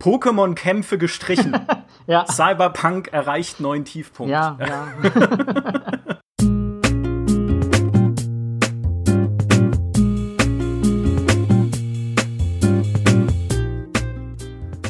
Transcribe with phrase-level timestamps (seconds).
[0.00, 1.56] Pokémon-Kämpfe gestrichen.
[2.06, 2.24] ja.
[2.26, 4.32] Cyberpunk erreicht neuen Tiefpunkt.
[4.32, 4.88] Ja, ja.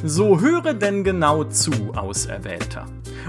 [0.03, 2.87] So höre denn genau zu, Auserwählter.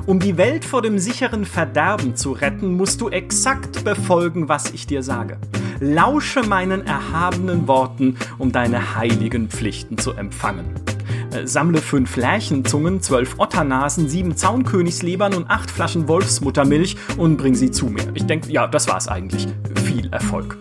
[0.07, 4.87] Um die Welt vor dem sicheren Verderben zu retten, musst du exakt befolgen, was ich
[4.87, 5.37] dir sage.
[5.79, 10.73] Lausche meinen erhabenen Worten, um deine heiligen Pflichten zu empfangen.
[11.31, 17.71] Äh, sammle fünf Lärchenzungen, zwölf Otternasen, sieben Zaunkönigslebern und acht Flaschen Wolfsmuttermilch und bring sie
[17.71, 18.03] zu mir.
[18.13, 19.47] Ich denke, ja, das war's eigentlich.
[19.85, 20.57] Viel Erfolg.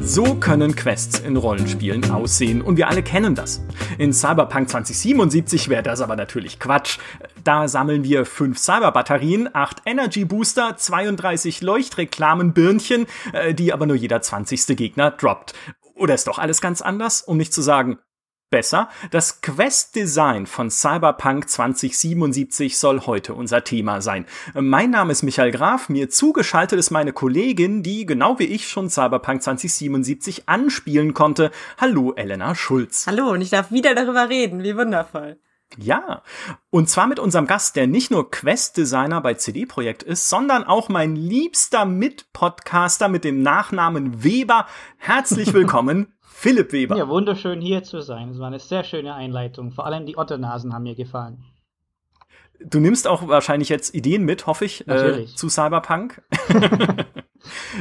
[0.00, 3.62] So können Quests in Rollenspielen aussehen und wir alle kennen das.
[3.98, 6.98] In Cyberpunk 2077 wäre das aber natürlich Quatsch.
[7.44, 14.20] Da sammeln wir fünf Cyberbatterien, acht Energy Booster, 32 Leuchtreklamenbirnchen, äh, die aber nur jeder
[14.20, 14.76] 20.
[14.76, 15.54] Gegner droppt.
[15.94, 17.98] Oder ist doch alles ganz anders, um nicht zu sagen,
[18.52, 18.88] besser.
[19.10, 24.26] Das Quest-Design von Cyberpunk 2077 soll heute unser Thema sein.
[24.54, 28.90] Mein Name ist Michael Graf, mir zugeschaltet ist meine Kollegin, die genau wie ich schon
[28.90, 31.50] Cyberpunk 2077 anspielen konnte.
[31.78, 33.06] Hallo, Elena Schulz.
[33.08, 34.62] Hallo, und ich darf wieder darüber reden.
[34.62, 35.38] Wie wundervoll.
[35.78, 36.22] Ja,
[36.70, 40.90] und zwar mit unserem Gast, der nicht nur Quest-Designer bei CD Projekt ist, sondern auch
[40.90, 44.66] mein liebster Mitpodcaster mit dem Nachnamen Weber.
[44.98, 46.96] Herzlich willkommen, Philipp Weber.
[46.96, 48.30] Ja, wunderschön hier zu sein.
[48.30, 49.70] Es war eine sehr schöne Einleitung.
[49.70, 51.44] Vor allem die Otternasen haben mir gefallen.
[52.58, 56.20] Du nimmst auch wahrscheinlich jetzt Ideen mit, hoffe ich, äh, zu Cyberpunk.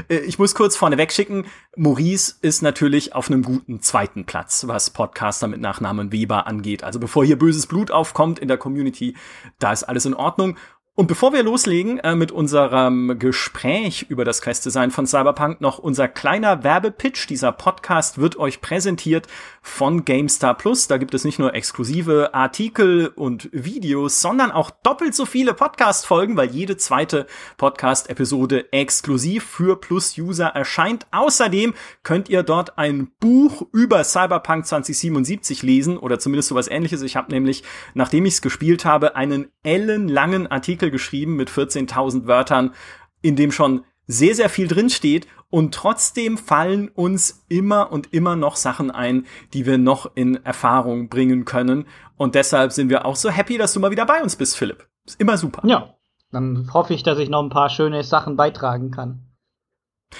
[0.09, 1.45] Äh, ich muss kurz vorneweg schicken,
[1.75, 6.83] Maurice ist natürlich auf einem guten zweiten Platz, was Podcaster mit Nachnamen Weber angeht.
[6.83, 9.15] Also bevor hier böses Blut aufkommt in der Community,
[9.59, 10.57] da ist alles in Ordnung.
[11.01, 16.07] Und bevor wir loslegen äh, mit unserem Gespräch über das Quest-Design von Cyberpunk, noch unser
[16.07, 17.25] kleiner Werbepitch.
[17.25, 19.25] Dieser Podcast wird euch präsentiert
[19.63, 20.87] von GameStar Plus.
[20.87, 26.37] Da gibt es nicht nur exklusive Artikel und Videos, sondern auch doppelt so viele Podcast-Folgen,
[26.37, 27.25] weil jede zweite
[27.57, 31.07] Podcast-Episode exklusiv für Plus-User erscheint.
[31.09, 31.73] Außerdem
[32.03, 37.01] könnt ihr dort ein Buch über Cyberpunk 2077 lesen oder zumindest sowas ähnliches.
[37.01, 37.63] Ich habe nämlich,
[37.95, 42.73] nachdem ich es gespielt habe, einen ellenlangen Artikel geschrieben mit 14.000 Wörtern,
[43.21, 48.55] in dem schon sehr, sehr viel drinsteht und trotzdem fallen uns immer und immer noch
[48.55, 51.85] Sachen ein, die wir noch in Erfahrung bringen können.
[52.17, 54.87] Und deshalb sind wir auch so happy, dass du mal wieder bei uns bist, Philipp.
[55.05, 55.67] Ist immer super.
[55.67, 55.95] Ja,
[56.31, 59.30] dann hoffe ich, dass ich noch ein paar schöne Sachen beitragen kann.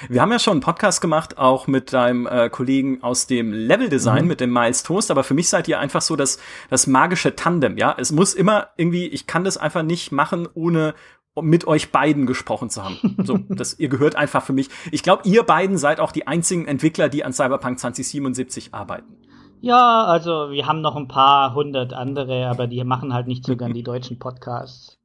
[0.10, 3.90] Wir haben ja schon einen Podcast gemacht, auch mit deinem äh, Kollegen aus dem Level
[3.90, 4.28] Design, mhm.
[4.28, 7.78] mit dem Miles Toast, aber für mich seid ihr einfach so das, das magische Tandem,
[7.78, 7.96] ja.
[7.98, 10.94] Es muss immer irgendwie, ich kann das einfach nicht machen, ohne
[11.40, 12.98] mit euch beiden gesprochen zu haben.
[13.24, 14.70] So, das, ihr gehört einfach für mich.
[14.92, 19.16] Ich glaube, ihr beiden seid auch die einzigen Entwickler, die an Cyberpunk 2077 arbeiten.
[19.62, 23.56] Ja, also wir haben noch ein paar hundert andere, aber die machen halt nicht so
[23.56, 24.98] gern die deutschen Podcasts.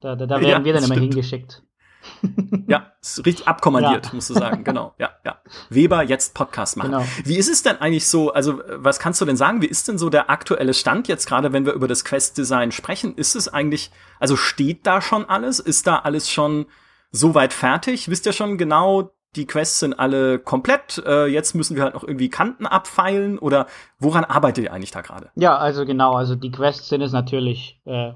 [0.00, 1.14] Da, da, da werden ja, wir dann immer stimmt.
[1.14, 1.62] hingeschickt.
[2.66, 4.14] Ja, ist richtig abkommandiert, ja.
[4.14, 4.64] musst du sagen.
[4.64, 5.38] Genau, ja, ja.
[5.70, 6.92] Weber jetzt Podcast machen.
[6.92, 7.04] Genau.
[7.24, 8.32] Wie ist es denn eigentlich so?
[8.32, 9.62] Also, was kannst du denn sagen?
[9.62, 13.14] Wie ist denn so der aktuelle Stand jetzt gerade, wenn wir über das Quest-Design sprechen?
[13.14, 15.60] Ist es eigentlich, also steht da schon alles?
[15.60, 16.66] Ist da alles schon
[17.10, 18.08] soweit fertig?
[18.08, 21.02] Wisst ihr schon genau, die Quests sind alle komplett.
[21.04, 23.66] Äh, jetzt müssen wir halt noch irgendwie Kanten abfeilen oder
[23.98, 25.30] woran arbeitet ihr eigentlich da gerade?
[25.34, 28.12] Ja, also genau, also die Quests sind es natürlich äh,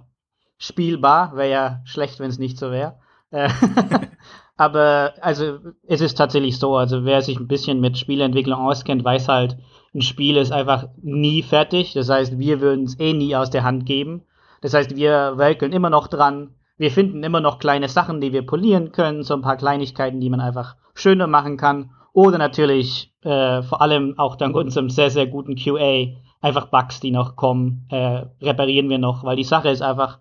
[0.58, 1.34] spielbar.
[1.36, 2.98] Wäre ja schlecht, wenn es nicht so wäre.
[4.56, 9.28] Aber also es ist tatsächlich so, also wer sich ein bisschen mit Spielentwicklung auskennt, weiß
[9.28, 9.56] halt,
[9.94, 11.92] ein Spiel ist einfach nie fertig.
[11.94, 14.22] Das heißt, wir würden es eh nie aus der Hand geben.
[14.60, 16.54] Das heißt, wir werkeln immer noch dran.
[16.76, 20.30] Wir finden immer noch kleine Sachen, die wir polieren können, so ein paar Kleinigkeiten, die
[20.30, 21.90] man einfach schöner machen kann.
[22.12, 26.08] Oder natürlich äh, vor allem auch dank unserem sehr, sehr guten QA
[26.40, 30.18] einfach Bugs, die noch kommen, äh, reparieren wir noch, weil die Sache ist einfach,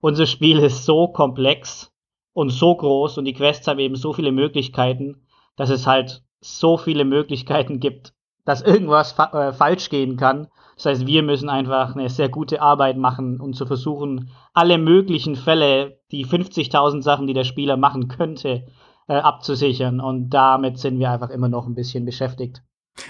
[0.00, 1.92] unser Spiel ist so komplex
[2.38, 5.26] und so groß und die Quests haben eben so viele Möglichkeiten,
[5.56, 10.46] dass es halt so viele Möglichkeiten gibt, dass irgendwas fa äh, falsch gehen kann.
[10.76, 15.34] Das heißt, wir müssen einfach eine sehr gute Arbeit machen, um zu versuchen, alle möglichen
[15.34, 18.68] Fälle, die 50.000 Sachen, die der Spieler machen könnte,
[19.08, 19.98] äh, abzusichern.
[19.98, 22.62] Und damit sind wir einfach immer noch ein bisschen beschäftigt.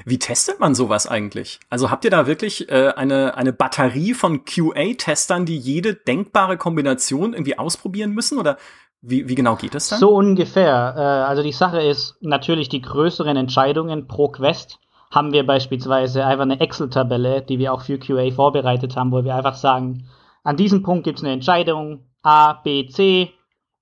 [0.05, 1.61] Wie testet man sowas eigentlich?
[1.69, 7.35] Also habt ihr da wirklich äh, eine, eine Batterie von QA-Testern, die jede denkbare Kombination
[7.35, 8.39] irgendwie ausprobieren müssen?
[8.39, 8.57] Oder
[9.01, 10.01] wie, wie genau geht das dann?
[10.01, 10.95] So ungefähr.
[10.97, 14.79] Äh, also die Sache ist natürlich die größeren Entscheidungen pro Quest
[15.11, 19.35] haben wir beispielsweise einfach eine Excel-Tabelle, die wir auch für QA vorbereitet haben, wo wir
[19.35, 20.09] einfach sagen,
[20.45, 23.33] an diesem Punkt gibt es eine Entscheidung A, B, C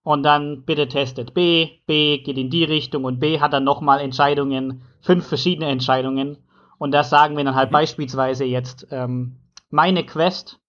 [0.02, 4.00] und dann bitte testet B, B geht in die Richtung und B hat dann nochmal
[4.00, 6.38] Entscheidungen, fünf verschiedene Entscheidungen
[6.78, 7.74] und das sagen wir dann halt mhm.
[7.74, 9.36] beispielsweise jetzt, ähm,
[9.70, 10.60] meine Quest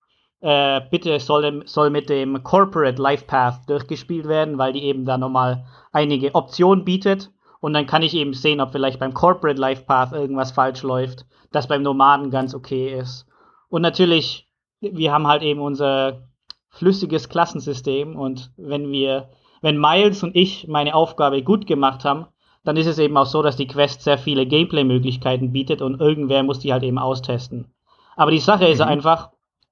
[0.41, 5.17] äh, bitte soll, soll mit dem Corporate Life Path durchgespielt werden, weil die eben da
[5.17, 7.31] nochmal einige Optionen bietet.
[7.59, 11.25] Und dann kann ich eben sehen, ob vielleicht beim Corporate Life Path irgendwas falsch läuft,
[11.51, 13.25] das beim Nomaden ganz okay ist.
[13.69, 14.47] Und natürlich,
[14.79, 16.27] wir haben halt eben unser
[16.69, 19.29] flüssiges Klassensystem und wenn wir,
[19.61, 22.27] wenn Miles und ich meine Aufgabe gut gemacht haben,
[22.63, 26.43] dann ist es eben auch so, dass die Quest sehr viele Gameplay-Möglichkeiten bietet und irgendwer
[26.43, 27.73] muss die halt eben austesten.
[28.15, 28.87] Aber die Sache ist mhm.
[28.87, 29.31] einfach,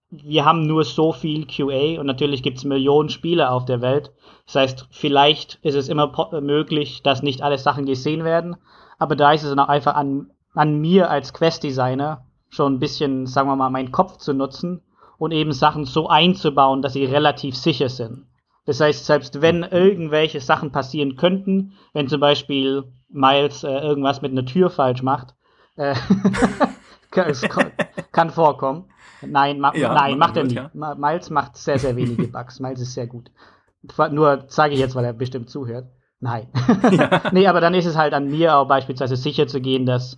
[0.09, 4.11] wir haben nur so viel QA und natürlich gibt es Millionen Spiele auf der Welt.
[4.45, 6.11] Das heißt, vielleicht ist es immer
[6.41, 8.55] möglich, dass nicht alle Sachen gesehen werden,
[8.97, 13.25] aber da ist es dann auch einfach an, an mir als Quest-Designer schon ein bisschen,
[13.25, 14.81] sagen wir mal, meinen Kopf zu nutzen
[15.17, 18.27] und eben Sachen so einzubauen, dass sie relativ sicher sind.
[18.65, 24.31] Das heißt, selbst wenn irgendwelche Sachen passieren könnten, wenn zum Beispiel Miles äh, irgendwas mit
[24.31, 25.35] einer Tür falsch macht,
[25.75, 25.95] äh,
[28.11, 28.85] kann vorkommen,
[29.25, 30.55] Nein, ma ja, nein macht er nicht.
[30.55, 30.95] Ja.
[30.95, 32.59] Miles macht sehr, sehr wenige Bugs.
[32.59, 33.31] Miles ist sehr gut.
[34.11, 35.87] Nur sage ich jetzt, weil er bestimmt zuhört.
[36.19, 36.47] Nein.
[36.91, 37.21] Ja.
[37.31, 40.15] nee, aber dann ist es halt an mir auch beispielsweise sicher zu gehen, dass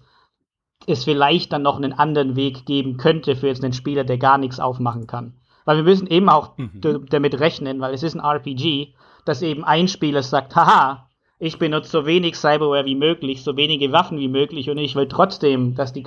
[0.85, 4.37] es vielleicht dann noch einen anderen Weg geben könnte für jetzt einen Spieler, der gar
[4.37, 5.33] nichts aufmachen kann.
[5.65, 7.05] Weil wir müssen eben auch mhm.
[7.09, 8.93] damit rechnen, weil es ist ein RPG,
[9.25, 11.09] dass eben ein Spieler sagt, haha,
[11.39, 15.07] ich benutze so wenig Cyberware wie möglich, so wenige Waffen wie möglich und ich will
[15.07, 16.05] trotzdem, dass die,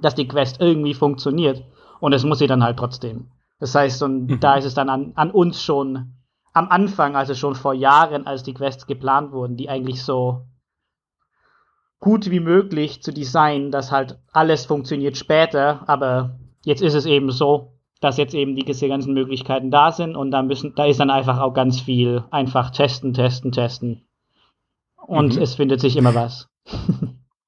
[0.00, 1.62] dass die Quest irgendwie funktioniert.
[2.00, 3.30] Und es muss sie dann halt trotzdem.
[3.58, 4.40] Das heißt, und mhm.
[4.40, 6.12] da ist es dann an, an uns schon
[6.52, 10.46] am Anfang, also schon vor Jahren, als die Quests geplant wurden, die eigentlich so
[12.00, 17.30] gut wie möglich zu designen, dass halt alles funktioniert später, aber jetzt ist es eben
[17.30, 21.00] so, dass jetzt eben die, diese ganzen Möglichkeiten da sind und da müssen, da ist
[21.00, 24.06] dann einfach auch ganz viel einfach testen, testen, testen.
[24.96, 25.42] Und mhm.
[25.42, 26.48] es findet sich immer was.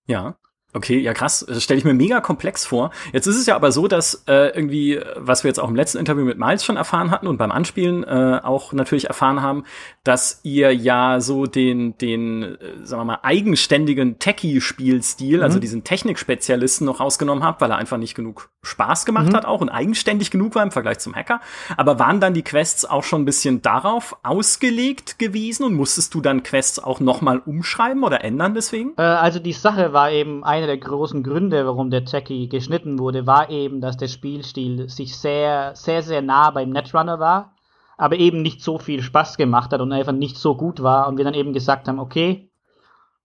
[0.07, 0.37] ja.
[0.75, 2.91] Okay, ja krass, das stelle ich mir mega komplex vor.
[3.15, 5.97] Jetzt ist es ja aber so, dass äh, irgendwie, was wir jetzt auch im letzten
[5.97, 9.65] Interview mit Miles schon erfahren hatten und beim Anspielen äh, auch natürlich erfahren haben,
[10.05, 15.45] dass ihr ja so den, den, äh, sagen wir mal, eigenständigen Techie-Spielstil, also mhm.
[15.45, 19.37] also diesen Technikspezialisten noch rausgenommen habt, weil er einfach nicht genug Spaß gemacht mhm.
[19.37, 21.41] hat auch und eigenständig genug war im Vergleich zum Hacker.
[21.77, 26.21] Aber waren dann die Quests auch schon ein bisschen darauf ausgelegt gewesen und musstest du
[26.21, 28.93] dann Quests auch nochmal umschreiben oder ändern deswegen?
[28.99, 33.27] Äh, also die Sache war eben eine der großen Gründe, warum der Techie geschnitten wurde,
[33.27, 37.55] war eben, dass der Spielstil sich sehr, sehr, sehr nah beim Netrunner war,
[37.97, 41.17] aber eben nicht so viel Spaß gemacht hat und einfach nicht so gut war und
[41.17, 42.51] wir dann eben gesagt haben, okay,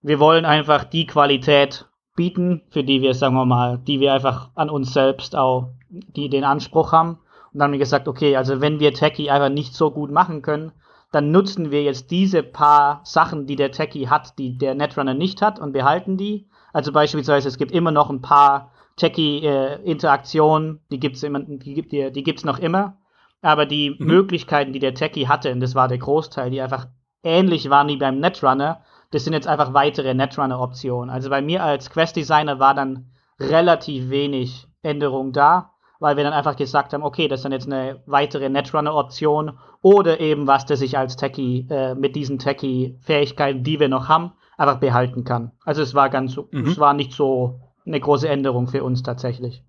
[0.02, 4.50] wir wollen einfach die Qualität bieten, für die wir, sagen wir mal, die wir einfach
[4.54, 7.20] an uns selbst auch, die den Anspruch haben.
[7.52, 10.42] Und dann haben wir gesagt, okay, also wenn wir Techie einfach nicht so gut machen
[10.42, 10.72] können,
[11.14, 15.44] dann nutzen wir jetzt diese paar Sachen, die der Techie hat, die der Netrunner nicht
[15.44, 16.48] hat und behalten die.
[16.74, 22.12] Also beispielsweise, es gibt immer noch ein paar Techie-Interaktionen, die gibt's immer, die gibt die,
[22.12, 22.98] die gibt's noch immer.
[23.44, 24.08] Aber die mhm.
[24.08, 26.88] Möglichkeiten, die der Techie hatte, und das war der Großteil, die einfach
[27.22, 28.82] ähnlich waren wie beim Netrunner,
[29.12, 31.12] das sind jetzt einfach weitere Netrunner-Optionen.
[31.12, 35.73] Also bei mir als Quest-Designer war dann relativ wenig Änderung da,
[36.04, 40.20] weil wir dann einfach gesagt haben, okay, das ist dann jetzt eine weitere Netrunner-Option oder
[40.20, 44.82] eben was, das ich als Techie äh, mit diesen Techie-Fähigkeiten, die wir noch haben, einfach
[44.82, 45.54] behalten kann.
[45.64, 46.68] Also es war ganz, mhm.
[46.68, 49.64] es war nicht so eine große Änderung für uns tatsächlich.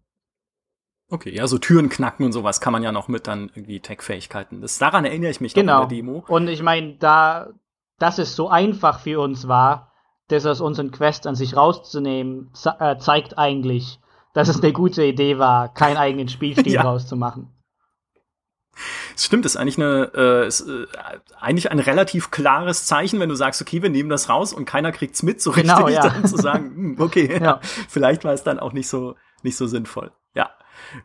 [1.09, 4.61] Okay, ja, so Türen knacken und sowas kann man ja noch mit dann irgendwie Tech-Fähigkeiten.
[4.61, 5.85] Das daran erinnere ich mich genau.
[5.85, 6.25] in der Demo.
[6.27, 7.51] Und ich meine, da,
[8.01, 9.93] dass es so einfach für uns war,
[10.27, 12.51] das aus unseren Quests an sich rauszunehmen,
[12.81, 14.01] äh, zeigt eigentlich,
[14.35, 16.83] dass es eine gute Idee war, keinen eigenen Spielstil ja.
[16.83, 17.49] rauszumachen.
[19.17, 20.87] Es stimmt, ist eigentlich eine, äh, ist, äh,
[21.41, 24.93] eigentlich ein relativ klares Zeichen, wenn du sagst, okay, wir nehmen das raus und keiner
[24.93, 26.09] kriegt's mit, so richtig genau, ja.
[26.09, 27.61] dann zu sagen, hm, okay, ja.
[27.89, 30.11] vielleicht war es dann auch nicht so, nicht so sinnvoll.
[30.35, 30.51] Ja.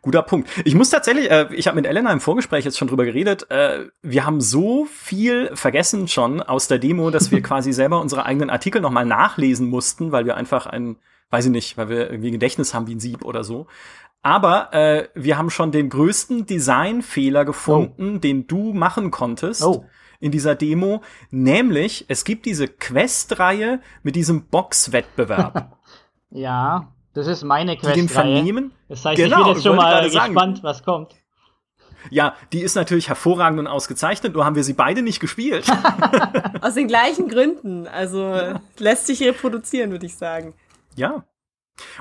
[0.02, 0.50] Guter Punkt.
[0.64, 3.86] Ich muss tatsächlich, äh, ich habe mit Elena im Vorgespräch jetzt schon drüber geredet, äh,
[4.02, 8.50] wir haben so viel vergessen schon aus der Demo, dass wir quasi selber unsere eigenen
[8.50, 10.96] Artikel nochmal nachlesen mussten, weil wir einfach ein,
[11.30, 13.66] weiß ich nicht, weil wir irgendwie Gedächtnis haben wie ein Sieb oder so.
[14.22, 18.18] Aber äh, wir haben schon den größten Designfehler gefunden, oh.
[18.18, 19.64] den du machen konntest.
[19.64, 19.84] Oh.
[20.22, 25.78] In dieser Demo, nämlich es gibt diese Quest-Reihe mit diesem Boxwettbewerb.
[26.30, 27.94] ja, das ist meine Quest-Reihe.
[27.94, 28.72] Die den vernehmen.
[28.88, 30.60] Das heißt, genau, ich bin jetzt schon mal gespannt, sagen.
[30.62, 31.14] was kommt.
[32.10, 35.66] Ja, die ist natürlich hervorragend und ausgezeichnet, nur haben wir sie beide nicht gespielt.
[36.60, 37.86] Aus den gleichen Gründen.
[37.86, 38.60] Also ja.
[38.78, 40.54] lässt sich reproduzieren, würde ich sagen.
[40.96, 41.24] Ja.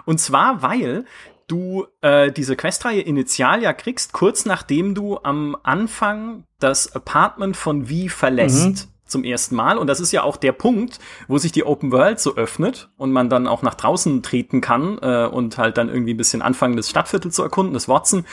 [0.06, 1.06] Und zwar, weil
[1.48, 7.88] du äh, diese Questreihe initial ja kriegst, kurz nachdem du am Anfang das Apartment von
[7.88, 8.68] V verlässt.
[8.68, 8.76] Mhm.
[9.06, 9.80] Zum ersten Mal.
[9.80, 13.12] Und das ist ja auch der Punkt, wo sich die Open World so öffnet und
[13.12, 16.78] man dann auch nach draußen treten kann äh, und halt dann irgendwie ein bisschen anfangen,
[16.78, 18.24] das Stadtviertel zu erkunden, das Watson.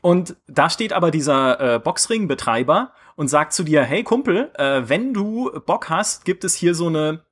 [0.00, 5.12] Und da steht aber dieser äh, Boxring-Betreiber und sagt zu dir, hey Kumpel, äh, wenn
[5.12, 7.24] du Bock hast, gibt es hier so eine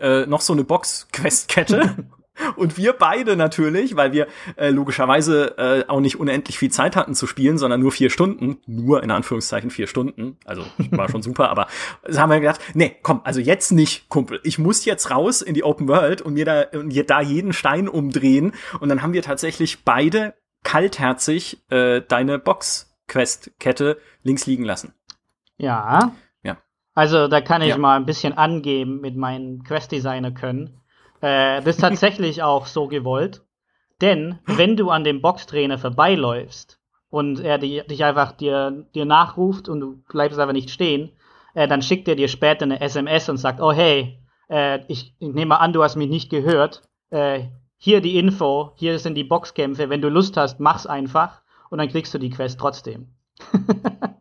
[0.00, 1.96] äh, noch so eine Box-Quest-Kette.
[2.56, 4.26] Und wir beide natürlich, weil wir
[4.56, 8.58] äh, logischerweise äh, auch nicht unendlich viel Zeit hatten zu spielen, sondern nur vier Stunden,
[8.66, 10.38] nur in Anführungszeichen vier Stunden.
[10.44, 11.66] Also war schon super, aber
[12.02, 14.40] das haben wir gedacht, nee, komm, also jetzt nicht, Kumpel.
[14.42, 17.88] Ich muss jetzt raus in die Open World und mir da, mir da jeden Stein
[17.88, 18.52] umdrehen.
[18.80, 24.94] Und dann haben wir tatsächlich beide kaltherzig äh, deine Box-Quest-Kette links liegen lassen.
[25.56, 26.12] Ja.
[26.94, 27.78] Also da kann ich ja.
[27.78, 30.80] mal ein bisschen angeben mit meinen Quest-Designer können.
[31.20, 33.42] Äh, das ist tatsächlich auch so gewollt.
[34.00, 36.80] Denn wenn du an dem Boxtrainer vorbeiläufst
[37.10, 41.10] und er die, dich einfach dir, dir nachruft und du bleibst einfach nicht stehen,
[41.54, 44.18] äh, dann schickt er dir später eine SMS und sagt, oh hey,
[44.48, 46.82] äh, ich, ich nehme an, du hast mich nicht gehört.
[47.10, 47.44] Äh,
[47.76, 49.90] hier die Info, hier sind die Boxkämpfe.
[49.90, 53.14] Wenn du Lust hast, mach's einfach und dann kriegst du die Quest trotzdem.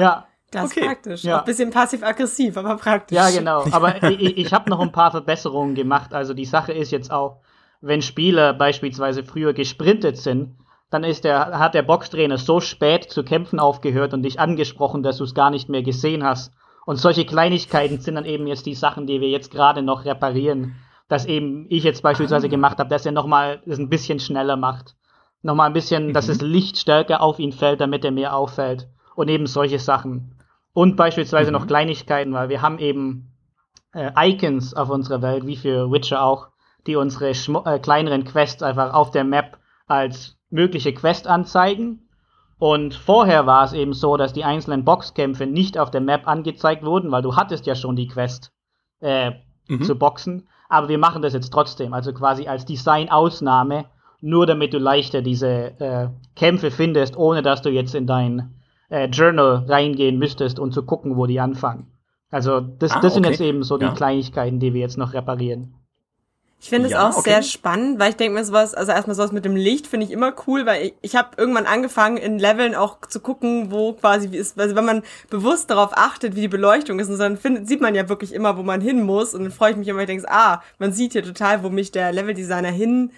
[0.00, 0.26] Ja.
[0.50, 0.80] Das okay.
[0.80, 1.24] ist praktisch.
[1.24, 1.36] Ja.
[1.36, 3.16] Auch ein bisschen passiv-aggressiv, aber praktisch.
[3.16, 3.64] Ja, genau.
[3.72, 6.14] Aber ich, ich habe noch ein paar Verbesserungen gemacht.
[6.14, 7.40] Also die Sache ist jetzt auch,
[7.80, 10.56] wenn Spieler beispielsweise früher gesprintet sind,
[10.90, 15.16] dann ist der, hat der Boxtrainer so spät zu kämpfen aufgehört und dich angesprochen, dass
[15.16, 16.52] du es gar nicht mehr gesehen hast.
[16.84, 20.76] Und solche Kleinigkeiten sind dann eben jetzt die Sachen, die wir jetzt gerade noch reparieren.
[21.08, 22.50] Dass eben ich jetzt beispielsweise ah.
[22.50, 24.94] gemacht habe, dass er nochmal es ein bisschen schneller macht.
[25.42, 26.12] Nochmal ein bisschen, mhm.
[26.12, 28.88] dass das Licht stärker auf ihn fällt, damit er mehr auffällt.
[29.16, 30.35] Und eben solche Sachen.
[30.76, 31.56] Und beispielsweise mhm.
[31.56, 33.32] noch Kleinigkeiten, weil wir haben eben
[33.94, 36.48] äh, Icons auf unserer Welt, wie für Witcher auch,
[36.86, 39.56] die unsere äh, kleineren Quests einfach auf der Map
[39.86, 42.10] als mögliche Quest anzeigen.
[42.58, 46.84] Und vorher war es eben so, dass die einzelnen Boxkämpfe nicht auf der Map angezeigt
[46.84, 48.52] wurden, weil du hattest ja schon die Quest
[49.00, 49.30] äh,
[49.68, 49.82] mhm.
[49.82, 50.46] zu boxen.
[50.68, 53.86] Aber wir machen das jetzt trotzdem, also quasi als Design-Ausnahme,
[54.20, 58.55] nur damit du leichter diese äh, Kämpfe findest, ohne dass du jetzt in dein
[58.88, 61.92] äh, Journal reingehen müsstest und zu gucken, wo die anfangen.
[62.30, 63.94] Also das, ah, das sind jetzt eben so die ja.
[63.94, 65.74] Kleinigkeiten, die wir jetzt noch reparieren.
[66.58, 67.30] Ich finde es ja, auch okay.
[67.30, 70.12] sehr spannend, weil ich denke mir sowas, also erstmal sowas mit dem Licht finde ich
[70.12, 74.32] immer cool, weil ich, ich habe irgendwann angefangen in Leveln auch zu gucken, wo quasi
[74.32, 77.68] wie ist, also wenn man bewusst darauf achtet, wie die Beleuchtung ist, und dann findet,
[77.68, 80.00] sieht man ja wirklich immer, wo man hin muss und dann freue ich mich immer,
[80.00, 83.12] ich denke, ah, man sieht hier total, wo mich der Leveldesigner hin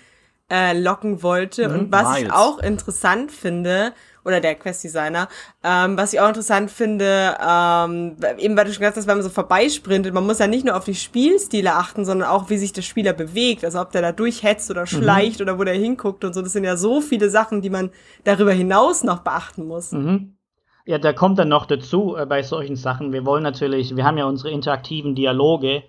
[0.51, 1.69] äh, locken wollte.
[1.69, 2.23] Mhm, und was Miles.
[2.23, 3.93] ich auch interessant finde,
[4.29, 5.29] oder der Quest-Designer.
[5.65, 9.25] Ähm, was ich auch interessant finde, ähm, eben weil du schon gesagt hast, wenn man
[9.25, 12.73] so vorbeisprintet, man muss ja nicht nur auf die Spielstile achten, sondern auch, wie sich
[12.73, 13.65] der Spieler bewegt.
[13.65, 14.87] Also ob der da durchhetzt oder mhm.
[14.87, 15.45] schleicht mhm.
[15.45, 16.43] oder wo der hinguckt und so.
[16.43, 17.91] Das sind ja so viele Sachen, die man
[18.25, 19.93] darüber hinaus noch beachten muss.
[19.93, 20.37] Mhm.
[20.85, 23.13] Ja, da kommt dann noch dazu äh, bei solchen Sachen.
[23.13, 25.83] Wir wollen natürlich, wir haben ja unsere interaktiven Dialoge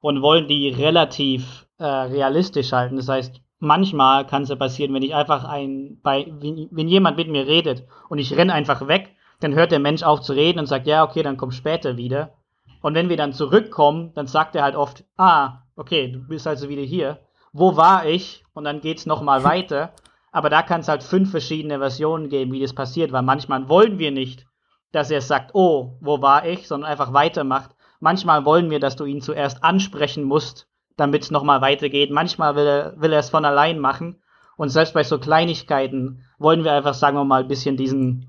[0.00, 2.96] und wollen die relativ äh, realistisch halten.
[2.96, 7.16] Das heißt, manchmal kann es ja passieren, wenn ich einfach ein, bei, wenn, wenn jemand
[7.16, 10.58] mit mir redet und ich renn einfach weg, dann hört der Mensch auf zu reden
[10.58, 12.32] und sagt, ja, okay, dann komm später wieder.
[12.82, 16.68] Und wenn wir dann zurückkommen, dann sagt er halt oft, ah, okay, du bist also
[16.68, 17.20] wieder hier.
[17.52, 18.44] Wo war ich?
[18.54, 19.92] Und dann geht's nochmal weiter.
[20.32, 23.98] Aber da kann es halt fünf verschiedene Versionen geben, wie das passiert, weil manchmal wollen
[23.98, 24.46] wir nicht,
[24.92, 27.70] dass er sagt, oh, wo war ich, sondern einfach weitermacht.
[27.98, 30.69] Manchmal wollen wir, dass du ihn zuerst ansprechen musst
[31.00, 32.10] damit es nochmal weitergeht.
[32.10, 34.22] Manchmal will er, will er es von allein machen.
[34.56, 38.28] Und selbst bei so Kleinigkeiten wollen wir einfach, sagen wir mal, ein bisschen diesen,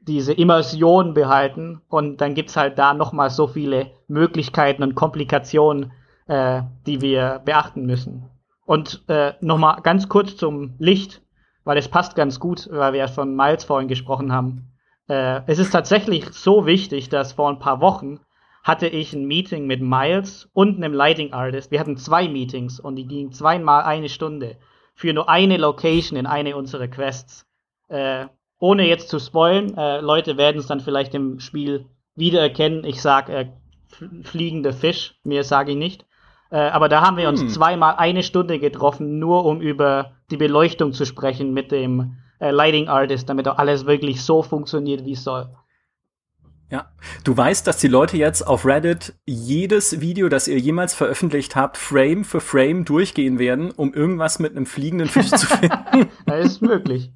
[0.00, 1.82] diese Immersion behalten.
[1.88, 5.92] Und dann gibt's halt da nochmal so viele Möglichkeiten und Komplikationen,
[6.26, 8.30] äh, die wir beachten müssen.
[8.64, 11.22] Und äh, nochmal ganz kurz zum Licht,
[11.64, 14.72] weil es passt ganz gut, weil wir ja von Miles vorhin gesprochen haben.
[15.08, 18.20] Äh, es ist tatsächlich so wichtig, dass vor ein paar Wochen
[18.68, 21.70] hatte ich ein Meeting mit Miles und einem Lighting Artist.
[21.70, 24.58] Wir hatten zwei Meetings und die gingen zweimal eine Stunde
[24.94, 27.46] für nur eine Location in eine unserer Quests.
[27.88, 28.26] Äh,
[28.58, 32.84] ohne jetzt zu spoilen, äh, Leute werden es dann vielleicht im Spiel wiedererkennen.
[32.84, 33.52] Ich sag äh,
[34.24, 36.04] fliegender Fisch, mir sage ich nicht.
[36.50, 37.48] Äh, aber da haben wir uns hm.
[37.48, 42.88] zweimal eine Stunde getroffen, nur um über die Beleuchtung zu sprechen mit dem äh, Lighting
[42.88, 45.48] Artist, damit auch alles wirklich so funktioniert, wie es soll.
[46.70, 46.90] Ja,
[47.24, 51.78] du weißt, dass die Leute jetzt auf Reddit jedes Video, das ihr jemals veröffentlicht habt,
[51.78, 56.10] Frame für Frame durchgehen werden, um irgendwas mit einem fliegenden Fisch zu finden.
[56.26, 57.10] das ist möglich.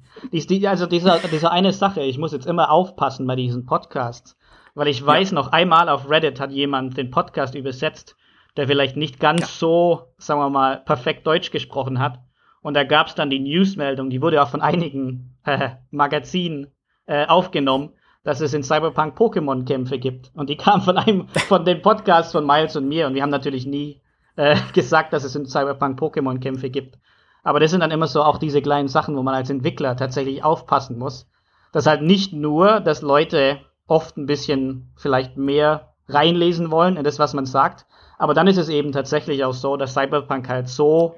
[0.65, 4.35] also diese, diese eine Sache, ich muss jetzt immer aufpassen bei diesen Podcasts,
[4.73, 5.35] weil ich weiß ja.
[5.35, 8.15] noch einmal auf Reddit hat jemand den Podcast übersetzt,
[8.57, 9.47] der vielleicht nicht ganz ja.
[9.47, 12.17] so, sagen wir mal, perfekt Deutsch gesprochen hat.
[12.63, 15.37] Und da gab es dann die Newsmeldung, die wurde auch von einigen
[15.91, 16.71] Magazinen
[17.05, 17.91] äh, aufgenommen
[18.23, 20.31] dass es in Cyberpunk Pokémon-Kämpfe gibt.
[20.33, 23.07] Und die kamen von einem, von dem Podcast von Miles und mir.
[23.07, 24.01] Und wir haben natürlich nie
[24.35, 26.97] äh, gesagt, dass es in Cyberpunk Pokémon-Kämpfe gibt.
[27.43, 30.43] Aber das sind dann immer so auch diese kleinen Sachen, wo man als Entwickler tatsächlich
[30.43, 31.29] aufpassen muss.
[31.73, 37.19] Das halt nicht nur, dass Leute oft ein bisschen vielleicht mehr reinlesen wollen in das,
[37.19, 37.85] was man sagt,
[38.17, 41.15] aber dann ist es eben tatsächlich auch so, dass Cyberpunk halt so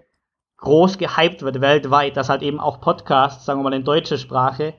[0.57, 4.73] groß gehypt wird weltweit, dass halt eben auch Podcasts, sagen wir mal in deutscher Sprache,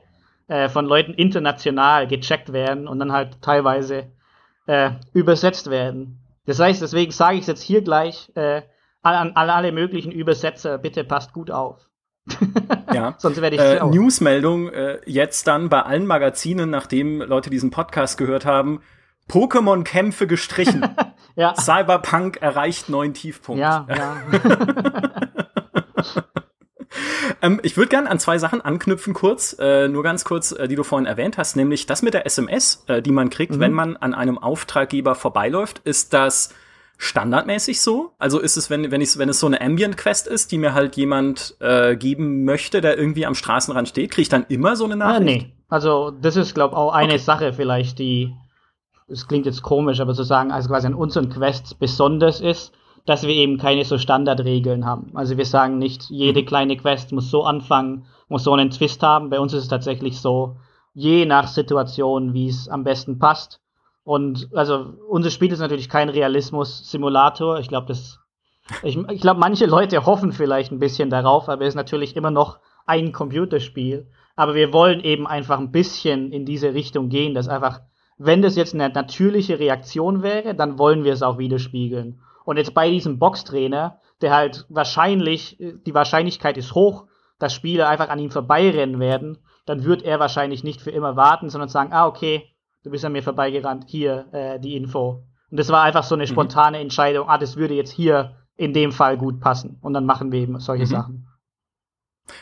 [0.47, 4.11] äh, von Leuten international gecheckt werden und dann halt teilweise
[4.65, 6.19] äh, übersetzt werden.
[6.45, 8.61] Das heißt, deswegen sage ich es jetzt hier gleich äh,
[9.01, 11.89] an, an alle möglichen Übersetzer, bitte passt gut auf.
[12.93, 13.15] ja.
[13.17, 18.17] Sonst werde ich äh, Newsmeldung äh, jetzt dann bei allen Magazinen, nachdem Leute diesen Podcast
[18.17, 18.81] gehört haben,
[19.29, 20.85] Pokémon-Kämpfe gestrichen.
[21.35, 21.55] ja.
[21.55, 23.61] Cyberpunk erreicht neuen Tiefpunkt.
[23.61, 24.17] Ja, ja.
[27.41, 30.75] ähm, ich würde gern an zwei Sachen anknüpfen, kurz, äh, nur ganz kurz, äh, die
[30.75, 33.59] du vorhin erwähnt hast, nämlich das mit der SMS, äh, die man kriegt, mhm.
[33.59, 35.81] wenn man an einem Auftraggeber vorbeiläuft.
[35.83, 36.53] Ist das
[36.97, 38.13] standardmäßig so?
[38.17, 40.95] Also ist es, wenn, wenn, ich, wenn es so eine Ambient-Quest ist, die mir halt
[40.95, 44.95] jemand äh, geben möchte, der irgendwie am Straßenrand steht, kriege ich dann immer so eine
[44.95, 45.21] ah, Nachricht?
[45.21, 45.53] Ah, nee.
[45.69, 47.21] Also das ist, glaube ich, auch eine okay.
[47.21, 48.33] Sache vielleicht, die,
[49.07, 52.73] es klingt jetzt komisch, aber zu sagen, also quasi an unseren Quests besonders ist,
[53.07, 55.11] dass wir eben keine so Standardregeln haben.
[55.13, 56.45] Also wir sagen nicht, jede mhm.
[56.45, 59.29] kleine Quest muss so anfangen, muss so einen Twist haben.
[59.29, 60.57] Bei uns ist es tatsächlich so,
[60.93, 63.61] je nach Situation, wie es am besten passt.
[64.03, 67.59] Und also unser Spiel ist natürlich kein Realismus-Simulator.
[67.59, 68.19] Ich glaube, das,
[68.83, 72.31] ich, ich glaube, manche Leute hoffen vielleicht ein bisschen darauf, aber es ist natürlich immer
[72.31, 74.07] noch ein Computerspiel.
[74.35, 77.79] Aber wir wollen eben einfach ein bisschen in diese Richtung gehen, dass einfach,
[78.17, 82.19] wenn das jetzt eine natürliche Reaktion wäre, dann wollen wir es auch widerspiegeln.
[82.47, 87.07] Und jetzt bei diesem Boxtrainer, der halt wahrscheinlich, die Wahrscheinlichkeit ist hoch,
[87.39, 91.49] dass Spieler einfach an ihm vorbeirennen werden, dann wird er wahrscheinlich nicht für immer warten,
[91.49, 92.45] sondern sagen, ah, okay,
[92.85, 95.25] du bist an mir vorbeigerannt, hier äh, die Info.
[95.51, 96.29] Und das war einfach so eine mhm.
[96.29, 96.79] spontane.
[96.79, 99.77] Entscheidung, ah, das würde jetzt hier in dem Fall gut passen.
[99.81, 100.89] Und dann machen wir eben solche mhm.
[100.89, 101.26] Sachen.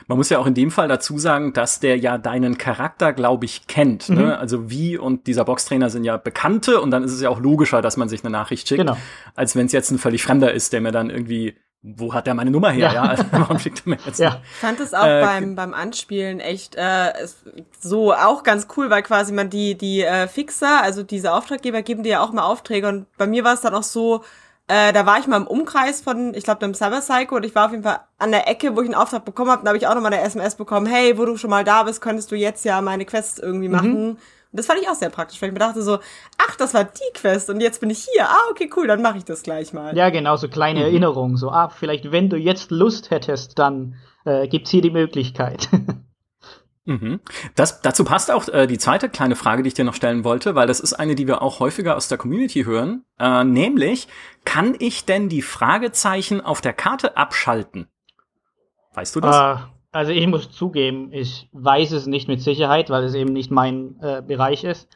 [0.08, 3.46] Man muss ja auch in dem Fall dazu sagen, dass der ja deinen Charakter, glaube
[3.46, 4.10] ich, kennt.
[4.10, 4.15] Ne?
[4.15, 4.22] Mhm.
[4.25, 4.38] Ne?
[4.38, 7.82] Also wie und dieser Boxtrainer sind ja Bekannte und dann ist es ja auch logischer,
[7.82, 8.98] dass man sich eine Nachricht schickt, genau.
[9.36, 12.34] als wenn es jetzt ein völlig Fremder ist, der mir dann irgendwie wo hat der
[12.34, 12.88] meine Nummer her?
[12.88, 14.19] Ja, ja also, warum schickt er mir jetzt?
[14.26, 14.41] Ja.
[14.43, 17.13] Ich fand es auch äh, beim, beim Anspielen echt äh,
[17.80, 22.02] so auch ganz cool, weil quasi man die, die äh, Fixer, also diese Auftraggeber, geben
[22.02, 24.24] dir ja auch mal Aufträge und bei mir war es dann auch so,
[24.67, 27.54] äh, da war ich mal im Umkreis von, ich glaube, dem Cyber Psycho und ich
[27.54, 29.63] war auf jeden Fall an der Ecke, wo ich einen Auftrag bekommen habe.
[29.63, 32.01] Da habe ich auch nochmal eine SMS bekommen, hey, wo du schon mal da bist,
[32.01, 33.75] könntest du jetzt ja meine Quest irgendwie mhm.
[33.75, 34.04] machen.
[34.08, 34.10] Mhm.
[34.56, 35.99] Und das fand ich auch sehr praktisch, weil ich mir dachte so,
[36.38, 38.28] ach, das war die Quest und jetzt bin ich hier.
[38.28, 39.95] Ah, okay, cool, dann mache ich das gleich mal.
[39.95, 40.86] Ja, genau, so kleine mhm.
[40.86, 41.38] Erinnerungen.
[41.38, 45.69] So, ah, vielleicht, wenn du jetzt Lust hättest, dann äh, gibt's hier die Möglichkeit.
[46.86, 47.19] Mhm.
[47.56, 50.54] Das, dazu passt auch äh, die zweite kleine Frage, die ich dir noch stellen wollte,
[50.54, 53.04] weil das ist eine, die wir auch häufiger aus der Community hören.
[53.19, 54.08] Äh, nämlich,
[54.45, 57.88] kann ich denn die Fragezeichen auf der Karte abschalten?
[58.93, 59.36] Weißt du das?
[59.36, 63.51] Uh, also ich muss zugeben, ich weiß es nicht mit Sicherheit, weil es eben nicht
[63.51, 64.89] mein äh, Bereich ist.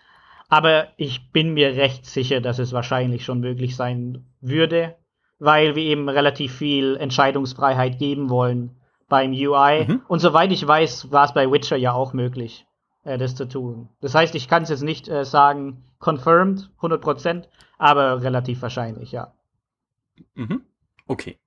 [0.49, 4.95] Aber ich bin mir recht sicher, dass es wahrscheinlich schon möglich sein würde,
[5.37, 8.75] weil wir eben relativ viel Entscheidungsfreiheit geben wollen
[9.07, 9.85] beim UI.
[9.87, 10.01] Mhm.
[10.07, 12.65] Und soweit ich weiß, war es bei Witcher ja auch möglich,
[13.03, 13.89] äh, das zu tun.
[14.01, 17.43] Das heißt, ich kann es jetzt nicht äh, sagen, confirmed, 100%,
[17.77, 19.31] aber relativ wahrscheinlich, ja.
[20.35, 20.61] Mhm.
[21.07, 21.37] Okay.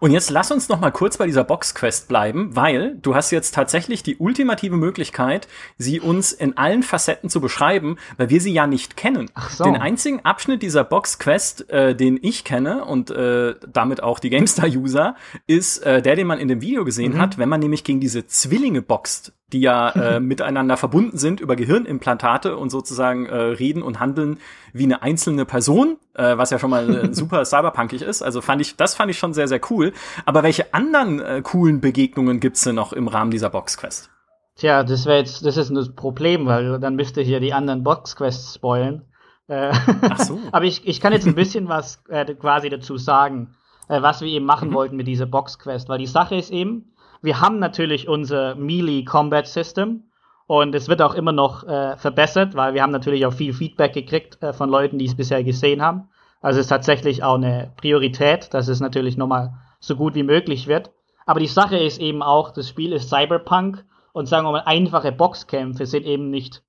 [0.00, 3.54] Und jetzt lass uns noch mal kurz bei dieser Box-Quest bleiben, weil du hast jetzt
[3.54, 8.66] tatsächlich die ultimative Möglichkeit, sie uns in allen Facetten zu beschreiben, weil wir sie ja
[8.66, 9.30] nicht kennen.
[9.34, 9.64] Ach so.
[9.64, 15.16] Den einzigen Abschnitt dieser Box-Quest, äh, den ich kenne und äh, damit auch die GameStar-User,
[15.46, 17.20] ist äh, der, den man in dem Video gesehen mhm.
[17.20, 21.56] hat, wenn man nämlich gegen diese Zwillinge boxt, die ja äh, miteinander verbunden sind über
[21.56, 24.38] Gehirnimplantate und sozusagen äh, reden und handeln
[24.72, 28.22] wie eine einzelne Person, äh, was ja schon mal äh, super cyberpunkig ist.
[28.22, 29.92] Also fand ich, das fand ich schon sehr, sehr cool.
[30.24, 34.10] Aber welche anderen äh, coolen Begegnungen gibt's denn noch im Rahmen dieser Boxquest?
[34.56, 38.56] Tja, das wäre jetzt, das ist ein Problem, weil dann müsste hier die anderen Boxquests
[38.56, 39.04] spoilen.
[39.46, 39.70] Äh,
[40.02, 40.40] Ach so.
[40.52, 43.54] Aber ich, ich kann jetzt ein bisschen was quasi dazu sagen,
[43.86, 44.74] was wir eben machen mhm.
[44.74, 49.46] wollten mit dieser Boxquest, weil die Sache ist eben, wir haben natürlich unser Melee Combat
[49.46, 50.04] System
[50.46, 53.92] und es wird auch immer noch äh, verbessert, weil wir haben natürlich auch viel Feedback
[53.92, 56.08] gekriegt äh, von Leuten, die es bisher gesehen haben.
[56.40, 60.66] Also es ist tatsächlich auch eine Priorität, dass es natürlich nochmal so gut wie möglich
[60.66, 60.90] wird.
[61.26, 65.12] Aber die Sache ist eben auch, das Spiel ist Cyberpunk und sagen wir mal, einfache
[65.12, 66.62] Boxkämpfe sind eben nicht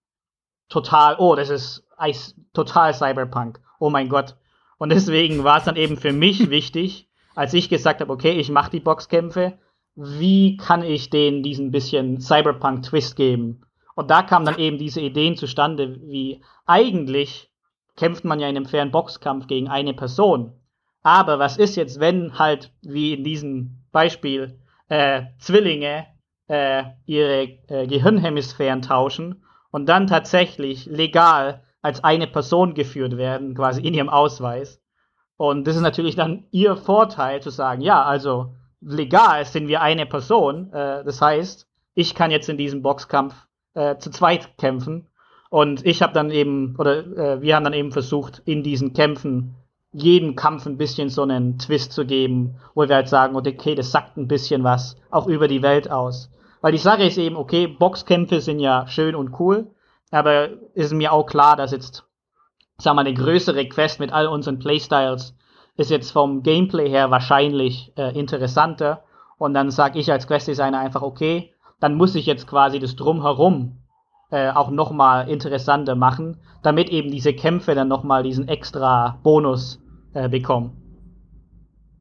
[0.68, 1.86] total, oh, das ist
[2.54, 3.60] total Cyberpunk.
[3.80, 4.36] Oh mein Gott.
[4.78, 8.50] Und deswegen war es dann eben für mich wichtig, als ich gesagt habe, okay, ich
[8.50, 9.58] mache die Boxkämpfe,
[10.02, 13.66] wie kann ich denen diesen bisschen Cyberpunk-Twist geben?
[13.96, 17.52] Und da kamen dann eben diese Ideen zustande, wie eigentlich
[17.98, 20.54] kämpft man ja in einem fairen Boxkampf gegen eine Person.
[21.04, 26.08] Aber was ist jetzt, wenn halt, wie in diesem Beispiel, äh, Zwillinge
[26.48, 33.82] äh, ihre äh, Gehirnhemisphären tauschen und dann tatsächlich legal als eine Person geführt werden, quasi
[33.82, 34.82] in ihrem Ausweis.
[35.36, 40.06] Und das ist natürlich dann ihr Vorteil zu sagen, ja, also legal sind wir eine
[40.06, 40.72] Person.
[40.74, 43.36] Äh, das heißt, ich kann jetzt in diesem Boxkampf
[43.74, 45.08] äh, zu zweit kämpfen.
[45.50, 49.56] Und ich habe dann eben, oder äh, wir haben dann eben versucht, in diesen Kämpfen
[49.92, 53.92] jedem Kampf ein bisschen so einen Twist zu geben, wo wir halt sagen, okay, das
[53.92, 56.30] sagt ein bisschen was, auch über die Welt aus.
[56.62, 59.72] Weil die Sache ist eben, okay, Boxkämpfe sind ja schön und cool,
[60.12, 62.04] aber ist mir auch klar, dass jetzt,
[62.84, 65.34] wir mal, eine größere Quest mit all unseren Playstyles
[65.80, 69.04] ist jetzt vom Gameplay her wahrscheinlich äh, interessanter.
[69.38, 73.78] Und dann sage ich als Quest-Designer einfach, okay, dann muss ich jetzt quasi das Drumherum
[74.32, 79.82] äh, auch nochmal interessanter machen, damit eben diese Kämpfe dann nochmal diesen extra Bonus
[80.14, 80.76] äh, bekommen.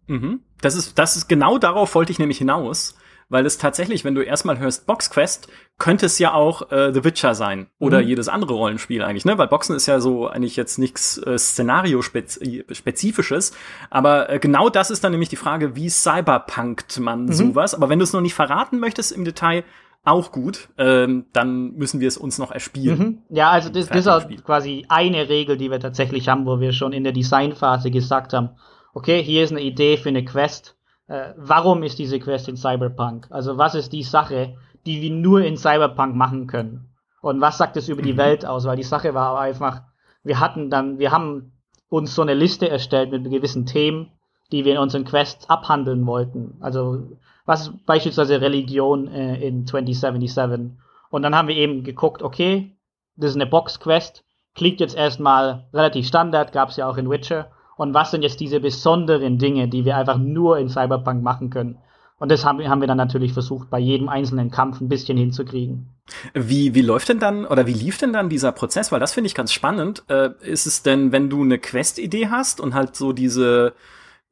[0.08, 0.40] Mhm.
[0.60, 4.22] Das ist, das ist genau darauf wollte ich nämlich hinaus weil es tatsächlich, wenn du
[4.22, 8.08] erstmal hörst Box Quest, könnte es ja auch äh, The Witcher sein oder mhm.
[8.08, 9.38] jedes andere Rollenspiel eigentlich, ne?
[9.38, 13.52] Weil Boxen ist ja so eigentlich jetzt nichts äh, Szenario-spezifisches,
[13.90, 17.32] aber äh, genau das ist dann nämlich die Frage, wie cyberpunkt man mhm.
[17.32, 17.74] sowas.
[17.74, 19.64] Aber wenn du es noch nicht verraten möchtest im Detail,
[20.04, 22.98] auch gut, ähm, dann müssen wir es uns noch erspielen.
[22.98, 23.18] Mhm.
[23.30, 26.72] Ja, also das, das ist auch quasi eine Regel, die wir tatsächlich haben, wo wir
[26.72, 28.50] schon in der Designphase gesagt haben,
[28.94, 30.77] okay, hier ist eine Idee für eine Quest,
[31.08, 33.26] äh, warum ist diese Quest in Cyberpunk?
[33.30, 36.90] Also was ist die Sache, die wir nur in Cyberpunk machen können?
[37.20, 38.18] Und was sagt es über die mhm.
[38.18, 38.66] Welt aus?
[38.66, 39.82] Weil die Sache war einfach,
[40.22, 41.52] wir hatten dann, wir haben
[41.88, 44.12] uns so eine Liste erstellt mit gewissen Themen,
[44.52, 46.58] die wir in unseren Quests abhandeln wollten.
[46.60, 47.08] Also
[47.46, 50.72] was ist beispielsweise Religion äh, in 2077?
[51.10, 52.76] Und dann haben wir eben geguckt, okay,
[53.16, 57.50] das ist eine Box-Quest, klingt jetzt erstmal relativ Standard, gab es ja auch in Witcher
[57.78, 61.78] und was sind jetzt diese besonderen Dinge, die wir einfach nur in Cyberpunk machen können.
[62.18, 65.86] Und das haben, haben wir dann natürlich versucht, bei jedem einzelnen Kampf ein bisschen hinzukriegen.
[66.34, 68.90] Wie, wie läuft denn dann oder wie lief denn dann dieser Prozess?
[68.90, 70.02] Weil das finde ich ganz spannend.
[70.08, 73.74] Äh, ist es denn, wenn du eine Quest-Idee hast und halt so diese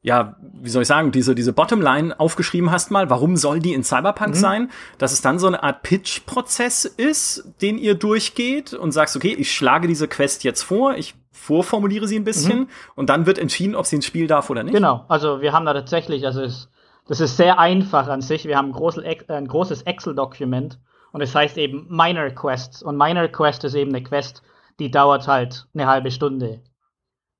[0.06, 3.82] ja, wie soll ich sagen, diese, diese Bottomline aufgeschrieben hast mal, warum soll die in
[3.82, 4.38] Cyberpunk mhm.
[4.38, 9.34] sein, dass es dann so eine Art Pitch-Prozess ist, den ihr durchgeht und sagst, okay,
[9.36, 12.68] ich schlage diese Quest jetzt vor, ich vorformuliere sie ein bisschen mhm.
[12.94, 14.74] und dann wird entschieden, ob sie ins Spiel darf oder nicht.
[14.74, 16.70] Genau, also wir haben da tatsächlich, also es,
[17.06, 20.78] das ist sehr einfach an sich, wir haben ein, großes, ein großes Excel-Dokument
[21.12, 24.42] und es heißt eben Minor Quests und Minor Quest ist eben eine Quest,
[24.78, 26.60] die dauert halt eine halbe Stunde.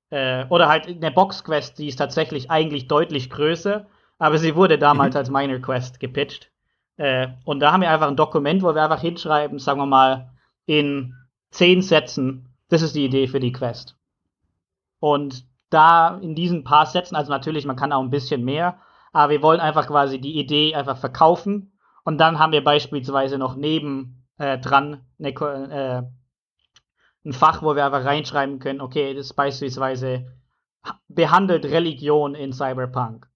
[0.09, 3.87] Äh, oder halt eine Box-Quest, die ist tatsächlich eigentlich deutlich größer,
[4.19, 5.19] aber sie wurde damals mhm.
[5.19, 6.49] als Minor Quest gepitcht.
[6.97, 10.29] Äh, und da haben wir einfach ein Dokument, wo wir einfach hinschreiben, sagen wir mal,
[10.65, 11.13] in
[11.51, 13.95] zehn Sätzen, das ist die Idee für die Quest.
[14.99, 18.79] Und da in diesen paar Sätzen, also natürlich, man kann auch ein bisschen mehr,
[19.13, 21.77] aber wir wollen einfach quasi die Idee einfach verkaufen.
[22.03, 26.03] Und dann haben wir beispielsweise noch neben äh, dran eine, äh,
[27.25, 30.31] ein Fach, wo wir einfach reinschreiben können, okay, das ist beispielsweise
[31.07, 33.27] behandelt Religion in Cyberpunk.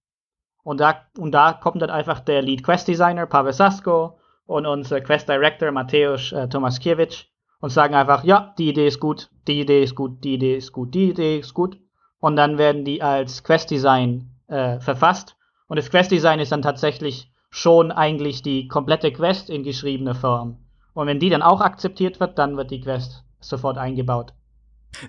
[0.62, 5.00] Und da, und da kommt dann einfach der Lead Quest Designer Pavel Sasko und unser
[5.00, 7.26] Quest Director Mateusz äh, Tomaskiewicz
[7.62, 10.72] und sagen einfach, ja, die Idee ist gut, die Idee ist gut, die Idee ist
[10.72, 11.78] gut, die Idee ist gut.
[12.18, 15.36] Und dann werden die als Quest Design äh, verfasst.
[15.68, 20.58] Und das Quest Design ist dann tatsächlich schon eigentlich die komplette Quest in geschriebener Form.
[20.92, 24.34] Und wenn die dann auch akzeptiert wird, dann wird die Quest sofort eingebaut.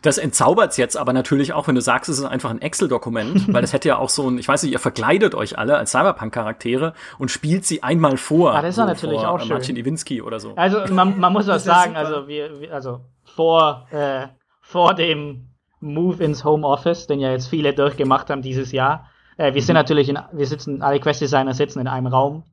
[0.01, 3.61] Das entzaubert's jetzt aber natürlich auch, wenn du sagst, es ist einfach ein Excel-Dokument, weil
[3.61, 6.93] das hätte ja auch so ein, ich weiß nicht, ihr verkleidet euch alle als Cyberpunk-Charaktere
[7.19, 8.55] und spielt sie einmal vor.
[8.55, 9.49] Ah, das ist natürlich vor, auch schön.
[9.49, 10.53] Martin Iwinski oder so.
[10.55, 14.27] Also man, man muss auch sagen, also wir, wir, also vor, äh,
[14.61, 19.61] vor dem Move ins Homeoffice, den ja jetzt viele durchgemacht haben dieses Jahr, äh, wir
[19.61, 19.79] sind mhm.
[19.79, 22.43] natürlich in, wir sitzen, alle Quest-Designer sitzen in einem Raum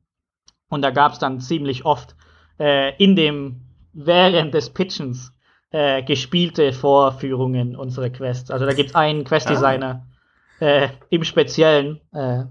[0.69, 2.15] und da gab's dann ziemlich oft
[2.59, 3.61] äh, in dem,
[3.93, 5.33] während des Pitchens
[5.71, 8.51] äh, gespielte Vorführungen unserer Quests.
[8.51, 10.05] Also da gibt es einen Quest-Designer
[10.59, 10.65] ah.
[10.65, 12.43] äh, im Speziellen, äh,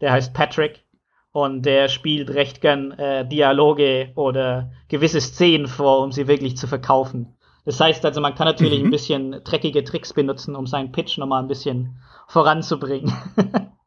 [0.00, 0.84] der heißt Patrick
[1.32, 6.66] und der spielt recht gern äh, Dialoge oder gewisse Szenen vor, um sie wirklich zu
[6.66, 7.34] verkaufen.
[7.64, 8.86] Das heißt also, man kann natürlich mhm.
[8.86, 13.12] ein bisschen dreckige Tricks benutzen, um seinen Pitch nochmal ein bisschen voranzubringen.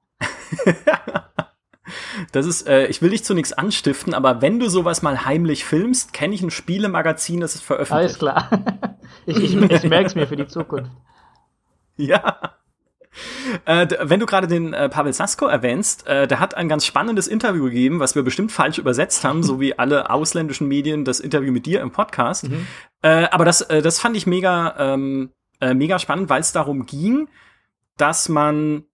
[2.32, 5.66] Das ist, äh, ich will dich zu nichts anstiften, aber wenn du sowas mal heimlich
[5.66, 8.22] filmst, kenne ich ein Spielemagazin, das ist veröffentlicht.
[8.22, 8.50] Alles klar.
[9.26, 10.90] Ich, ich, ich merke es mir für die Zukunft.
[11.96, 12.56] Ja.
[13.66, 17.28] Äh, wenn du gerade den äh, Pavel Sasko erwähnst, äh, der hat ein ganz spannendes
[17.28, 21.52] Interview gegeben, was wir bestimmt falsch übersetzt haben, so wie alle ausländischen Medien das Interview
[21.52, 22.50] mit dir im Podcast.
[22.50, 22.66] Mhm.
[23.02, 26.86] Äh, aber das, äh, das fand ich mega, ähm, äh, mega spannend, weil es darum
[26.86, 27.28] ging,
[27.98, 28.86] dass man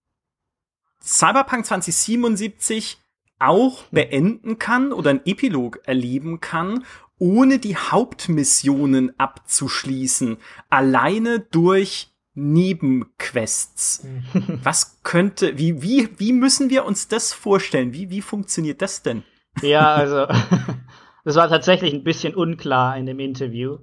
[1.02, 2.98] Cyberpunk 2077
[3.40, 6.84] auch beenden kann oder einen Epilog erleben kann,
[7.20, 10.38] ohne die Hauptmissionen abzuschließen,
[10.70, 14.06] alleine durch Nebenquests.
[14.64, 17.94] Was könnte, wie, wie, wie müssen wir uns das vorstellen?
[17.94, 19.24] Wie, wie funktioniert das denn?
[19.62, 20.28] Ja, also,
[21.26, 23.80] das war tatsächlich ein bisschen unklar in dem Interview.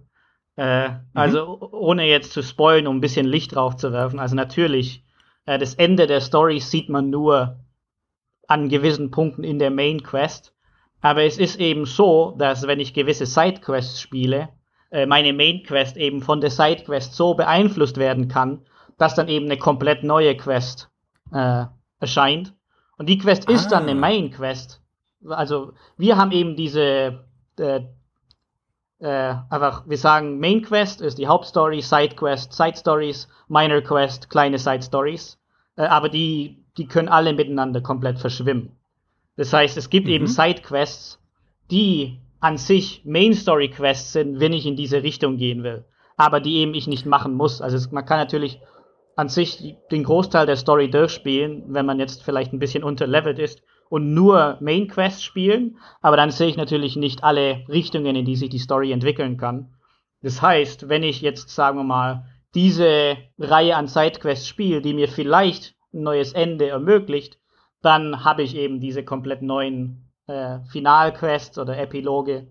[0.56, 0.96] Äh, mhm.
[1.14, 4.20] Also, ohne jetzt zu spoilen, um ein bisschen Licht drauf zu werfen.
[4.20, 5.04] Also, natürlich,
[5.46, 7.63] äh, das Ende der Story sieht man nur
[8.48, 10.52] an gewissen Punkten in der Main Quest.
[11.00, 14.48] Aber es ist eben so, dass wenn ich gewisse Sidequests spiele,
[14.90, 18.62] äh, meine Main Quest eben von der Side Quest so beeinflusst werden kann,
[18.96, 20.90] dass dann eben eine komplett neue Quest
[21.32, 21.64] äh,
[22.00, 22.54] erscheint.
[22.96, 23.52] Und die Quest ah.
[23.52, 23.94] ist dann eine ah.
[23.94, 24.80] Main Quest.
[25.28, 27.24] Also wir haben eben diese
[27.58, 27.80] äh,
[29.00, 34.30] äh, einfach, wir sagen Main Quest ist die Hauptstory, Side Quest, Side Stories, Minor Quest,
[34.30, 35.38] kleine Side Stories.
[35.76, 38.72] Äh, aber die, die können alle miteinander komplett verschwimmen.
[39.36, 40.12] Das heißt, es gibt mhm.
[40.12, 41.20] eben Side Quests,
[41.70, 45.84] die an sich Main Story Quests sind, wenn ich in diese Richtung gehen will.
[46.16, 47.60] Aber die eben ich nicht machen muss.
[47.60, 48.60] Also es, man kann natürlich
[49.16, 53.62] an sich den Großteil der Story durchspielen, wenn man jetzt vielleicht ein bisschen unterlevelt ist
[53.88, 58.36] und nur Main Quests spielen, aber dann sehe ich natürlich nicht alle Richtungen, in die
[58.36, 59.74] sich die Story entwickeln kann.
[60.22, 65.08] Das heißt, wenn ich jetzt, sagen wir mal, diese Reihe an Sidequests spiele, die mir
[65.08, 67.38] vielleicht ein neues Ende ermöglicht,
[67.82, 72.46] dann habe ich eben diese komplett neuen äh, Finalquests oder Epiloge.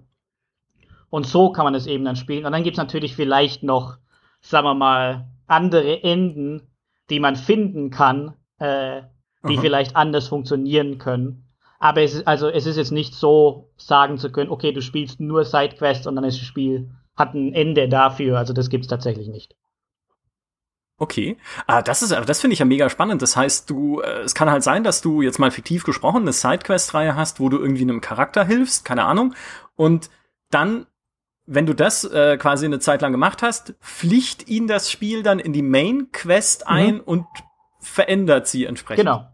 [1.10, 2.46] Und so kann man es eben dann spielen.
[2.46, 3.98] Und dann gibt es natürlich vielleicht noch,
[4.42, 6.62] sagen wir mal, andere Enden,
[7.10, 9.04] die man finden kann, äh,
[9.48, 9.62] die Aha.
[9.62, 11.48] vielleicht anders funktionieren können.
[11.80, 15.20] Aber es ist, also es ist jetzt nicht so sagen zu können, okay, du spielst
[15.20, 18.38] nur Sidequests und dann ist das Spiel, hat ein Ende dafür.
[18.38, 19.56] Also das gibt es tatsächlich nicht.
[21.04, 21.36] Okay,
[21.68, 23.22] ah, das ist, das finde ich ja mega spannend.
[23.22, 26.32] Das heißt, du, äh, es kann halt sein, dass du jetzt mal fiktiv gesprochen eine
[26.32, 29.36] Sidequest-Reihe hast, wo du irgendwie einem Charakter hilfst, keine Ahnung,
[29.76, 30.10] und
[30.50, 30.86] dann,
[31.46, 35.40] wenn du das äh, quasi eine Zeit lang gemacht hast, pflicht ihn das Spiel dann
[35.40, 36.74] in die Main-Quest mhm.
[36.74, 37.02] ein mhm.
[37.02, 37.26] und
[37.82, 39.04] verändert sie entsprechend.
[39.04, 39.28] Genau.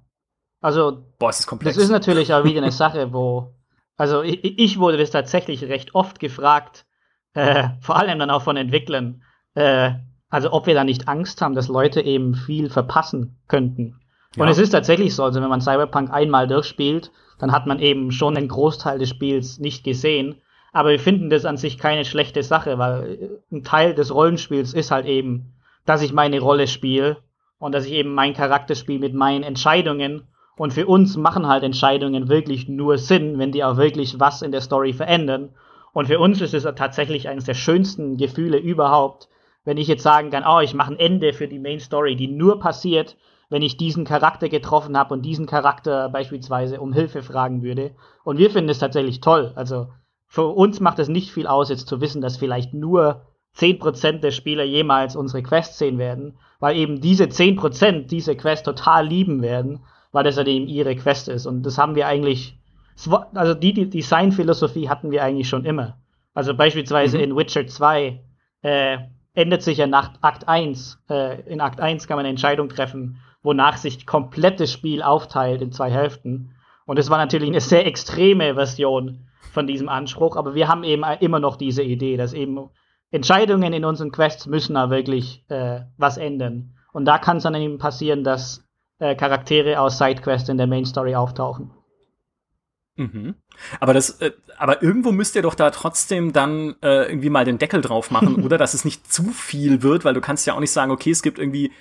[0.59, 1.75] Also, Boah, ist das, komplex.
[1.75, 3.53] das ist natürlich auch wieder eine Sache, wo,
[3.95, 6.87] also ich, ich wurde das tatsächlich recht oft gefragt,
[7.35, 9.21] äh, vor allem dann auch von Entwicklern.
[9.53, 9.91] Äh,
[10.29, 13.99] also ob wir da nicht Angst haben, dass Leute eben viel verpassen könnten.
[14.37, 14.51] Und ja.
[14.51, 18.35] es ist tatsächlich so, also wenn man Cyberpunk einmal durchspielt, dann hat man eben schon
[18.35, 20.35] den Großteil des Spiels nicht gesehen.
[20.71, 24.91] Aber wir finden das an sich keine schlechte Sache, weil ein Teil des Rollenspiels ist
[24.91, 25.53] halt eben,
[25.85, 27.17] dass ich meine Rolle spiele
[27.57, 30.27] und dass ich eben meinen Charakter spiele mit meinen Entscheidungen.
[30.57, 34.51] Und für uns machen halt Entscheidungen wirklich nur Sinn, wenn die auch wirklich was in
[34.51, 35.49] der Story verändern.
[35.93, 39.28] Und für uns ist es tatsächlich eines der schönsten Gefühle überhaupt,
[39.65, 42.27] wenn ich jetzt sagen kann, oh, ich mache ein Ende für die Main Story, die
[42.27, 43.17] nur passiert,
[43.49, 47.91] wenn ich diesen Charakter getroffen habe und diesen Charakter beispielsweise um Hilfe fragen würde.
[48.23, 49.51] Und wir finden es tatsächlich toll.
[49.55, 49.87] Also
[50.27, 53.25] für uns macht es nicht viel aus, jetzt zu wissen, dass vielleicht nur
[53.57, 59.07] 10% der Spieler jemals unsere Quest sehen werden, weil eben diese 10% diese Quest total
[59.07, 61.47] lieben werden, weil das ja eben ihre Quest ist.
[61.47, 62.59] Und das haben wir eigentlich,
[63.33, 65.97] also die, die Designphilosophie hatten wir eigentlich schon immer.
[66.35, 67.23] Also beispielsweise mhm.
[67.23, 68.23] in Witcher 2
[68.61, 68.97] äh,
[69.33, 71.03] ändert sich ja nach Akt 1.
[71.09, 75.61] Äh, in Akt 1 kann man eine Entscheidung treffen, wonach sich komplett das Spiel aufteilt
[75.61, 76.55] in zwei Hälften.
[76.85, 81.03] Und es war natürlich eine sehr extreme Version von diesem Anspruch, aber wir haben eben
[81.19, 82.69] immer noch diese Idee, dass eben
[83.11, 86.75] Entscheidungen in unseren Quests müssen da wirklich äh, was ändern.
[86.91, 88.67] Und da kann es dann eben passieren, dass
[88.99, 91.71] äh, Charaktere aus Sidequests in der Main Story auftauchen.
[92.99, 93.35] Mhm.
[93.79, 97.57] Aber das, äh, aber irgendwo müsst ihr doch da trotzdem dann äh, irgendwie mal den
[97.57, 100.59] Deckel drauf machen, oder dass es nicht zu viel wird, weil du kannst ja auch
[100.59, 101.71] nicht sagen, okay, es gibt irgendwie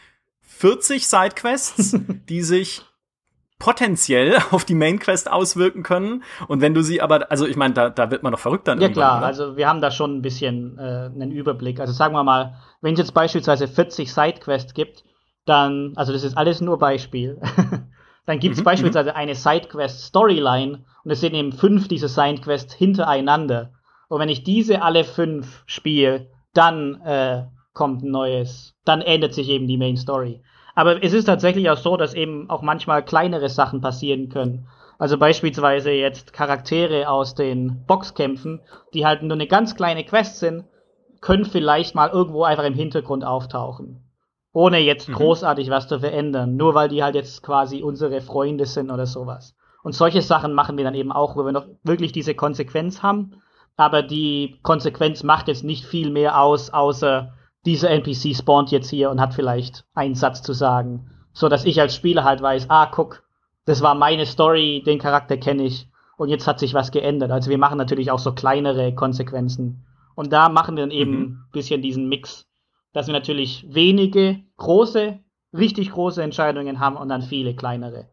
[0.42, 1.96] 40 Sidequests,
[2.28, 2.82] die sich
[3.58, 6.22] potenziell auf die Main Quest auswirken können.
[6.46, 8.80] Und wenn du sie aber, also ich meine, da, da wird man doch verrückt dann.
[8.80, 9.26] Ja klar, oder?
[9.26, 11.80] also wir haben da schon ein bisschen äh, einen Überblick.
[11.80, 15.02] Also sagen wir mal, wenn es jetzt beispielsweise 40 Sidequests gibt,
[15.46, 17.40] dann, also das ist alles nur Beispiel.
[18.28, 19.16] Dann gibt es mhm, beispielsweise mhm.
[19.16, 23.72] eine Sidequest-Storyline und es sind eben fünf dieser Sidequests hintereinander.
[24.10, 29.48] Und wenn ich diese alle fünf spiele, dann äh, kommt ein neues, dann ändert sich
[29.48, 30.42] eben die Main Story.
[30.74, 34.66] Aber es ist tatsächlich auch so, dass eben auch manchmal kleinere Sachen passieren können.
[34.98, 38.60] Also beispielsweise jetzt Charaktere aus den Boxkämpfen,
[38.92, 40.64] die halt nur eine ganz kleine Quest sind,
[41.22, 44.04] können vielleicht mal irgendwo einfach im Hintergrund auftauchen
[44.58, 45.12] ohne jetzt mhm.
[45.12, 49.54] großartig was zu verändern, nur weil die halt jetzt quasi unsere Freunde sind oder sowas.
[49.84, 53.40] Und solche Sachen machen wir dann eben auch, wo wir noch wirklich diese Konsequenz haben,
[53.76, 57.32] aber die Konsequenz macht jetzt nicht viel mehr aus, außer
[57.66, 61.80] dieser NPC spawnt jetzt hier und hat vielleicht einen Satz zu sagen, so dass ich
[61.80, 63.22] als Spieler halt weiß, ah, guck,
[63.64, 67.30] das war meine Story, den Charakter kenne ich und jetzt hat sich was geändert.
[67.30, 69.86] Also wir machen natürlich auch so kleinere Konsequenzen.
[70.16, 71.44] Und da machen wir dann eben ein mhm.
[71.52, 72.47] bisschen diesen Mix,
[72.92, 75.18] dass wir natürlich wenige große,
[75.52, 78.08] richtig große Entscheidungen haben und dann viele kleinere.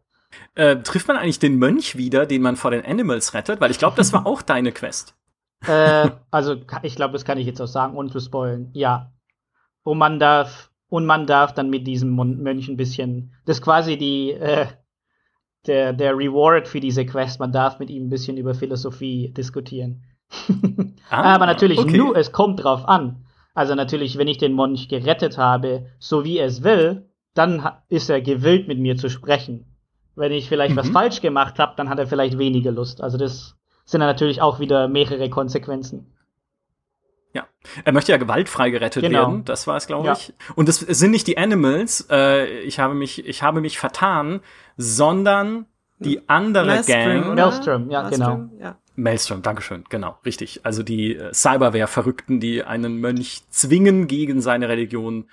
[0.54, 3.60] Äh, trifft man eigentlich den Mönch wieder, den man vor den Animals rettet?
[3.60, 5.14] Weil ich glaube, das war auch deine Quest.
[5.66, 8.70] Äh, also ich glaube, das kann ich jetzt auch sagen, ohne zu spoilen.
[8.72, 9.12] Ja.
[9.82, 13.96] Und man darf und man darf dann mit diesem Mönch ein bisschen, das ist quasi
[13.96, 14.66] die äh,
[15.66, 17.40] der der Reward für diese Quest.
[17.40, 20.04] Man darf mit ihm ein bisschen über Philosophie diskutieren.
[21.10, 21.96] ah, Aber natürlich okay.
[21.96, 23.25] nur, es kommt drauf an.
[23.56, 28.10] Also natürlich, wenn ich den Mönch gerettet habe, so wie er es will, dann ist
[28.10, 29.64] er gewillt, mit mir zu sprechen.
[30.14, 30.78] Wenn ich vielleicht mhm.
[30.78, 33.00] was falsch gemacht habe, dann hat er vielleicht weniger Lust.
[33.00, 36.12] Also das sind dann natürlich auch wieder mehrere Konsequenzen.
[37.32, 37.46] Ja,
[37.82, 39.20] er möchte ja gewaltfrei gerettet genau.
[39.20, 40.12] werden, das war es, glaube ja.
[40.12, 40.34] ich.
[40.54, 44.40] Und es sind nicht die Animals, äh, ich habe mich, ich habe mich vertan,
[44.76, 45.64] sondern
[45.98, 47.34] die andere Maelstrom, Gang.
[47.34, 48.62] Maelstrom, ja, Maelstrom, genau.
[48.62, 48.78] Ja.
[48.96, 50.60] Maelstrom, Dankeschön, genau, richtig.
[50.64, 55.26] Also die äh, Cyberware-Verrückten, die einen Mönch zwingen, gegen seine Religion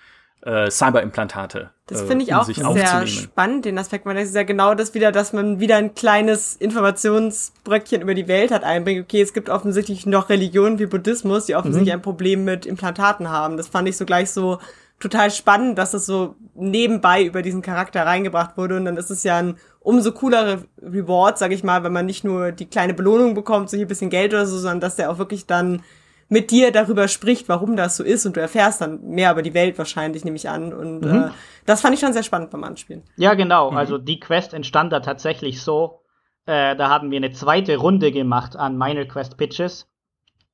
[0.45, 1.71] äh, Cyberimplantate.
[1.88, 4.06] Das äh, finde ich auch sehr spannend, den Aspekt.
[4.06, 8.52] Man ist ja genau das wieder, dass man wieder ein kleines Informationsbröckchen über die Welt
[8.52, 9.04] hat einbringt.
[9.04, 11.99] Okay, es gibt offensichtlich noch Religionen wie Buddhismus, die offensichtlich mhm.
[11.99, 13.58] ein Problem mit Implantaten haben.
[13.58, 14.60] Das fand ich so gleich so
[14.99, 18.78] total spannend, dass das so nebenbei über diesen Charakter reingebracht wurde.
[18.78, 22.23] Und dann ist es ja ein umso coolere Reward, sag ich mal, wenn man nicht
[22.23, 25.11] nur die kleine Belohnung bekommt, so hier ein bisschen Geld oder so, sondern dass der
[25.11, 25.83] auch wirklich dann
[26.29, 29.53] mit dir darüber spricht, warum das so ist und du erfährst dann mehr über die
[29.53, 30.73] Welt wahrscheinlich, nehme ich an.
[30.73, 31.25] Und mhm.
[31.25, 31.29] äh,
[31.65, 33.03] das fand ich schon sehr spannend beim Anspielen.
[33.17, 33.71] Ja, genau.
[33.71, 33.77] Mhm.
[33.77, 36.01] Also die Quest entstand da tatsächlich so.
[36.45, 39.87] Äh, da haben wir eine zweite Runde gemacht an Minor Quest Pitches.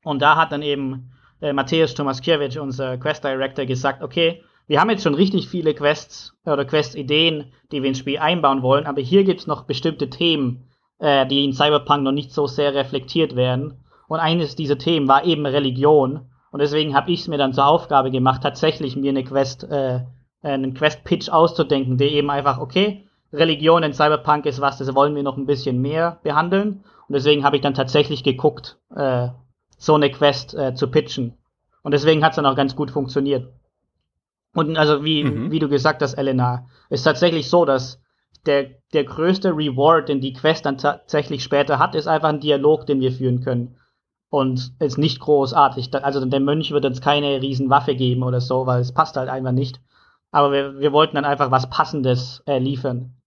[0.04, 4.92] Und da hat dann eben äh, Matthäus Tomaskiewicz, unser Quest Director, gesagt, okay, wir haben
[4.92, 9.24] jetzt schon richtig viele Quests oder Quest-Ideen, die wir ins Spiel einbauen wollen, aber hier
[9.24, 13.80] gibt's noch bestimmte Themen, äh, die in Cyberpunk noch nicht so sehr reflektiert werden.
[14.08, 16.30] Und eines dieser Themen war eben Religion.
[16.52, 20.02] Und deswegen habe ich es mir dann zur Aufgabe gemacht, tatsächlich mir eine Quest, äh,
[20.44, 25.24] einen Quest-Pitch auszudenken, der eben einfach, okay, Religion in Cyberpunk ist was, das wollen wir
[25.24, 26.84] noch ein bisschen mehr behandeln.
[27.08, 29.30] Und deswegen habe ich dann tatsächlich geguckt, äh,
[29.80, 31.40] so eine Quest äh, zu pitchen.
[31.82, 33.48] Und deswegen hat es dann auch ganz gut funktioniert.
[34.54, 35.52] Und also wie, mhm.
[35.52, 38.02] wie du gesagt hast, Elena, ist tatsächlich so, dass
[38.46, 42.86] der, der größte Reward, den die Quest dann tatsächlich später hat, ist einfach ein Dialog,
[42.86, 43.78] den wir führen können
[44.30, 45.94] und ist nicht großartig.
[46.04, 49.52] Also der Mönch wird uns keine Riesenwaffe geben oder so, weil es passt halt einfach
[49.52, 49.82] nicht.
[50.32, 53.19] Aber wir, wir wollten dann einfach was Passendes äh, liefern.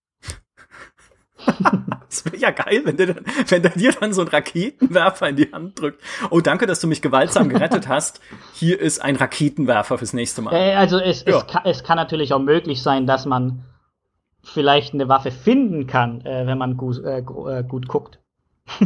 [2.09, 5.35] das wäre ja geil, wenn der, dann, wenn der dir dann so einen Raketenwerfer in
[5.35, 6.01] die Hand drückt.
[6.29, 8.21] Oh, danke, dass du mich gewaltsam gerettet hast.
[8.53, 10.53] Hier ist ein Raketenwerfer fürs nächste Mal.
[10.53, 11.37] Äh, also es, ja.
[11.37, 13.63] es, kann, es kann natürlich auch möglich sein, dass man
[14.43, 18.19] vielleicht eine Waffe finden kann, äh, wenn man gut, äh, äh gut guckt.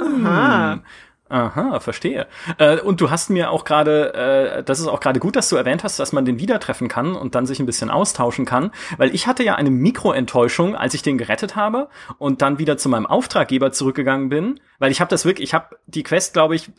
[0.00, 0.82] Aha.
[1.28, 2.28] Aha, verstehe.
[2.58, 5.56] Äh, und du hast mir auch gerade, äh, das ist auch gerade gut, dass du
[5.56, 8.70] erwähnt hast, dass man den wieder treffen kann und dann sich ein bisschen austauschen kann,
[8.96, 12.88] weil ich hatte ja eine Mikroenttäuschung, als ich den gerettet habe und dann wieder zu
[12.88, 16.70] meinem Auftraggeber zurückgegangen bin, weil ich habe das wirklich, ich habe die Quest, glaube ich,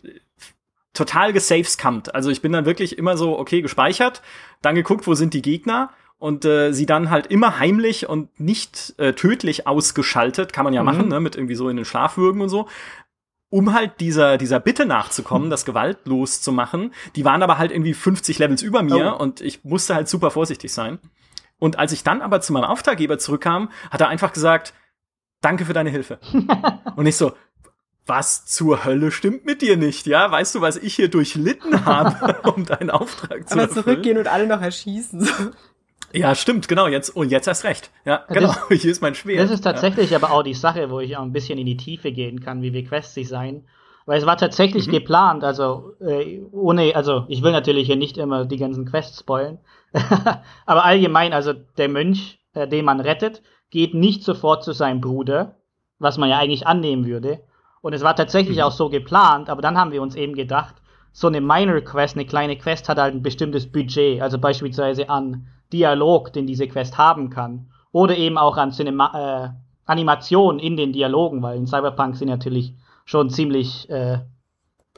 [0.93, 2.15] total gesavescampt.
[2.15, 4.21] Also ich bin dann wirklich immer so, okay, gespeichert,
[4.61, 8.95] dann geguckt, wo sind die Gegner und äh, sie dann halt immer heimlich und nicht
[8.97, 10.85] äh, tödlich ausgeschaltet, kann man ja mhm.
[10.85, 12.67] machen, ne, mit irgendwie so in den Schlafwürgen und so,
[13.49, 16.93] um halt dieser, dieser Bitte nachzukommen, das gewaltlos zu machen.
[17.15, 19.21] Die waren aber halt irgendwie 50 Levels über mir oh.
[19.21, 20.99] und ich musste halt super vorsichtig sein.
[21.59, 24.73] Und als ich dann aber zu meinem Auftraggeber zurückkam, hat er einfach gesagt,
[25.41, 26.19] danke für deine Hilfe.
[26.95, 27.33] und ich so,
[28.05, 30.31] was zur Hölle stimmt mit dir nicht, ja?
[30.31, 33.59] Weißt du, was ich hier durchlitten habe, um deinen Auftrag zu erfüllen?
[33.59, 35.27] Aber zurückgehen und alle noch erschießen.
[36.19, 37.91] Ja, stimmt, genau, jetzt, und oh, jetzt erst recht.
[38.05, 39.43] Ja, genau, das, hier ist mein Schwert.
[39.43, 40.17] Das ist tatsächlich ja.
[40.17, 42.73] aber auch die Sache, wo ich auch ein bisschen in die Tiefe gehen kann, wie
[42.73, 43.65] wir questig sein.
[44.05, 44.91] Weil es war tatsächlich mhm.
[44.91, 49.59] geplant, also äh, ohne, also ich will natürlich hier nicht immer die ganzen Quests spoilen,
[50.65, 55.57] aber allgemein, also der Mönch, äh, den man rettet, geht nicht sofort zu seinem Bruder,
[55.99, 57.41] was man ja eigentlich annehmen würde.
[57.81, 58.63] Und es war tatsächlich mhm.
[58.63, 60.75] auch so geplant, aber dann haben wir uns eben gedacht,
[61.11, 65.47] so eine Minor Quest, eine kleine Quest hat halt ein bestimmtes Budget, also beispielsweise an
[65.73, 67.71] Dialog, den diese Quest haben kann.
[67.91, 69.11] Oder eben auch an Cinema
[69.45, 69.49] äh,
[69.85, 72.73] Animationen in den Dialogen, weil in Cyberpunk sind natürlich
[73.05, 74.19] schon ziemlich, äh,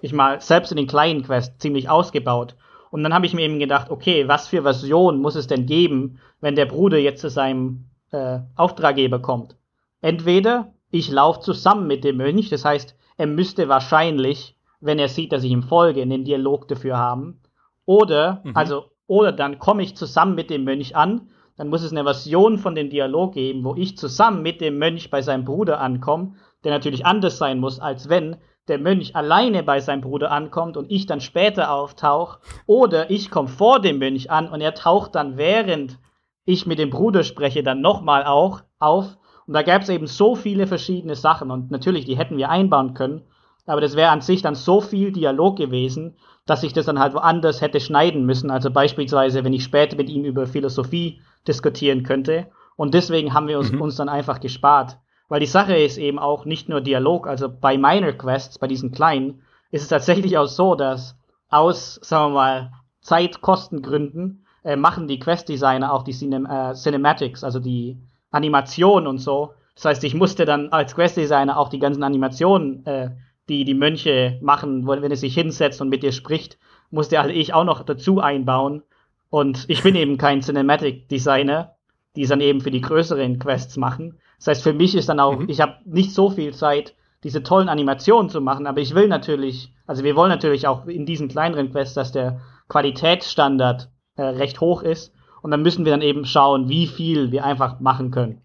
[0.02, 2.56] ich mal, selbst in den kleinen Quests ziemlich ausgebaut.
[2.92, 6.20] Und dann habe ich mir eben gedacht, okay, was für Version muss es denn geben,
[6.42, 9.56] wenn der Bruder jetzt zu seinem äh, Auftraggeber kommt?
[10.02, 15.32] Entweder ich laufe zusammen mit dem Mönch, das heißt, er müsste wahrscheinlich, wenn er sieht,
[15.32, 17.42] dass ich ihm folge, einen Dialog dafür haben.
[17.86, 18.56] Oder, mhm.
[18.56, 21.30] also oder dann komme ich zusammen mit dem Mönch an.
[21.58, 25.10] Dann muss es eine Version von dem Dialog geben, wo ich zusammen mit dem Mönch
[25.10, 26.36] bei seinem Bruder ankomme.
[26.64, 28.38] der natürlich anders sein muss, als wenn
[28.68, 33.48] der Mönch alleine bei seinem Bruder ankommt und ich dann später auftauche, oder ich komme
[33.48, 35.98] vor dem Mönch an und er taucht dann während
[36.46, 39.18] ich mit dem Bruder spreche, dann nochmal auch auf.
[39.48, 42.94] Und da gäbe es eben so viele verschiedene Sachen und natürlich, die hätten wir einbauen
[42.94, 43.24] können,
[43.66, 46.18] aber das wäre an sich dann so viel Dialog gewesen,
[46.50, 48.50] dass ich das dann halt woanders hätte schneiden müssen.
[48.50, 52.48] Also beispielsweise, wenn ich später mit ihm über Philosophie diskutieren könnte.
[52.76, 53.82] Und deswegen haben wir uns, mhm.
[53.82, 54.98] uns dann einfach gespart.
[55.28, 58.92] Weil die Sache ist eben auch nicht nur Dialog, also bei Minor Quests, bei diesen
[58.92, 61.16] kleinen, ist es tatsächlich auch so, dass
[61.50, 62.72] aus, sagen wir mal,
[63.02, 67.98] Zeitkostengründen äh, machen die Quest-Designer auch die Cinem äh, Cinematics, also die
[68.32, 69.54] Animation und so.
[69.76, 73.12] Das heißt, ich musste dann als Quest-Designer auch die ganzen Animationen, äh,
[73.50, 76.58] die die Mönche machen, wenn er sich hinsetzt und mit dir spricht,
[76.92, 78.84] musste halt ich auch noch dazu einbauen.
[79.30, 81.76] Und ich bin eben kein Cinematic-Designer,
[82.16, 84.20] die es dann eben für die größeren Quests machen.
[84.38, 85.50] Das heißt, für mich ist dann auch, mhm.
[85.50, 89.74] ich habe nicht so viel Zeit, diese tollen Animationen zu machen, aber ich will natürlich,
[89.86, 92.40] also wir wollen natürlich auch in diesen kleineren Quests, dass der
[92.70, 95.14] Qualitätsstandard äh, recht hoch ist.
[95.42, 98.42] Und dann müssen wir dann eben schauen, wie viel wir einfach machen können.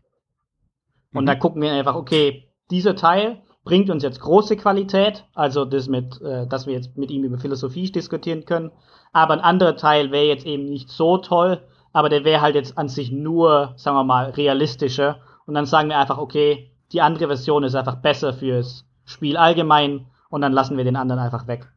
[1.12, 1.26] Und mhm.
[1.26, 6.20] dann gucken wir einfach, okay, dieser Teil bringt uns jetzt große Qualität, also das mit,
[6.20, 8.70] äh, dass wir jetzt mit ihm über Philosophie diskutieren können.
[9.12, 11.62] Aber ein anderer Teil wäre jetzt eben nicht so toll,
[11.92, 15.88] aber der wäre halt jetzt an sich nur, sagen wir mal, realistischer und dann sagen
[15.88, 20.76] wir einfach, okay, die andere Version ist einfach besser fürs Spiel allgemein und dann lassen
[20.76, 21.68] wir den anderen einfach weg.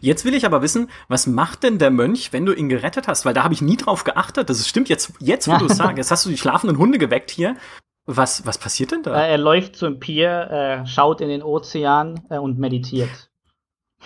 [0.00, 3.24] Jetzt will ich aber wissen, was macht denn der Mönch, wenn du ihn gerettet hast?
[3.24, 4.50] Weil da habe ich nie drauf geachtet.
[4.50, 5.96] Das stimmt jetzt, jetzt wo du es sagst.
[5.96, 7.56] Jetzt hast du die schlafenden Hunde geweckt hier.
[8.04, 9.14] Was, was passiert denn da?
[9.14, 13.30] Äh, er läuft zum Pier, äh, schaut in den Ozean äh, und meditiert.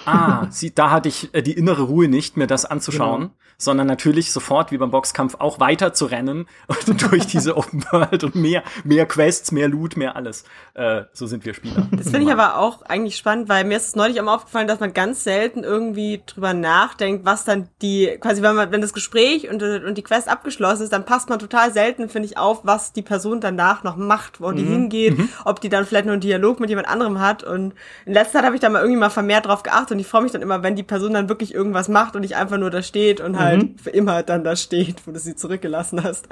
[0.05, 3.35] Ah, sie, da hatte ich äh, die innere Ruhe nicht, mir das anzuschauen, genau.
[3.59, 6.47] sondern natürlich sofort wie beim Boxkampf auch weiter zu rennen
[6.87, 10.45] und durch diese Open World und mehr, mehr Quests, mehr Loot, mehr alles.
[10.75, 11.89] Äh, so sind wir Spieler.
[11.93, 14.81] Das finde ich aber auch eigentlich spannend, weil mir ist es neulich auch aufgefallen, dass
[14.81, 19.49] man ganz selten irgendwie drüber nachdenkt, was dann die, quasi wenn man, wenn das Gespräch
[19.49, 22.93] und, und die Quest abgeschlossen ist, dann passt man total selten, finde ich, auf, was
[22.93, 24.57] die Person danach noch macht, wo mhm.
[24.57, 25.29] die hingeht, mhm.
[25.45, 27.43] ob die dann vielleicht noch einen Dialog mit jemand anderem hat.
[27.43, 27.75] Und
[28.05, 30.23] in letzter Zeit habe ich da mal irgendwie mal vermehrt drauf geachtet und ich freue
[30.23, 32.83] mich dann immer, wenn die Person dann wirklich irgendwas macht und nicht einfach nur da
[32.83, 33.79] steht und halt mhm.
[33.79, 36.29] für immer dann da steht, wo du sie zurückgelassen hast.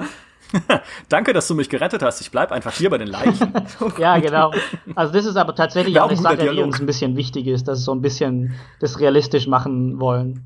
[1.09, 2.21] Danke, dass du mich gerettet hast.
[2.21, 3.53] Ich bleib einfach hier bei den Leichen.
[3.97, 4.51] ja, genau.
[4.95, 6.55] Also das ist aber tatsächlich auch eine Sache, Dialog.
[6.55, 10.45] die uns ein bisschen wichtig ist, dass wir so ein bisschen das realistisch machen wollen.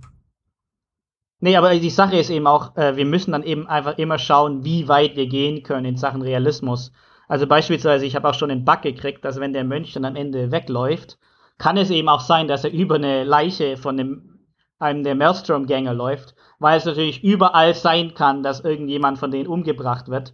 [1.41, 4.65] Nee, aber die Sache ist eben auch, äh, wir müssen dann eben einfach immer schauen,
[4.65, 6.91] wie weit wir gehen können in Sachen Realismus.
[7.29, 10.15] Also beispielsweise, ich habe auch schon einen Bug gekriegt, dass wenn der Mönch dann am
[10.15, 11.17] Ende wegläuft,
[11.59, 14.47] kann es eben auch sein, dass er über eine Leiche von dem,
[14.79, 20.07] einem der Maelstrom-Gänger läuft, weil es natürlich überall sein kann, dass irgendjemand von denen umgebracht
[20.07, 20.33] wird.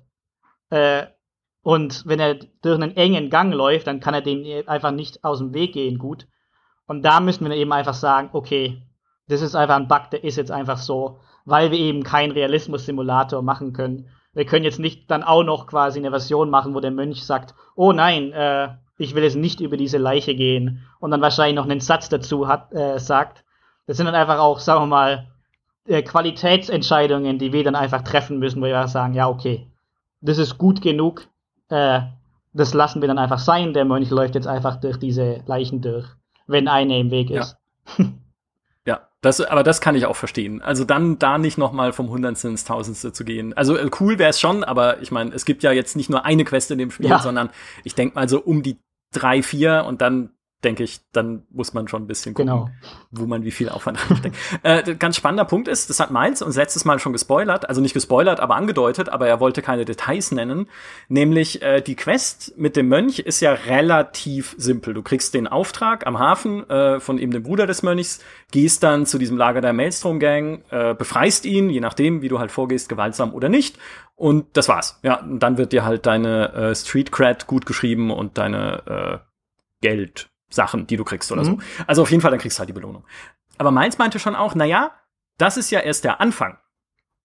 [0.70, 1.08] Äh,
[1.64, 5.40] und wenn er durch einen engen Gang läuft, dann kann er dem einfach nicht aus
[5.40, 6.28] dem Weg gehen, gut.
[6.86, 8.84] Und da müssen wir eben einfach sagen, okay,
[9.28, 13.42] das ist einfach ein Bug, der ist jetzt einfach so, weil wir eben keinen Realismus-Simulator
[13.42, 14.10] machen können.
[14.34, 17.56] Wir können jetzt nicht dann auch noch quasi eine Version machen, wo der Mönch sagt,
[17.76, 21.66] oh nein, äh, ich will jetzt nicht über diese Leiche gehen und dann wahrscheinlich noch
[21.66, 23.44] einen Satz dazu hat, äh, sagt.
[23.88, 25.28] Das sind dann einfach auch, sagen wir mal,
[25.88, 29.68] äh, Qualitätsentscheidungen, die wir dann einfach treffen müssen, wo wir sagen, ja, okay,
[30.22, 31.28] das ist gut genug,
[31.70, 32.02] äh,
[32.54, 36.08] das lassen wir dann einfach sein, der Mönch läuft jetzt einfach durch diese Leichen durch,
[36.48, 37.58] wenn eine im Weg ist.
[38.88, 39.10] Ja.
[39.26, 40.62] Das, aber das kann ich auch verstehen.
[40.62, 43.58] Also dann da nicht noch mal vom Hundertsten ins Tausendste zu gehen.
[43.58, 46.26] Also äh, cool wäre es schon, aber ich meine, es gibt ja jetzt nicht nur
[46.26, 47.18] eine Quest in dem Spiel, ja.
[47.18, 47.50] sondern
[47.84, 48.78] ich denke mal so um die
[49.16, 50.32] drei, vier und dann
[50.64, 52.70] denke ich, dann muss man schon ein bisschen gucken, genau.
[53.12, 54.36] wo man wie viel Aufwand reinsteckt.
[54.64, 57.94] äh, ganz spannender Punkt ist, das hat Miles uns letztes Mal schon gespoilert, also nicht
[57.94, 60.68] gespoilert, aber angedeutet, aber er wollte keine Details nennen,
[61.08, 64.94] nämlich äh, die Quest mit dem Mönch ist ja relativ simpel.
[64.94, 68.20] Du kriegst den Auftrag am Hafen äh, von eben dem Bruder des Mönchs,
[68.52, 72.40] gehst dann zu diesem Lager der Maelstrom Gang, äh, befreist ihn, je nachdem, wie du
[72.40, 73.78] halt vorgehst, gewaltsam oder nicht,
[74.16, 75.00] und das war's.
[75.04, 79.26] Ja, und dann wird dir halt deine äh, Street Cred gut geschrieben und deine äh,
[79.82, 81.46] Geld Sachen, die du kriegst oder mhm.
[81.46, 81.58] so.
[81.88, 83.06] Also auf jeden Fall, dann kriegst du halt die Belohnung.
[83.58, 84.92] Aber Mainz meinte schon auch, na ja,
[85.38, 86.58] das ist ja erst der Anfang.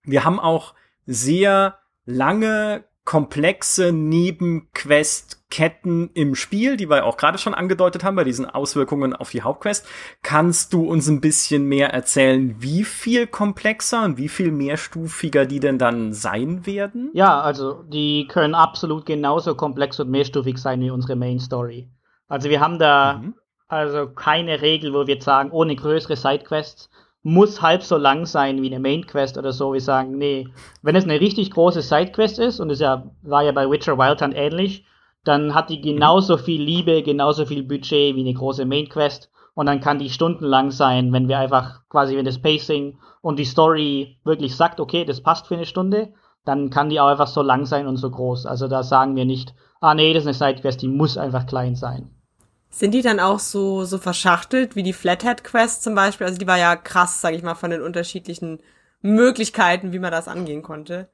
[0.03, 0.75] Wir haben auch
[1.07, 8.47] sehr lange, komplexe Nebenquest-Ketten im Spiel, die wir auch gerade schon angedeutet haben bei diesen
[8.47, 9.85] Auswirkungen auf die Hauptquest.
[10.23, 15.59] Kannst du uns ein bisschen mehr erzählen, wie viel komplexer und wie viel mehrstufiger die
[15.59, 17.11] denn dann sein werden?
[17.13, 21.89] Ja, also die können absolut genauso komplex und mehrstufig sein wie unsere Main Story.
[22.31, 23.35] Also wir haben da mhm.
[23.69, 26.89] also keine Regel, wo wir sagen, ohne größere Sidequests
[27.23, 29.75] muss halb so lang sein wie eine Mainquest oder so.
[29.75, 30.49] Wir sagen, nee,
[30.81, 34.23] wenn es eine richtig große Sidequest ist, und es ja, war ja bei Witcher Wild
[34.23, 34.87] Hunt ähnlich,
[35.25, 39.67] dann hat die genauso viel Liebe, genauso viel Budget wie eine große Main Quest und
[39.67, 44.19] dann kann die stundenlang sein, wenn wir einfach quasi, wenn das Pacing und die Story
[44.25, 46.15] wirklich sagt, okay, das passt für eine Stunde,
[46.45, 48.47] dann kann die auch einfach so lang sein und so groß.
[48.47, 51.75] Also da sagen wir nicht, ah nee, das ist eine Sidequest, die muss einfach klein
[51.75, 52.11] sein.
[52.71, 56.27] Sind die dann auch so, so verschachtelt wie die Flathead Quest zum Beispiel?
[56.27, 58.61] Also die war ja krass, sag ich mal, von den unterschiedlichen
[59.03, 61.09] Möglichkeiten, wie man das angehen konnte.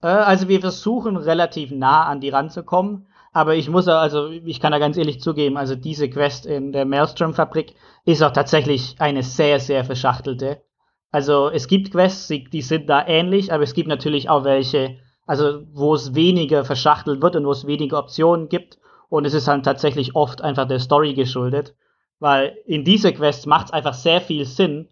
[0.00, 3.08] Äh, also wir versuchen relativ nah an die ranzukommen.
[3.32, 6.84] Aber ich muss also, ich kann da ganz ehrlich zugeben, also diese Quest in der
[6.84, 7.74] Maelstrom-Fabrik
[8.04, 10.62] ist auch tatsächlich eine sehr, sehr verschachtelte.
[11.10, 15.62] Also es gibt Quests, die sind da ähnlich, aber es gibt natürlich auch welche, also
[15.72, 18.78] wo es weniger verschachtelt wird und wo es weniger Optionen gibt.
[19.14, 21.76] Und es ist halt tatsächlich oft einfach der Story geschuldet.
[22.18, 24.88] Weil in dieser Quest macht es einfach sehr viel Sinn,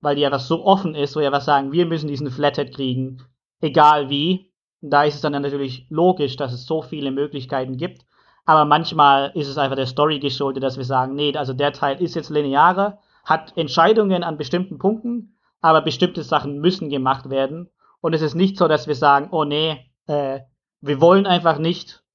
[0.00, 3.22] weil die einfach so offen ist, wo wir einfach sagen, wir müssen diesen Flathead kriegen,
[3.60, 4.50] egal wie
[4.80, 8.06] da ist es dann natürlich logisch, dass es so viele Möglichkeiten gibt.
[8.46, 12.00] Aber manchmal ist es einfach der Story geschuldet, dass wir sagen, nee, also der Teil
[12.00, 17.68] ist jetzt linearer, hat Entscheidungen an bestimmten Punkten, aber bestimmte Sachen müssen gemacht werden.
[18.00, 20.40] Und es ist nicht so, dass wir sagen, oh nee, äh,
[20.80, 22.05] wir wollen einfach nicht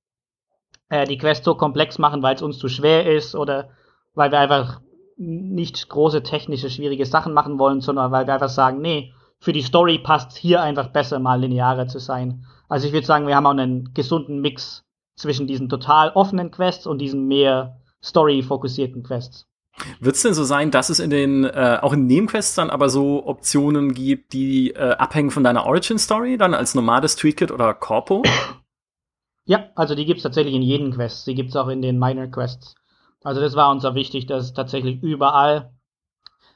[0.91, 3.69] äh, die Quest so komplex machen, weil es uns zu schwer ist oder
[4.13, 4.81] weil wir einfach
[5.15, 9.61] nicht große technische, schwierige Sachen machen wollen, sondern weil wir einfach sagen, nee, für die
[9.61, 12.45] Story passt hier einfach besser, mal linearer zu sein.
[12.67, 14.83] Also ich würde sagen, wir haben auch einen gesunden Mix
[15.15, 19.47] zwischen diesen total offenen Quests und diesen mehr story-fokussierten Quests.
[20.01, 22.89] Wird es denn so sein, dass es in den, äh, auch in Nebenquests dann aber
[22.89, 28.23] so Optionen gibt, die äh, abhängen von deiner Origin-Story, dann als normales Tweetkit oder Corpo?
[29.51, 31.27] Ja, also die gibt's tatsächlich in jedem Quest.
[31.27, 32.75] Die gibt's auch in den Minor-Quests.
[33.21, 35.73] Also das war uns auch wichtig, dass tatsächlich überall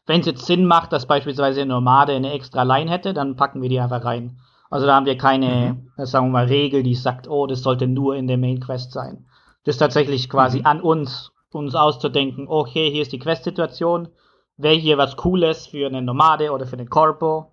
[0.06, 3.62] wenn es jetzt Sinn macht, dass beispielsweise eine Nomade eine extra Line hätte, dann packen
[3.62, 4.40] wir die einfach rein.
[4.70, 5.92] Also da haben wir keine, mhm.
[5.98, 8.94] Äh, sagen wir mal, Regel, die sagt, oh, das sollte nur in der Main Quest
[8.94, 9.26] sein.
[9.66, 10.66] Das ist tatsächlich quasi mhm.
[10.68, 14.08] an uns, uns auszudenken, okay, hier ist die Quest-Situation,
[14.56, 17.52] wäre hier was Cooles für eine Nomade oder für eine Corpo.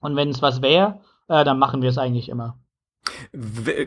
[0.00, 2.58] Und wenn es was wäre, äh, dann machen wir es eigentlich immer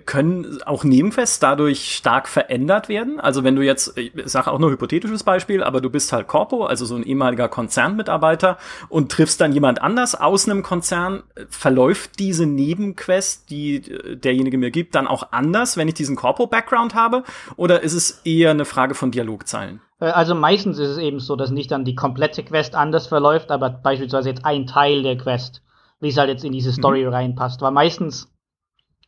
[0.05, 3.19] können auch Nebenquests dadurch stark verändert werden?
[3.19, 6.65] Also wenn du jetzt, ich sage auch nur hypothetisches Beispiel, aber du bist halt Corpo,
[6.65, 8.57] also so ein ehemaliger Konzernmitarbeiter
[8.89, 13.81] und triffst dann jemand anders aus einem Konzern, verläuft diese Nebenquest, die
[14.15, 17.23] derjenige mir gibt, dann auch anders, wenn ich diesen Corpo-Background habe?
[17.55, 19.81] Oder ist es eher eine Frage von Dialogzeilen?
[20.01, 23.51] Äh, also meistens ist es eben so, dass nicht dann die komplette Quest anders verläuft,
[23.51, 25.61] aber beispielsweise jetzt ein Teil der Quest,
[26.01, 27.13] wie es halt jetzt in diese Story mhm.
[27.13, 27.61] reinpasst.
[27.61, 28.29] Weil meistens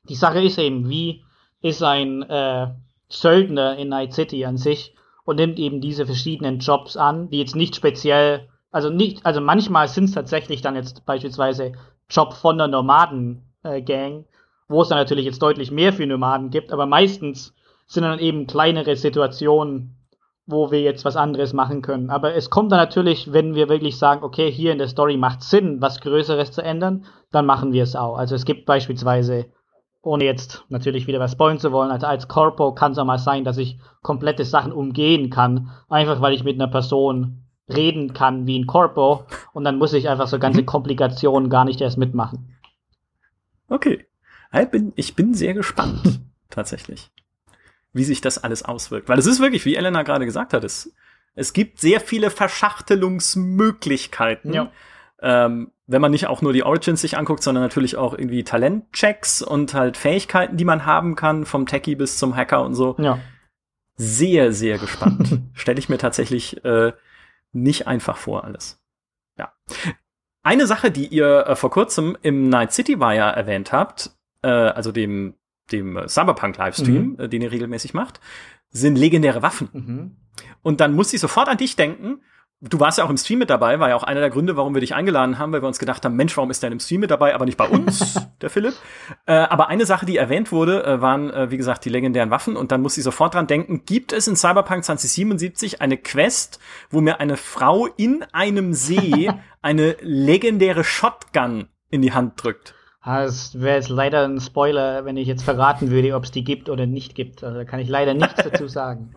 [0.09, 1.23] die Sache ist eben, wie
[1.61, 2.67] ist ein äh,
[3.09, 7.55] Söldner in Night City an sich und nimmt eben diese verschiedenen Jobs an, die jetzt
[7.55, 11.73] nicht speziell, also nicht, also manchmal sind es tatsächlich dann jetzt beispielsweise
[12.09, 14.23] Job von der Nomaden-Gang, äh,
[14.67, 17.53] wo es dann natürlich jetzt deutlich mehr für Nomaden gibt, aber meistens
[17.87, 19.95] sind dann eben kleinere Situationen,
[20.45, 22.09] wo wir jetzt was anderes machen können.
[22.09, 25.41] Aber es kommt dann natürlich, wenn wir wirklich sagen, okay, hier in der Story macht
[25.43, 28.17] Sinn, was Größeres zu ändern, dann machen wir es auch.
[28.17, 29.45] Also es gibt beispielsweise
[30.03, 33.17] ohne jetzt natürlich wieder was spoilen zu wollen, also als Corpo kann es auch mal
[33.17, 38.45] sein, dass ich komplette Sachen umgehen kann, einfach weil ich mit einer Person reden kann
[38.45, 39.23] wie ein Corpo
[39.53, 40.65] und dann muss ich einfach so ganze mhm.
[40.65, 42.57] Komplikationen gar nicht erst mitmachen.
[43.69, 44.05] Okay.
[44.53, 47.09] Ich bin, ich bin sehr gespannt, tatsächlich,
[47.93, 49.09] wie sich das alles auswirkt.
[49.09, 50.93] Weil es ist wirklich, wie Elena gerade gesagt hat, es,
[51.33, 54.53] es gibt sehr viele Verschachtelungsmöglichkeiten.
[54.53, 54.69] Ja.
[55.23, 59.41] Ähm, wenn man nicht auch nur die Origins sich anguckt, sondern natürlich auch irgendwie Talentchecks
[59.41, 62.95] und halt Fähigkeiten, die man haben kann, vom Techie bis zum Hacker und so.
[62.99, 63.19] Ja.
[63.95, 65.39] Sehr, sehr gespannt.
[65.53, 66.91] Stelle ich mir tatsächlich äh,
[67.53, 68.81] nicht einfach vor, alles.
[69.37, 69.53] Ja.
[70.43, 74.11] Eine Sache, die ihr äh, vor kurzem im Night City Wire erwähnt habt,
[74.41, 75.35] äh, also dem,
[75.71, 77.19] dem Cyberpunk Livestream, mhm.
[77.19, 78.19] äh, den ihr regelmäßig macht,
[78.71, 79.69] sind legendäre Waffen.
[79.71, 80.17] Mhm.
[80.63, 82.21] Und dann muss ich sofort an dich denken
[82.69, 84.73] du warst ja auch im Stream mit dabei, war ja auch einer der Gründe, warum
[84.73, 87.01] wir dich eingeladen haben, weil wir uns gedacht haben, Mensch, warum ist der im Stream
[87.01, 88.73] mit dabei, aber nicht bei uns, der Philipp.
[89.25, 92.55] Äh, aber eine Sache, die erwähnt wurde, äh, waren, äh, wie gesagt, die legendären Waffen.
[92.55, 96.59] Und dann muss ich sofort dran denken, gibt es in Cyberpunk 2077 eine Quest,
[96.89, 99.29] wo mir eine Frau in einem See
[99.61, 102.75] eine legendäre Shotgun in die Hand drückt?
[103.05, 106.69] Es wäre jetzt leider ein Spoiler, wenn ich jetzt verraten würde, ob es die gibt
[106.69, 107.43] oder nicht gibt.
[107.43, 109.13] Also da kann ich leider nichts dazu sagen.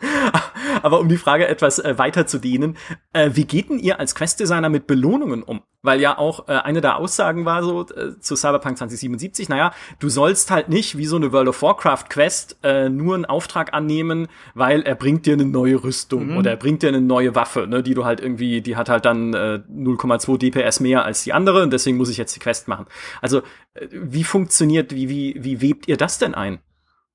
[0.82, 2.76] Aber um die Frage etwas äh, weiter zu dehnen,
[3.12, 5.62] äh, wie geht denn ihr als Questdesigner mit Belohnungen um?
[5.82, 10.08] weil ja auch äh, eine der Aussagen war so äh, zu Cyberpunk 2077, naja, du
[10.08, 14.28] sollst halt nicht wie so eine World of Warcraft Quest äh, nur einen Auftrag annehmen,
[14.54, 16.36] weil er bringt dir eine neue Rüstung mhm.
[16.36, 19.04] oder er bringt dir eine neue Waffe, ne, die du halt irgendwie, die hat halt
[19.04, 22.68] dann äh, 0,2 DPS mehr als die andere und deswegen muss ich jetzt die Quest
[22.68, 22.86] machen.
[23.22, 23.38] Also
[23.74, 26.58] äh, wie funktioniert, wie, wie, wie webt ihr das denn ein?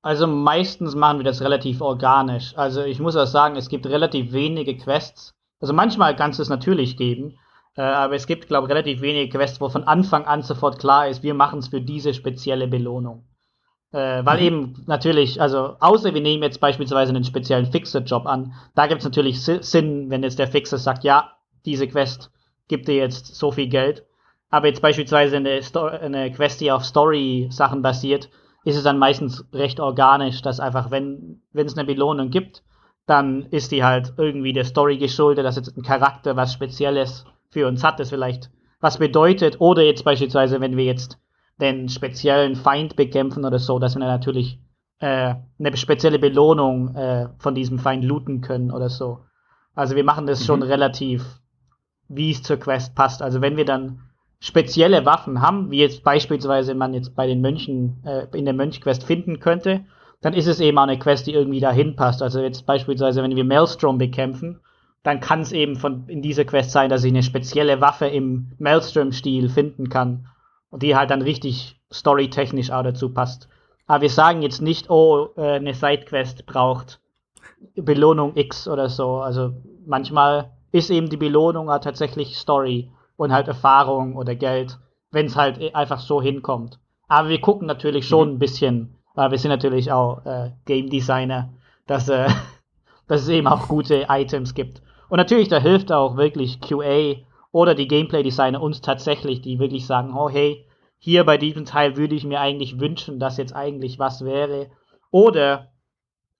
[0.06, 2.56] Also meistens machen wir das relativ organisch.
[2.56, 5.34] Also ich muss auch sagen, es gibt relativ wenige Quests.
[5.60, 7.40] Also manchmal kannst du es natürlich geben,
[7.74, 11.08] äh, aber es gibt, glaube ich, relativ wenige Quests, wo von Anfang an sofort klar
[11.08, 13.24] ist, wir machen es für diese spezielle Belohnung.
[13.90, 14.46] Äh, weil mhm.
[14.46, 19.04] eben natürlich, also außer wir nehmen jetzt beispielsweise einen speziellen Fixer-Job an, da gibt es
[19.06, 21.32] natürlich Sinn, wenn jetzt der Fixer sagt, ja,
[21.64, 22.30] diese Quest
[22.68, 24.04] gibt dir jetzt so viel Geld.
[24.50, 28.28] Aber jetzt beispielsweise eine, Sto eine Quest, die auf Story-Sachen basiert,
[28.66, 32.64] ist es dann meistens recht organisch, dass einfach, wenn es eine Belohnung gibt,
[33.06, 37.68] dann ist die halt irgendwie der Story geschuldet, dass jetzt ein Charakter was Spezielles für
[37.68, 38.50] uns hat, das vielleicht
[38.80, 39.60] was bedeutet.
[39.60, 41.16] Oder jetzt beispielsweise, wenn wir jetzt
[41.60, 44.58] den speziellen Feind bekämpfen oder so, dass wir dann natürlich
[44.98, 49.20] äh, eine spezielle Belohnung äh, von diesem Feind looten können oder so.
[49.76, 50.44] Also wir machen das mhm.
[50.44, 51.24] schon relativ,
[52.08, 53.22] wie es zur Quest passt.
[53.22, 54.05] Also wenn wir dann
[54.40, 59.04] spezielle Waffen haben, wie jetzt beispielsweise man jetzt bei den Mönchen äh, in der Mönchquest
[59.04, 59.84] finden könnte,
[60.20, 62.22] dann ist es eben auch eine Quest, die irgendwie dahin passt.
[62.22, 64.60] Also jetzt beispielsweise, wenn wir Maelstrom bekämpfen,
[65.02, 68.52] dann kann es eben von in dieser Quest sein, dass ich eine spezielle Waffe im
[68.58, 70.26] Maelstrom-Stil finden kann
[70.70, 73.48] und die halt dann richtig storytechnisch auch dazu passt.
[73.86, 77.00] Aber wir sagen jetzt nicht, oh, äh, eine Sidequest braucht
[77.76, 79.18] Belohnung X oder so.
[79.18, 79.52] Also
[79.86, 84.78] manchmal ist eben die Belohnung auch tatsächlich Story und halt Erfahrung oder Geld,
[85.10, 86.78] wenn es halt einfach so hinkommt.
[87.08, 88.34] Aber wir gucken natürlich schon mhm.
[88.34, 91.50] ein bisschen, weil wir sind natürlich auch äh, Game Designer,
[91.86, 92.28] dass, äh,
[93.08, 94.82] dass es eben auch gute Items gibt.
[95.08, 100.14] Und natürlich, da hilft auch wirklich QA oder die Gameplay-Designer uns tatsächlich, die wirklich sagen,
[100.16, 100.66] oh hey,
[100.98, 104.70] hier bei diesem Teil würde ich mir eigentlich wünschen, dass jetzt eigentlich was wäre.
[105.10, 105.70] Oder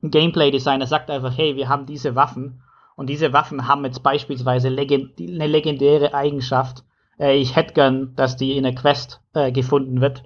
[0.02, 2.62] ein Gameplay-Designer sagt einfach, hey, wir haben diese Waffen
[2.96, 6.82] und diese Waffen haben jetzt beispielsweise legend eine legendäre Eigenschaft.
[7.18, 10.24] Äh, ich hätte gern, dass die in der Quest äh, gefunden wird.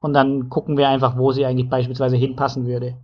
[0.00, 2.96] Und dann gucken wir einfach, wo sie eigentlich beispielsweise hinpassen würde.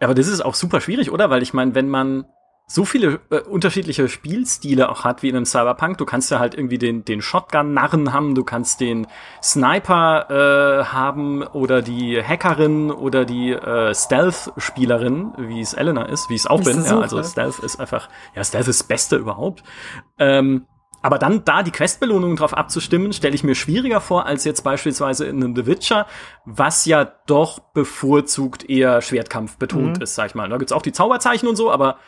[0.00, 1.30] Aber das ist auch super schwierig, oder?
[1.30, 2.24] Weil ich meine, wenn man
[2.72, 5.98] so viele äh, unterschiedliche Spielstile auch hat wie in einem Cyberpunk.
[5.98, 9.06] Du kannst ja halt irgendwie den, den Shotgun-Narren haben, du kannst den
[9.42, 16.34] Sniper äh, haben oder die Hackerin oder die äh, Stealth-Spielerin, wie es Elena ist, wie
[16.34, 16.82] ich es auch bin.
[16.82, 19.62] Ja, also Stealth ist einfach, ja, Stealth ist das Beste überhaupt.
[20.18, 20.64] Ähm,
[21.02, 25.26] aber dann da die Questbelohnungen drauf abzustimmen, stelle ich mir schwieriger vor als jetzt beispielsweise
[25.26, 26.06] in einem The Witcher,
[26.46, 30.02] was ja doch bevorzugt eher Schwertkampf betont mhm.
[30.02, 30.48] ist, sag ich mal.
[30.48, 31.98] Da gibt's auch die Zauberzeichen und so, aber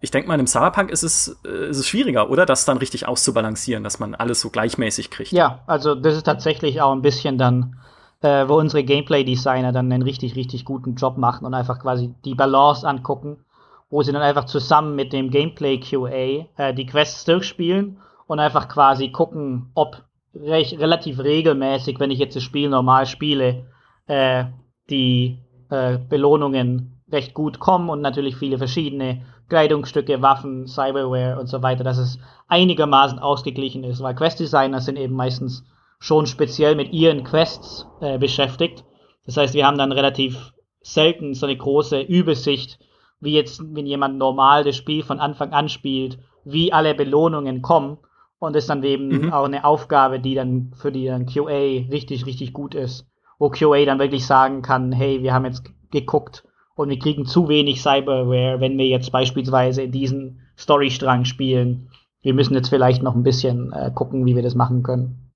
[0.00, 2.46] ich denke mal, einem Cyberpunk ist es, äh, ist es schwieriger, oder?
[2.46, 5.32] Das dann richtig auszubalancieren, dass man alles so gleichmäßig kriegt.
[5.32, 7.78] Ja, also das ist tatsächlich auch ein bisschen dann,
[8.20, 12.34] äh, wo unsere Gameplay-Designer dann einen richtig, richtig guten Job machen und einfach quasi die
[12.34, 13.44] Balance angucken,
[13.88, 19.10] wo sie dann einfach zusammen mit dem Gameplay-QA äh, die Quests durchspielen und einfach quasi
[19.10, 23.66] gucken, ob recht, relativ regelmäßig, wenn ich jetzt das Spiel normal spiele,
[24.06, 24.44] äh,
[24.90, 25.38] die
[25.70, 31.84] äh, Belohnungen recht gut kommen und natürlich viele verschiedene Kleidungsstücke, Waffen, Cyberware und so weiter,
[31.84, 32.18] dass es
[32.48, 35.64] einigermaßen ausgeglichen ist, weil Quest-Designer sind eben meistens
[35.98, 38.84] schon speziell mit ihren Quests äh, beschäftigt.
[39.24, 42.78] Das heißt, wir haben dann relativ selten so eine große Übersicht,
[43.20, 47.98] wie jetzt, wenn jemand normal das Spiel von Anfang an spielt, wie alle Belohnungen kommen.
[48.38, 49.32] Und das ist dann eben mhm.
[49.32, 53.06] auch eine Aufgabe, die dann für die dann QA richtig, richtig gut ist.
[53.38, 56.44] Wo QA dann wirklich sagen kann, hey, wir haben jetzt geguckt,
[56.76, 61.88] und wir kriegen zu wenig Cyberware, wenn wir jetzt beispielsweise diesen Storystrang spielen.
[62.22, 65.32] Wir müssen jetzt vielleicht noch ein bisschen äh, gucken, wie wir das machen können.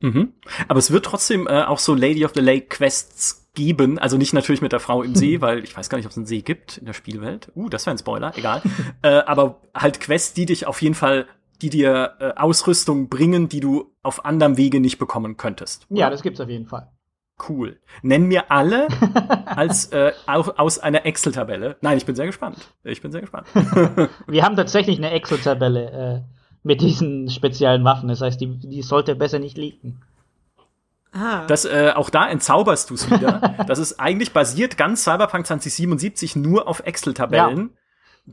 [0.00, 0.32] Mhm.
[0.68, 4.32] Aber es wird trotzdem äh, auch so Lady of the Lake Quests geben, also nicht
[4.32, 6.40] natürlich mit der Frau im See, weil ich weiß gar nicht, ob es einen See
[6.40, 7.52] gibt in der Spielwelt.
[7.54, 8.62] Uh, das wäre ein Spoiler, egal.
[9.02, 11.26] äh, aber halt Quests, die dich auf jeden Fall,
[11.60, 15.86] die dir äh, Ausrüstung bringen, die du auf anderem Wege nicht bekommen könntest.
[15.90, 16.00] Oder?
[16.00, 16.90] Ja, das gibt's auf jeden Fall.
[17.48, 17.78] Cool.
[18.02, 18.88] Nenn mir alle
[19.46, 21.76] als äh, auch aus einer Excel-Tabelle.
[21.80, 22.68] Nein, ich bin sehr gespannt.
[22.84, 23.46] Ich bin sehr gespannt.
[24.26, 26.20] Wir haben tatsächlich eine Excel-Tabelle äh,
[26.62, 28.08] mit diesen speziellen Waffen.
[28.08, 30.00] Das heißt, die, die sollte besser nicht liegen.
[31.12, 31.46] Ah.
[31.46, 33.54] Das, äh, auch da entzauberst du es wieder.
[33.66, 37.70] das ist eigentlich basiert ganz Cyberpunk 2077 nur auf Excel-Tabellen.
[37.74, 37.81] Ja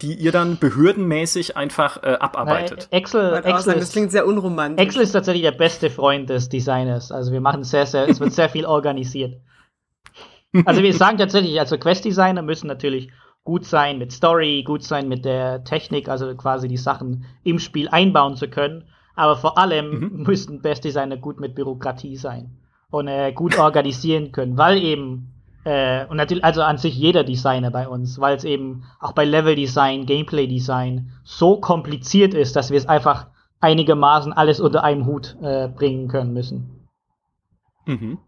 [0.02, 2.88] die ihr dann behördenmäßig einfach äh, abarbeitet.
[2.91, 4.86] Na, Excel, Excel sagen, das klingt sehr unromantisch.
[4.86, 7.12] Excel ist tatsächlich der beste Freund des Designers.
[7.12, 9.41] Also wir machen sehr, sehr, es wird sehr viel organisiert.
[10.66, 13.12] Also wir sagen tatsächlich, also Quest-Designer müssen natürlich
[13.43, 17.88] gut sein mit Story, gut sein mit der Technik, also quasi die Sachen im Spiel
[17.89, 18.86] einbauen zu können.
[19.16, 20.24] Aber vor allem mhm.
[20.24, 22.58] müssten Best-Designer gut mit Bürokratie sein
[22.89, 27.72] und äh, gut organisieren können, weil eben äh, und natürlich, also an sich jeder Designer
[27.72, 32.88] bei uns, weil es eben auch bei Level-Design, Gameplay-Design so kompliziert ist, dass wir es
[32.88, 33.28] einfach
[33.60, 36.88] einigermaßen alles unter einem Hut äh, bringen können müssen.
[37.86, 38.20] Mhm.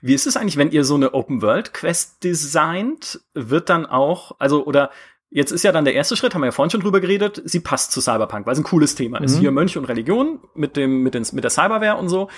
[0.00, 3.20] Wie ist es eigentlich, wenn ihr so eine Open World Quest designt?
[3.34, 4.90] Wird dann auch, also, oder
[5.30, 7.60] jetzt ist ja dann der erste Schritt, haben wir ja vorhin schon drüber geredet, sie
[7.60, 9.24] passt zu Cyberpunk, weil es ein cooles Thema mhm.
[9.24, 9.38] ist.
[9.38, 12.28] Hier Mönch und Religion mit dem, mit, den, mit der Cyberware und so.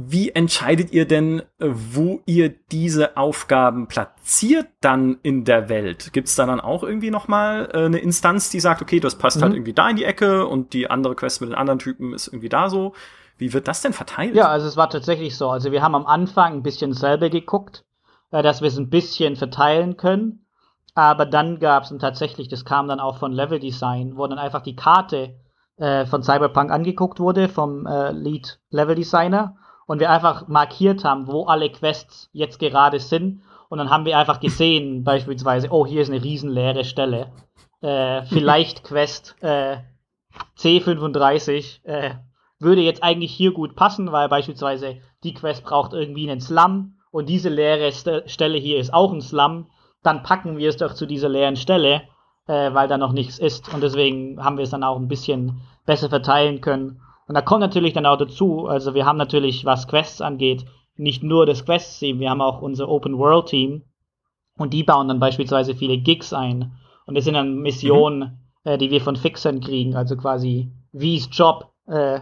[0.00, 6.12] Wie entscheidet ihr denn, wo ihr diese Aufgaben platziert dann in der Welt?
[6.12, 9.16] Gibt es da dann auch irgendwie noch mal äh, eine Instanz, die sagt, okay, das
[9.16, 9.44] passt halt mhm.
[9.44, 12.28] halt irgendwie da in die Ecke und die andere Quest mit den anderen Typen ist
[12.28, 12.94] irgendwie da so?
[13.38, 14.34] Wie wird das denn verteilt?
[14.34, 15.50] Ja, also es war tatsächlich so.
[15.50, 17.84] Also wir haben am Anfang ein bisschen selber geguckt,
[18.30, 20.44] äh, dass wir es ein bisschen verteilen können.
[20.94, 24.62] Aber dann gab es tatsächlich, das kam dann auch von Level Design, wo dann einfach
[24.62, 25.36] die Karte
[25.76, 29.56] äh, von Cyberpunk angeguckt wurde vom äh, Lead Level Designer
[29.88, 33.42] und wir einfach markiert haben, wo alle Quests jetzt gerade sind.
[33.68, 37.32] Und dann haben wir einfach gesehen, beispielsweise, oh, hier ist eine riesenleere Stelle.
[37.80, 39.78] Äh, vielleicht Quest äh,
[40.56, 42.14] C35 äh,
[42.60, 47.28] würde jetzt eigentlich hier gut passen, weil beispielsweise die Quest braucht irgendwie einen Slum und
[47.28, 49.66] diese leere St Stelle hier ist auch ein Slum
[50.02, 52.02] dann packen wir es doch zu dieser leeren Stelle,
[52.46, 53.72] äh, weil da noch nichts ist.
[53.72, 57.00] Und deswegen haben wir es dann auch ein bisschen besser verteilen können.
[57.28, 60.64] Und da kommt natürlich dann auch dazu, also wir haben natürlich, was Quests angeht,
[60.96, 63.82] nicht nur das Quest-Team, wir haben auch unser Open-World-Team.
[64.56, 66.72] Und die bauen dann beispielsweise viele Gigs ein.
[67.06, 68.18] Und das sind dann Missionen,
[68.64, 68.70] mhm.
[68.70, 71.72] äh, die wir von Fixern kriegen, also quasi Wies Job.
[71.86, 72.20] Äh,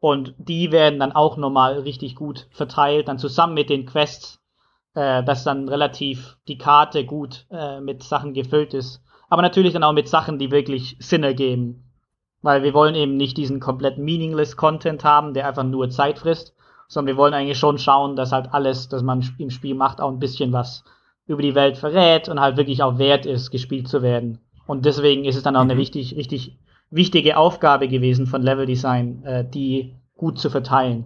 [0.00, 4.38] und die werden dann auch nochmal richtig gut verteilt, dann zusammen mit den Quests
[4.98, 9.00] äh, dass dann relativ die Karte gut äh, mit Sachen gefüllt ist.
[9.28, 11.87] Aber natürlich dann auch mit Sachen, die wirklich Sinn ergeben.
[12.42, 16.54] Weil wir wollen eben nicht diesen komplett meaningless Content haben, der einfach nur Zeit frisst,
[16.86, 20.10] sondern wir wollen eigentlich schon schauen, dass halt alles, das man im Spiel macht, auch
[20.10, 20.84] ein bisschen was
[21.26, 24.38] über die Welt verrät und halt wirklich auch wert ist, gespielt zu werden.
[24.66, 25.70] Und deswegen ist es dann auch mhm.
[25.70, 26.58] eine richtig, richtig
[26.90, 31.04] wichtige Aufgabe gewesen von Level Design, äh, die gut zu verteilen.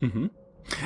[0.00, 0.30] Mhm.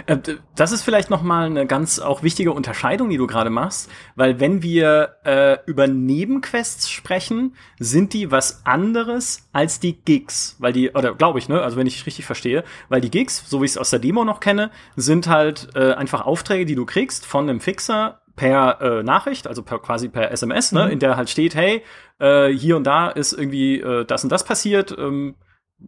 [0.07, 0.19] Äh,
[0.57, 4.41] das ist vielleicht noch mal eine ganz auch wichtige Unterscheidung, die du gerade machst, weil
[4.41, 10.91] wenn wir äh, über Nebenquests sprechen, sind die was anderes als die Gigs, weil die
[10.91, 13.73] oder glaube ich, ne, also wenn ich richtig verstehe, weil die Gigs, so wie ich
[13.73, 17.49] es aus der Demo noch kenne, sind halt äh, einfach Aufträge, die du kriegst von
[17.49, 20.93] einem Fixer per äh, Nachricht, also per, quasi per SMS, ne, mhm.
[20.93, 21.83] in der halt steht, hey,
[22.19, 24.97] äh, hier und da ist irgendwie äh, das und das passiert.
[24.97, 25.35] Ähm,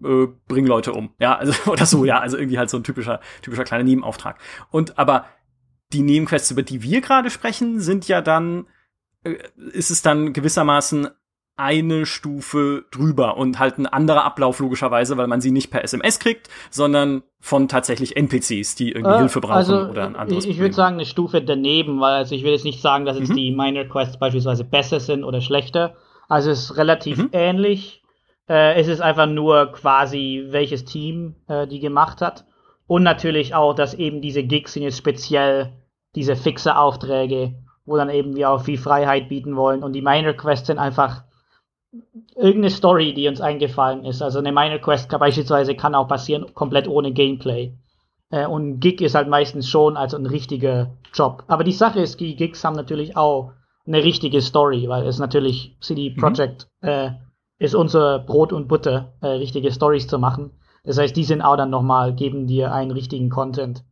[0.03, 1.11] äh, bring Leute um.
[1.19, 4.39] Ja, also, oder so, ja, also irgendwie halt so ein typischer, typischer kleiner Nebenauftrag.
[4.71, 5.27] Und aber
[5.93, 8.67] die Nebenquests, über die wir gerade sprechen, sind ja dann,
[9.23, 9.37] äh,
[9.73, 11.09] ist es dann gewissermaßen
[11.57, 16.19] eine Stufe drüber und halt ein anderer Ablauf logischerweise, weil man sie nicht per SMS
[16.19, 20.45] kriegt, sondern von tatsächlich NPCs, die irgendwie äh, Hilfe brauchen also, oder ein anderes.
[20.45, 23.19] Ich, ich würde sagen eine Stufe daneben, weil also ich will jetzt nicht sagen, dass
[23.19, 23.37] jetzt mhm.
[23.37, 25.95] die Minor Quests beispielsweise besser sind oder schlechter.
[26.29, 27.29] Also es ist relativ mhm.
[27.33, 28.04] ähnlich.
[28.49, 32.45] Äh, es ist einfach nur quasi, welches Team äh, die gemacht hat.
[32.87, 35.73] Und natürlich auch, dass eben diese Gigs sind jetzt speziell
[36.15, 37.55] diese fixe Aufträge,
[37.87, 39.83] wo dann eben wir auch viel Freiheit bieten wollen.
[39.83, 41.25] Und die Minor Quests sind einfach
[42.37, 44.23] irgendeine Story, die uns eingefallen ist.
[44.23, 47.73] Also eine Minor Quest kann, beispielsweise kann auch passieren, komplett ohne Gameplay.
[48.31, 51.45] Äh, und ein Gig ist halt meistens schon also ein richtiger Job.
[51.47, 53.53] Aber die Sache ist, die Gigs haben natürlich auch
[53.87, 56.17] eine richtige Story, weil es natürlich CD mhm.
[56.17, 56.89] Projekt mhm.
[56.89, 57.11] äh,
[57.65, 60.53] ist unser Brot und Butter, äh, richtige Stories zu machen.
[60.85, 63.85] Das heißt, die sind auch dann nochmal, geben dir einen richtigen Content.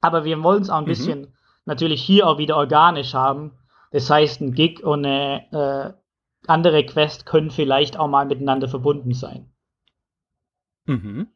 [0.00, 0.88] Aber wir wollen es auch ein mhm.
[0.88, 3.52] bisschen natürlich hier auch wieder organisch haben.
[3.90, 9.14] Das heißt, ein Gig und eine äh, andere Quest können vielleicht auch mal miteinander verbunden
[9.14, 9.50] sein.
[10.86, 11.28] Mhm.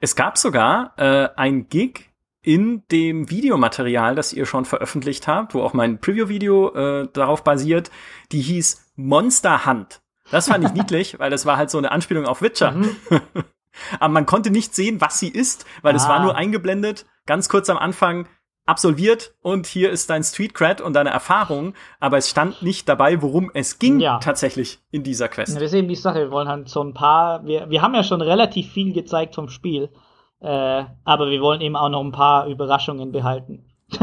[0.00, 2.10] Es gab sogar äh, ein Gig
[2.42, 7.90] in dem Videomaterial, das ihr schon veröffentlicht habt, wo auch mein Preview-Video äh, darauf basiert,
[8.32, 10.01] die hieß Monster Hunt.
[10.32, 12.72] Das fand ich niedlich, weil das war halt so eine Anspielung auf Witcher.
[12.72, 12.96] Mhm.
[14.00, 16.08] Aber man konnte nicht sehen, was sie ist, weil es ah.
[16.08, 18.26] war nur eingeblendet, ganz kurz am Anfang
[18.64, 23.20] absolviert und hier ist dein Street Cred und deine Erfahrung, aber es stand nicht dabei,
[23.20, 24.18] worum es ging ja.
[24.18, 25.56] tatsächlich in dieser Quest.
[25.56, 28.04] das ist eben die Sache, wir wollen halt so ein paar, wir, wir haben ja
[28.04, 29.90] schon relativ viel gezeigt vom Spiel,
[30.40, 33.64] äh, aber wir wollen eben auch noch ein paar Überraschungen behalten.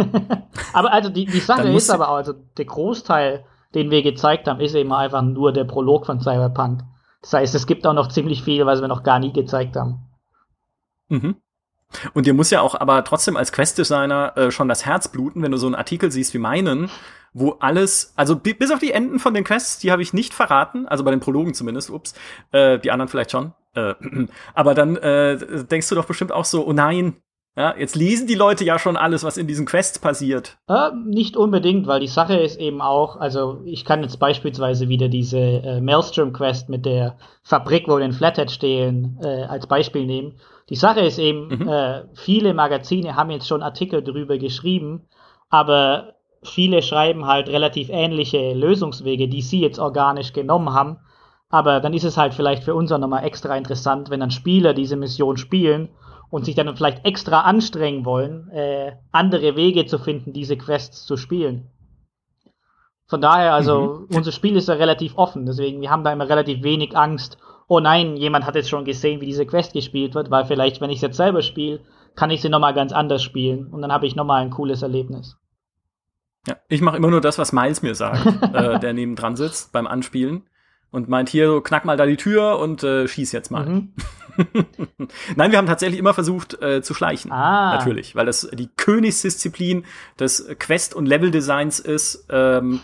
[0.73, 3.45] aber also die, die Sache ist aber auch, also der Großteil
[3.75, 6.81] den wir gezeigt haben, ist eben einfach nur der Prolog von Cyberpunk.
[7.21, 9.99] Das heißt, es gibt auch noch ziemlich viel, was wir noch gar nie gezeigt haben.
[11.09, 11.35] Mhm.
[12.13, 15.51] Und dir muss ja auch aber trotzdem als Quest-Designer äh, schon das Herz bluten, wenn
[15.51, 16.89] du so einen Artikel siehst wie meinen,
[17.33, 20.87] wo alles, also bis auf die Enden von den Quests, die habe ich nicht verraten,
[20.87, 22.13] also bei den Prologen zumindest, ups,
[22.51, 23.53] äh, die anderen vielleicht schon.
[23.73, 23.95] Äh,
[24.53, 27.15] aber dann äh, denkst du doch bestimmt auch so, oh nein,
[27.59, 30.57] ja, jetzt lesen die Leute ja schon alles, was in diesen Quests passiert.
[30.69, 35.09] Äh, nicht unbedingt, weil die Sache ist eben auch, also ich kann jetzt beispielsweise wieder
[35.09, 40.39] diese äh, Maelstrom-Quest mit der Fabrik, wo wir den Flathead stehlen, äh, als Beispiel nehmen.
[40.69, 41.67] Die Sache ist eben, mhm.
[41.67, 45.09] äh, viele Magazine haben jetzt schon Artikel darüber geschrieben,
[45.49, 50.99] aber viele schreiben halt relativ ähnliche Lösungswege, die sie jetzt organisch genommen haben.
[51.49, 54.73] Aber dann ist es halt vielleicht für uns auch nochmal extra interessant, wenn dann Spieler
[54.73, 55.89] diese Mission spielen
[56.29, 61.17] und sich dann vielleicht extra anstrengen wollen, äh, andere Wege zu finden, diese Quests zu
[61.17, 61.67] spielen.
[63.07, 64.15] Von daher, also mhm.
[64.15, 67.37] unser Spiel ist ja relativ offen, deswegen wir haben da immer relativ wenig Angst.
[67.67, 70.89] Oh nein, jemand hat jetzt schon gesehen, wie diese Quest gespielt wird, weil vielleicht, wenn
[70.89, 71.79] ich es jetzt selber spiele,
[72.15, 75.37] kann ich sie nochmal ganz anders spielen und dann habe ich nochmal ein cooles Erlebnis.
[76.47, 79.87] Ja, ich mache immer nur das, was Miles mir sagt, äh, der nebendran sitzt beim
[79.87, 80.43] Anspielen
[80.91, 83.65] und meint hier, knack mal da die Tür und äh, schieß jetzt mal.
[83.65, 83.93] Mhm.
[85.35, 87.31] Nein, wir haben tatsächlich immer versucht äh, zu schleichen.
[87.31, 87.75] Ah.
[87.75, 89.85] Natürlich, weil das die Königsdisziplin
[90.19, 92.81] des Quest- und Level-Designs ist, ähm,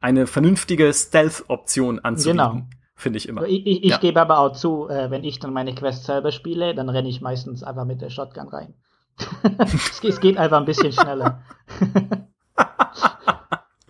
[0.00, 2.38] eine vernünftige Stealth-Option anzubieten.
[2.38, 2.66] Genau.
[2.98, 3.44] Finde ich immer.
[3.44, 3.98] Ich, ich, ich ja.
[3.98, 7.20] gebe aber auch zu, äh, wenn ich dann meine Quest selber spiele, dann renne ich
[7.20, 8.74] meistens einfach mit der Shotgun rein.
[10.02, 11.42] es geht einfach ein bisschen schneller.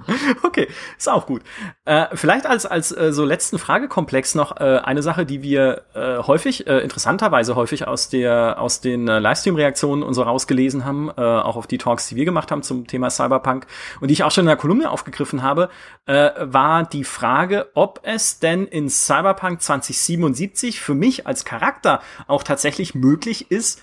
[0.43, 1.43] okay, ist auch gut.
[1.85, 6.19] Äh, vielleicht als, als äh, so letzten Fragekomplex noch äh, eine Sache, die wir äh,
[6.19, 11.21] häufig, äh, interessanterweise häufig aus, der, aus den äh, Livestream-Reaktionen und so rausgelesen haben, äh,
[11.21, 13.67] auch auf die Talks, die wir gemacht haben zum Thema Cyberpunk
[14.01, 15.71] und die ich auch schon in der Kolumne aufgegriffen habe,
[16.07, 22.43] äh, war die Frage, ob es denn in Cyberpunk 2077 für mich als Charakter auch
[22.43, 23.83] tatsächlich möglich ist,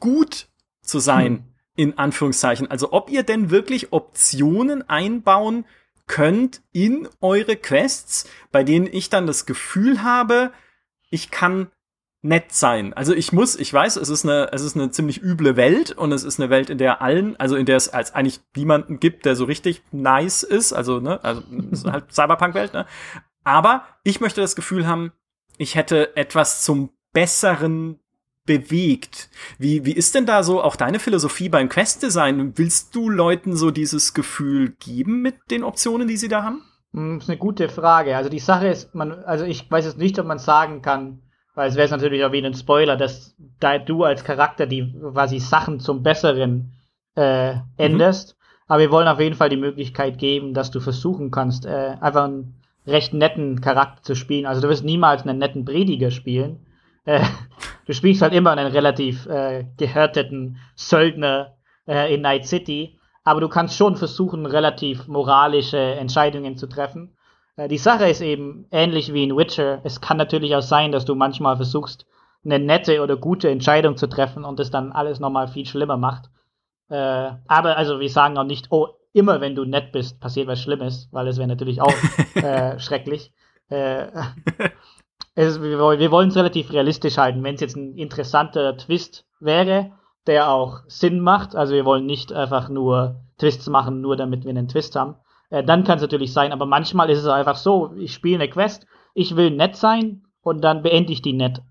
[0.00, 0.48] gut
[0.82, 1.32] zu sein.
[1.32, 2.70] Hm in Anführungszeichen.
[2.70, 5.64] Also ob ihr denn wirklich Optionen einbauen
[6.06, 10.52] könnt in eure Quests, bei denen ich dann das Gefühl habe,
[11.10, 11.68] ich kann
[12.22, 12.94] nett sein.
[12.94, 16.10] Also ich muss, ich weiß, es ist eine, es ist eine ziemlich üble Welt und
[16.10, 19.26] es ist eine Welt, in der allen, also in der es als eigentlich niemanden gibt,
[19.26, 20.72] der so richtig nice ist.
[20.72, 22.72] Also ne, also ist halt Cyberpunk-Welt.
[22.72, 22.86] Ne?
[23.44, 25.12] Aber ich möchte das Gefühl haben,
[25.58, 28.00] ich hätte etwas zum Besseren
[28.46, 29.30] bewegt.
[29.58, 32.52] Wie, wie ist denn da so auch deine Philosophie beim Quest-Design?
[32.56, 36.62] Willst du Leuten so dieses Gefühl geben mit den Optionen, die sie da haben?
[36.92, 38.16] Hm, das ist eine gute Frage.
[38.16, 41.20] Also die Sache ist, man, also ich weiß jetzt nicht, ob man sagen kann,
[41.54, 45.38] weil es wäre natürlich auch wie ein Spoiler, dass da du als Charakter die quasi
[45.38, 46.72] Sachen zum Besseren
[47.14, 48.36] äh, änderst.
[48.36, 48.44] Mhm.
[48.66, 52.24] Aber wir wollen auf jeden Fall die Möglichkeit geben, dass du versuchen kannst, äh, einfach
[52.24, 52.54] einen
[52.86, 54.46] recht netten Charakter zu spielen.
[54.46, 56.66] Also du wirst niemals einen netten Prediger spielen,
[57.04, 57.24] äh,
[57.86, 63.48] du spielst halt immer einen relativ äh, gehärteten Söldner äh, in Night City, aber du
[63.48, 67.16] kannst schon versuchen, relativ moralische Entscheidungen zu treffen.
[67.56, 69.80] Äh, die Sache ist eben ähnlich wie in Witcher.
[69.84, 72.06] Es kann natürlich auch sein, dass du manchmal versuchst,
[72.44, 76.30] eine nette oder gute Entscheidung zu treffen und es dann alles nochmal viel schlimmer macht.
[76.90, 80.60] Äh, aber also wir sagen auch nicht, oh, immer wenn du nett bist, passiert was
[80.60, 81.94] Schlimmes, weil es wäre natürlich auch
[82.34, 83.32] äh, schrecklich.
[83.70, 84.08] Äh,
[85.34, 87.42] wir, wir wollen es relativ realistisch halten.
[87.42, 89.92] Wenn es jetzt ein interessanter Twist wäre,
[90.26, 94.50] der auch Sinn macht, also wir wollen nicht einfach nur Twists machen, nur damit wir
[94.50, 95.16] einen Twist haben,
[95.50, 98.48] äh, dann kann es natürlich sein, aber manchmal ist es einfach so, ich spiele eine
[98.48, 101.62] Quest, ich will nett sein und dann beende ich die nett.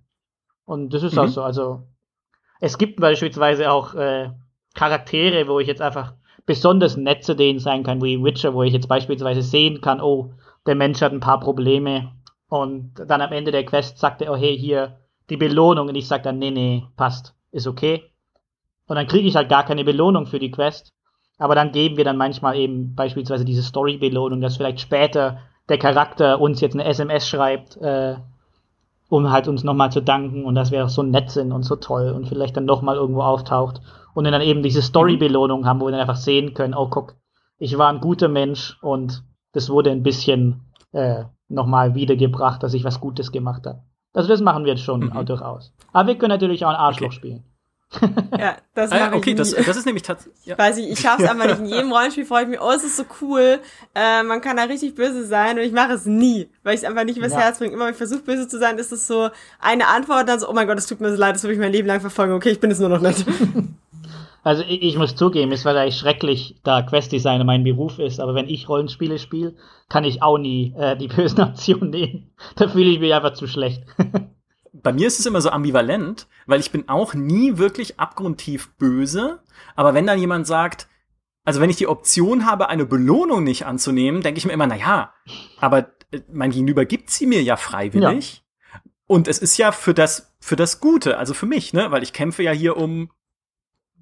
[0.66, 1.20] Und das ist mhm.
[1.20, 1.84] auch so, also
[2.60, 4.30] es gibt beispielsweise auch äh,
[4.74, 6.14] Charaktere, wo ich jetzt einfach
[6.46, 10.34] besonders nett zu denen sein kann, wie Witcher, wo ich jetzt beispielsweise sehen kann, oh,
[10.66, 12.12] der Mensch hat ein paar Probleme,
[12.54, 15.00] und dann am Ende der Quest sagt er, oh hey, hier
[15.32, 15.88] die Belohnung.
[15.88, 18.12] Und ich sage dann, nee, nee, passt, ist okay.
[18.88, 20.94] Und dann kriege ich halt gar keine Belohnung für die Quest.
[21.40, 26.40] Aber dann geben wir dann manchmal eben beispielsweise diese Story-Belohnung, dass vielleicht später der Charakter
[26.40, 28.18] uns jetzt eine SMS schreibt, äh,
[29.10, 32.12] um halt uns nochmal zu danken und dass wir so nett sind und so toll
[32.12, 33.82] und vielleicht dann nochmal irgendwo auftaucht.
[34.14, 37.16] Und dann eben diese Story-Belohnung haben, wo wir dann einfach sehen können, oh guck,
[37.58, 39.24] ich war ein guter Mensch und
[39.54, 41.24] das wurde ein bisschen äh,
[41.54, 43.84] nochmal wiedergebracht, dass ich was Gutes gemacht habe.
[44.14, 45.26] Also das machen wir jetzt schon mhm.
[45.26, 45.74] durchaus.
[45.92, 47.16] Aber wir können natürlich auch ein Arschloch okay.
[47.16, 47.44] spielen.
[48.40, 50.46] ja, das ah, mache okay, ich das, das ist nämlich tatsächlich.
[50.46, 50.58] Ja.
[50.58, 51.60] Weiß ich, ich schaff's einfach nicht.
[51.60, 53.60] In jedem Rollenspiel freue ich mich, oh, es ist so cool.
[53.94, 56.88] Äh, man kann da richtig böse sein und ich mache es nie, weil ich es
[56.88, 57.40] einfach nicht übers ja.
[57.40, 57.74] Herz bringe.
[57.74, 59.30] Immer wenn ich versuche, böse zu sein, ist es so
[59.60, 61.60] eine Antwort, dann so, oh mein Gott, es tut mir so leid, das will ich
[61.60, 62.34] mein Leben lang verfolgen.
[62.34, 63.26] Okay, ich bin es nur noch nicht.
[64.44, 68.36] Also ich, ich muss zugeben, es war eigentlich schrecklich, da Quest-Designer mein Beruf ist, aber
[68.36, 69.56] wenn ich Rollenspiele spiele,
[69.90, 72.32] kann ich auch nie äh, die bösen Optionen nehmen.
[72.56, 73.84] Da fühle ich mich einfach zu schlecht.
[74.74, 79.40] Bei mir ist es immer so ambivalent, weil ich bin auch nie wirklich abgrundtief böse,
[79.76, 80.88] aber wenn dann jemand sagt,
[81.46, 84.76] also wenn ich die Option habe, eine Belohnung nicht anzunehmen, denke ich mir immer, na
[84.76, 85.14] ja,
[85.60, 88.36] aber äh, mein Gegenüber gibt sie mir ja freiwillig.
[88.36, 88.82] Ja.
[89.06, 92.14] Und es ist ja für das, für das Gute, also für mich, ne, weil ich
[92.14, 93.10] kämpfe ja hier um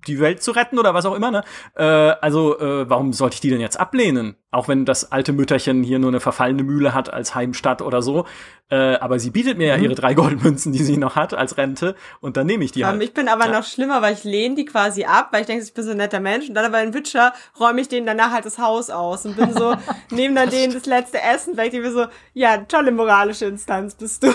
[0.08, 1.44] die Welt zu retten oder was auch immer, ne?
[1.76, 4.36] Äh, also, äh, warum sollte ich die denn jetzt ablehnen?
[4.52, 8.26] Auch wenn das alte Mütterchen hier nur eine verfallene Mühle hat als Heimstatt oder so.
[8.70, 9.84] Äh, aber sie bietet mir mhm.
[9.84, 11.96] ja ihre drei Goldmünzen, die sie noch hat, als Rente.
[12.20, 13.04] Und dann nehme ich die um, halt.
[13.04, 13.60] Ich bin aber ja.
[13.60, 15.98] noch schlimmer, weil ich lehne die quasi ab, weil ich denke, ich bin so ein
[15.98, 16.50] netter Mensch.
[16.50, 19.54] Und dann aber in Witcher räume ich denen danach halt das Haus aus und bin
[19.54, 19.76] so,
[20.10, 21.72] nehme dann denen das letzte Essen weg.
[21.72, 24.34] Die mir so, ja, tolle moralische Instanz bist du.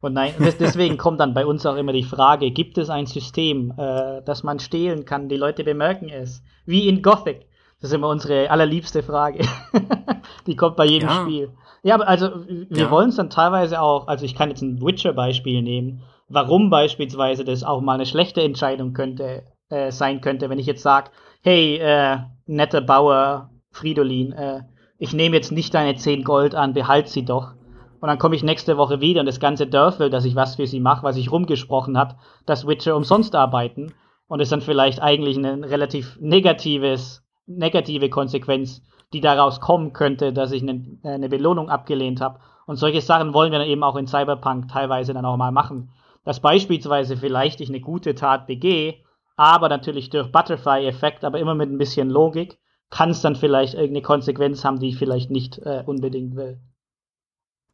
[0.00, 3.72] Und nein, deswegen kommt dann bei uns auch immer die Frage, gibt es ein System,
[3.76, 6.42] äh, das man stehlen kann, die Leute bemerken es?
[6.64, 7.46] Wie in Gothic.
[7.80, 9.40] Das ist immer unsere allerliebste Frage.
[10.46, 11.22] die kommt bei jedem ja.
[11.22, 11.50] Spiel.
[11.82, 12.90] Ja, aber also wir ja.
[12.90, 17.64] wollen es dann teilweise auch, also ich kann jetzt ein Witcher-Beispiel nehmen, warum beispielsweise das
[17.64, 21.10] auch mal eine schlechte Entscheidung könnte, äh, sein könnte, wenn ich jetzt sage,
[21.42, 24.60] hey, äh, netter Bauer Fridolin, äh,
[24.98, 27.52] ich nehme jetzt nicht deine 10 Gold an, behalt sie doch.
[28.00, 30.56] Und dann komme ich nächste Woche wieder und das ganze Dorf will, dass ich was
[30.56, 33.92] für sie mache, was ich rumgesprochen hat, dass Witcher umsonst arbeiten.
[34.26, 38.82] Und es dann vielleicht eigentlich eine relativ negatives, negative Konsequenz,
[39.12, 42.38] die daraus kommen könnte, dass ich eine, eine Belohnung abgelehnt habe.
[42.66, 45.90] Und solche Sachen wollen wir dann eben auch in Cyberpunk teilweise dann auch mal machen.
[46.24, 48.94] Dass beispielsweise vielleicht ich eine gute Tat begehe,
[49.36, 52.58] aber natürlich durch Butterfly-Effekt, aber immer mit ein bisschen Logik,
[52.90, 56.60] kann es dann vielleicht irgendeine Konsequenz haben, die ich vielleicht nicht äh, unbedingt will.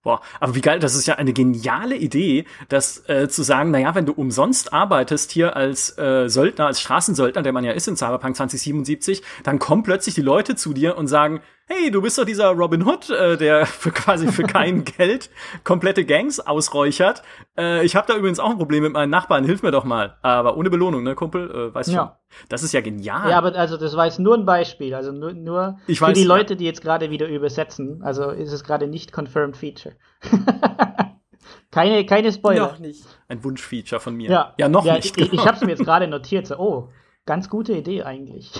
[0.06, 3.96] Boah, aber wie geil, das ist ja eine geniale Idee, das äh, zu sagen, naja,
[3.96, 7.96] wenn du umsonst arbeitest hier als äh, Söldner, als Straßensöldner, der man ja ist in
[7.96, 12.24] Cyberpunk 2077, dann kommen plötzlich die Leute zu dir und sagen, hey, du bist doch
[12.24, 15.30] dieser Robin Hood, äh, der für quasi für kein Geld
[15.64, 17.22] komplette Gangs ausräuchert.
[17.58, 20.16] Äh, ich habe da übrigens auch ein Problem mit meinen Nachbarn, hilf mir doch mal.
[20.22, 21.50] Aber ohne Belohnung, ne, Kumpel?
[21.50, 21.98] Äh, weißt ja.
[21.98, 22.10] schon.
[22.48, 23.30] Das ist ja genial.
[23.30, 26.18] Ja, aber also das war jetzt nur ein Beispiel, also nur, nur ich für weiß,
[26.18, 28.02] die Leute, die jetzt gerade wieder übersetzen.
[28.02, 29.96] Also ist es gerade nicht confirmed Feature.
[31.70, 32.68] keine, keine Spoiler.
[32.68, 33.04] Noch nicht.
[33.28, 34.30] Ein Wunschfeature von mir.
[34.30, 35.06] Ja, ja noch ja, nicht.
[35.06, 35.32] Ich, genau.
[35.32, 36.46] ich habe es mir jetzt gerade notiert.
[36.46, 36.88] So, oh,
[37.24, 38.52] ganz gute Idee eigentlich.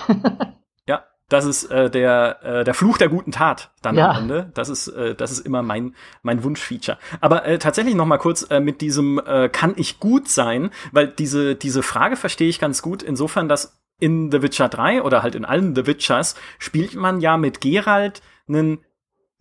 [1.29, 4.11] Das ist äh, der, äh, der Fluch der guten Tat dann ja.
[4.11, 4.51] am Ende.
[4.55, 6.99] Das ist, äh, das ist immer mein, mein Wunschfeature.
[7.21, 11.09] Aber äh, tatsächlich noch mal kurz äh, mit diesem äh, kann ich gut sein, weil
[11.09, 15.35] diese, diese Frage verstehe ich ganz gut, insofern, dass in The Witcher 3 oder halt
[15.35, 18.79] in allen The Witchers spielt man ja mit Geralt einen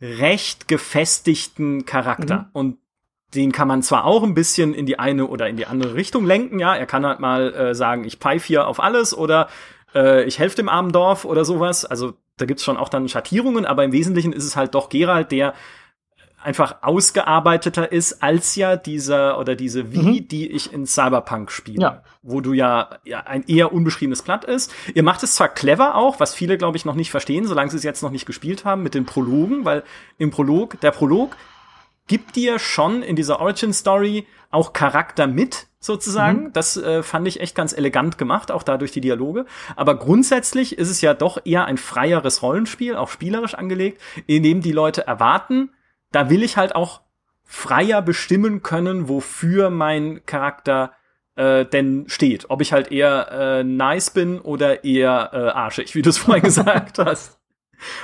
[0.02, 2.38] recht gefestigten Charakter.
[2.38, 2.50] Mhm.
[2.54, 2.78] Und
[3.36, 6.26] den kann man zwar auch ein bisschen in die eine oder in die andere Richtung
[6.26, 6.76] lenken, ja.
[6.76, 9.50] Er kann halt mal äh, sagen, ich pfeife hier auf alles oder
[9.96, 11.86] äh, ich helfe dem armen Dorf oder sowas.
[11.86, 15.32] Also da gibt's schon auch dann Schattierungen, aber im Wesentlichen ist es halt doch Geralt,
[15.32, 15.54] der
[16.44, 20.28] einfach ausgearbeiteter ist als ja dieser oder diese Wie, mhm.
[20.28, 22.04] die ich in Cyberpunk spiele, ja.
[22.22, 24.72] wo du ja, ja ein eher unbeschriebenes Blatt ist.
[24.94, 27.78] Ihr macht es zwar clever auch, was viele glaube ich noch nicht verstehen, solange sie
[27.78, 29.84] es jetzt noch nicht gespielt haben mit den Prologen, weil
[30.20, 31.36] im Prolog der Prolog
[32.06, 36.46] gibt dir schon in dieser Origin Story auch Charakter mit, sozusagen.
[36.46, 36.54] Mhm.
[36.54, 39.46] Das äh, fand ich echt ganz elegant gemacht, auch dadurch die Dialoge.
[39.76, 44.62] Aber grundsätzlich ist es ja doch eher ein freieres Rollenspiel, auch spielerisch angelegt, in dem
[44.62, 45.72] die Leute erwarten,
[46.12, 47.02] da will ich halt auch
[47.44, 50.94] freier bestimmen können, wofür mein Charakter
[51.36, 52.50] äh, denn steht.
[52.50, 56.44] Ob ich halt eher äh, nice bin oder eher äh, arschig, wie du es vorhin
[56.46, 57.40] gesagt hast.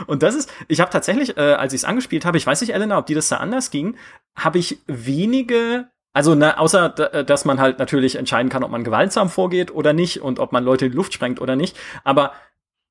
[0.05, 2.73] Und das ist, ich habe tatsächlich, äh, als ich es angespielt habe, ich weiß nicht,
[2.73, 3.95] Elena, ob dir das da anders ging,
[4.35, 8.83] habe ich wenige also, na, außer, äh, dass man halt natürlich entscheiden kann, ob man
[8.83, 11.77] gewaltsam vorgeht oder nicht und ob man Leute in die Luft sprengt oder nicht.
[12.03, 12.33] Aber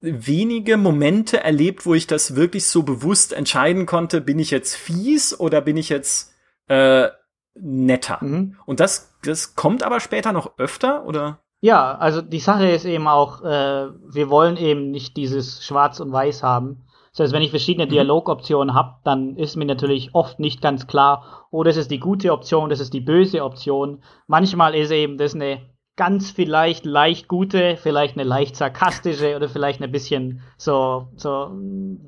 [0.01, 5.39] wenige Momente erlebt, wo ich das wirklich so bewusst entscheiden konnte, bin ich jetzt fies
[5.39, 6.33] oder bin ich jetzt
[6.69, 7.09] äh,
[7.55, 8.19] netter.
[8.23, 8.57] Mhm.
[8.65, 11.41] Und das, das kommt aber später noch öfter, oder?
[11.61, 16.11] Ja, also die Sache ist eben auch, äh, wir wollen eben nicht dieses Schwarz und
[16.11, 16.83] Weiß haben,
[17.13, 17.91] das heißt, wenn ich verschiedene mhm.
[17.91, 22.33] Dialogoptionen habe, dann ist mir natürlich oft nicht ganz klar, oh, das ist die gute
[22.33, 24.03] Option, das ist die böse Option.
[24.27, 25.61] Manchmal ist eben das eine
[25.97, 31.51] ganz vielleicht leicht gute, vielleicht eine leicht sarkastische oder vielleicht eine bisschen so, so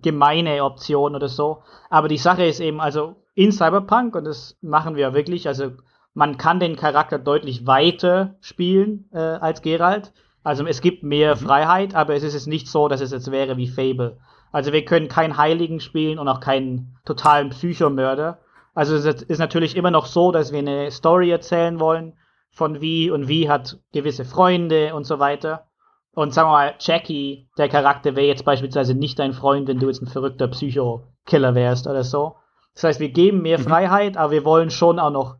[0.00, 1.62] gemeine Option oder so.
[1.90, 5.72] Aber die Sache ist eben, also in Cyberpunk, und das machen wir wirklich, also
[6.14, 10.12] man kann den Charakter deutlich weiter spielen äh, als Geralt.
[10.44, 11.40] Also es gibt mehr mhm.
[11.40, 14.18] Freiheit, aber es ist jetzt nicht so, dass es jetzt wäre wie Fable.
[14.52, 18.38] Also wir können keinen Heiligen spielen und auch keinen totalen Psychomörder.
[18.74, 22.14] Also es ist natürlich immer noch so, dass wir eine Story erzählen wollen
[22.50, 25.66] von wie und wie hat gewisse Freunde und so weiter.
[26.14, 29.86] Und sagen wir mal, Jackie, der Charakter, wäre jetzt beispielsweise nicht dein Freund, wenn du
[29.86, 32.36] jetzt ein verrückter Psycho-Killer wärst oder so.
[32.74, 33.62] Das heißt, wir geben mehr mhm.
[33.62, 35.36] Freiheit, aber wir wollen schon auch noch,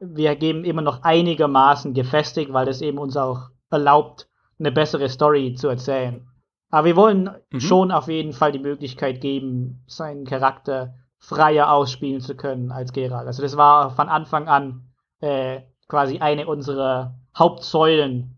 [0.00, 5.54] wir geben immer noch einigermaßen gefestigt, weil das eben uns auch erlaubt, eine bessere Story
[5.54, 6.26] zu erzählen.
[6.70, 7.60] Aber wir wollen mhm.
[7.60, 13.26] schon auf jeden Fall die Möglichkeit geben, seinen Charakter freier ausspielen zu können als Geralt.
[13.26, 14.88] Also das war von Anfang an
[15.20, 18.36] äh, quasi eine unserer Hauptsäulen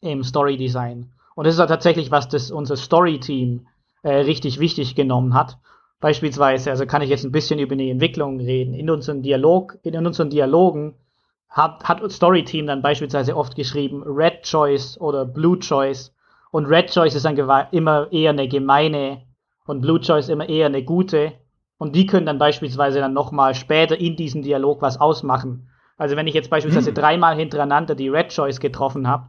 [0.00, 1.12] im Story Design.
[1.34, 3.66] Und das ist auch tatsächlich, was das unser Story-Team
[4.02, 5.58] äh, richtig wichtig genommen hat.
[6.00, 8.74] Beispielsweise, also kann ich jetzt ein bisschen über die Entwicklung reden.
[8.74, 10.94] In unseren Dialog, in unseren Dialogen
[11.48, 16.14] hat, hat Storyteam dann beispielsweise oft geschrieben Red Choice oder Blue Choice.
[16.50, 17.36] Und Red Choice ist dann
[17.70, 19.22] immer eher eine gemeine
[19.66, 21.32] und Blue Choice immer eher eine gute.
[21.78, 25.68] Und die können dann beispielsweise dann nochmal später in diesem Dialog was ausmachen.
[25.96, 26.94] Also wenn ich jetzt beispielsweise hm.
[26.94, 29.28] dreimal hintereinander die Red Choice getroffen habe,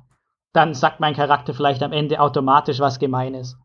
[0.54, 3.58] dann sagt mein Charakter vielleicht am Ende automatisch was Gemeines.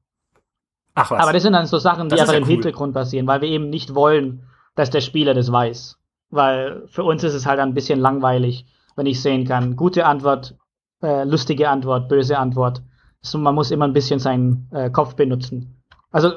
[0.94, 1.22] Ach was.
[1.22, 2.50] Aber das sind dann so Sachen, die einfach ja im cool.
[2.50, 5.98] Hintergrund passieren, weil wir eben nicht wollen, dass der Spieler das weiß.
[6.30, 10.56] Weil für uns ist es halt ein bisschen langweilig, wenn ich sehen kann, gute Antwort,
[11.02, 12.82] äh, lustige Antwort, böse Antwort.
[13.30, 15.76] So, man muss immer ein bisschen seinen äh, Kopf benutzen.
[16.12, 16.30] Also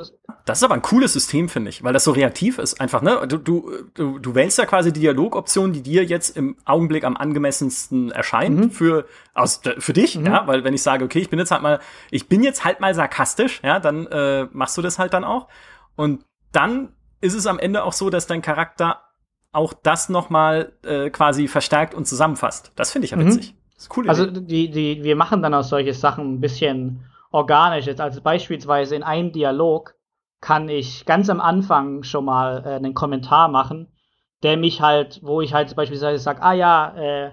[0.45, 2.81] das ist aber ein cooles System, finde ich, weil das so reaktiv ist.
[2.81, 3.25] Einfach, ne?
[3.27, 7.15] Du, du, du, du wählst ja quasi die Dialogoption, die dir jetzt im Augenblick am
[7.15, 8.71] angemessensten erscheint mhm.
[8.71, 10.25] für, aus, für dich, mhm.
[10.25, 11.79] ja, weil wenn ich sage, okay, ich bin jetzt halt mal,
[12.11, 15.47] ich bin jetzt halt mal sarkastisch, ja, dann äh, machst du das halt dann auch.
[15.95, 16.89] Und dann
[17.21, 19.01] ist es am Ende auch so, dass dein Charakter
[19.51, 22.71] auch das nochmal äh, quasi verstärkt und zusammenfasst.
[22.75, 23.27] Das finde ich ja mhm.
[23.27, 23.53] witzig.
[23.53, 23.58] Mhm.
[23.79, 24.09] Das ist cool.
[24.09, 27.85] Also die, die, wir machen dann aus solche Sachen ein bisschen organisch.
[27.85, 29.95] Jetzt also beispielsweise in einem Dialog
[30.41, 33.87] kann ich ganz am Anfang schon mal äh, einen Kommentar machen,
[34.43, 37.31] der mich halt, wo ich halt beispielsweise sage, ah ja, äh,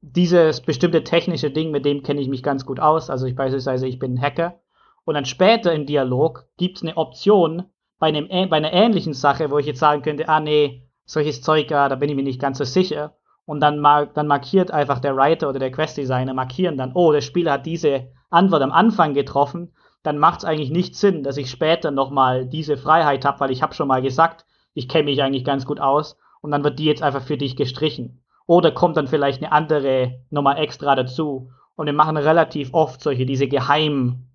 [0.00, 3.10] dieses bestimmte technische Ding, mit dem kenne ich mich ganz gut aus.
[3.10, 4.60] Also ich beispielsweise, ich bin ein Hacker.
[5.04, 7.64] Und dann später im Dialog gibt es eine Option
[7.98, 11.70] bei, einem, bei einer ähnlichen Sache, wo ich jetzt sagen könnte, ah nee, solches Zeug,
[11.70, 13.14] ja, da bin ich mir nicht ganz so sicher.
[13.52, 17.20] Und dann, mar dann markiert einfach der Writer oder der Quest-Designer, markieren dann, oh, der
[17.20, 21.50] Spieler hat diese Antwort am Anfang getroffen, dann macht es eigentlich nicht Sinn, dass ich
[21.50, 25.44] später nochmal diese Freiheit habe, weil ich habe schon mal gesagt, ich kenne mich eigentlich
[25.44, 28.24] ganz gut aus und dann wird die jetzt einfach für dich gestrichen.
[28.46, 31.50] Oder kommt dann vielleicht eine andere nochmal extra dazu.
[31.76, 34.32] Und wir machen relativ oft solche, diese geheimen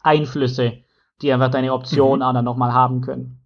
[0.00, 0.78] Einflüsse,
[1.20, 2.22] die einfach deine Option mhm.
[2.22, 3.44] auch dann nochmal haben können.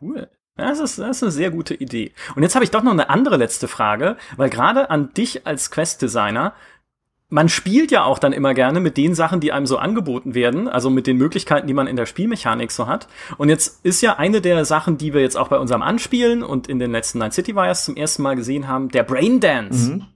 [0.00, 0.30] Cool.
[0.56, 2.12] Das ist, das ist eine sehr gute Idee.
[2.36, 5.70] Und jetzt habe ich doch noch eine andere letzte Frage, weil gerade an dich als
[5.70, 6.52] Quest-Designer,
[7.30, 10.68] man spielt ja auch dann immer gerne mit den Sachen, die einem so angeboten werden,
[10.68, 13.08] also mit den Möglichkeiten, die man in der Spielmechanik so hat.
[13.38, 16.68] Und jetzt ist ja eine der Sachen, die wir jetzt auch bei unserem Anspielen und
[16.68, 19.92] in den letzten Night City Wires zum ersten Mal gesehen haben, der Brain Dance.
[19.92, 20.06] Mhm.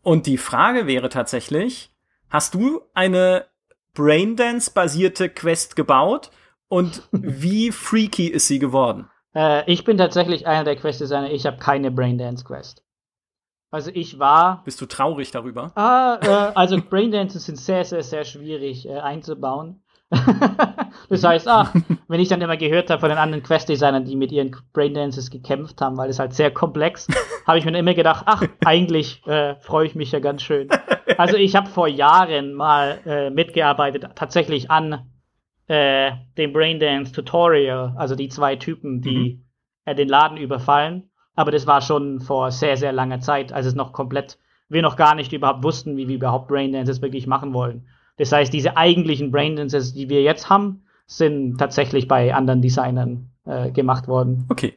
[0.00, 1.92] Und die Frage wäre tatsächlich,
[2.30, 3.44] hast du eine
[3.92, 6.30] Braindance-basierte Quest gebaut
[6.70, 9.10] und wie freaky ist sie geworden?
[9.34, 12.82] Äh, ich bin tatsächlich einer der Quest-Designer, ich habe keine Braindance-Quest.
[13.70, 14.62] Also ich war.
[14.64, 15.72] Bist du traurig darüber?
[15.76, 19.82] Ah, äh, also Braindances sind sehr, sehr, sehr schwierig äh, einzubauen.
[21.08, 21.72] das heißt, ach,
[22.08, 25.80] wenn ich dann immer gehört habe von den anderen Quest-Designern, die mit ihren Braindances gekämpft
[25.80, 27.06] haben, weil es halt sehr komplex,
[27.46, 30.68] habe ich mir immer gedacht, ach, eigentlich äh, freue ich mich ja ganz schön.
[31.16, 35.09] Also ich habe vor Jahren mal äh, mitgearbeitet, tatsächlich an
[35.70, 39.44] äh, dem Braindance Tutorial, also die zwei Typen, die mhm.
[39.84, 41.10] äh, den Laden überfallen.
[41.36, 44.36] Aber das war schon vor sehr, sehr langer Zeit, als es noch komplett,
[44.68, 47.86] wir noch gar nicht überhaupt wussten, wie wir überhaupt Braindances wirklich machen wollen.
[48.16, 53.70] Das heißt, diese eigentlichen Braindances, die wir jetzt haben, sind tatsächlich bei anderen Designern äh,
[53.70, 54.46] gemacht worden.
[54.48, 54.76] Okay.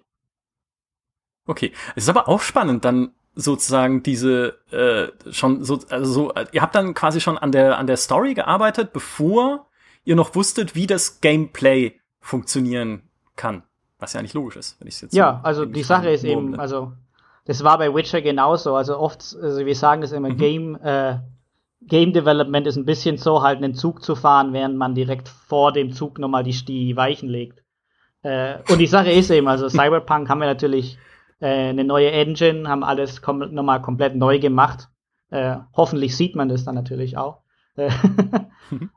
[1.47, 1.71] Okay.
[1.95, 6.75] Es ist aber auch spannend, dann sozusagen diese äh, schon so also so ihr habt
[6.75, 9.65] dann quasi schon an der an der Story gearbeitet, bevor
[10.05, 13.03] ihr noch wusstet, wie das Gameplay funktionieren
[13.35, 13.63] kann.
[13.99, 16.23] Was ja nicht logisch ist, wenn ich es jetzt Ja, so also die Sache ist
[16.23, 16.91] eben, also
[17.45, 18.75] das war bei Witcher genauso.
[18.75, 20.37] Also oft, also wir sagen das immer, mhm.
[20.37, 21.17] Game, äh,
[21.81, 25.71] Game Development ist ein bisschen so, halt einen Zug zu fahren, während man direkt vor
[25.71, 27.63] dem Zug nochmal die, die Weichen legt.
[28.23, 30.97] Äh, und die Sache ist eben, also Cyberpunk haben wir natürlich
[31.39, 34.89] äh, eine neue Engine, haben alles kom nochmal komplett neu gemacht.
[35.29, 37.42] Äh, hoffentlich sieht man das dann natürlich auch.
[37.75, 37.89] Äh,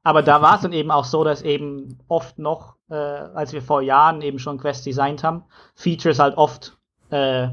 [0.02, 3.62] aber da war es dann eben auch so, dass eben oft noch, äh, als wir
[3.62, 5.44] vor Jahren eben schon Quest designt haben,
[5.74, 6.76] Features halt oft
[7.10, 7.48] äh,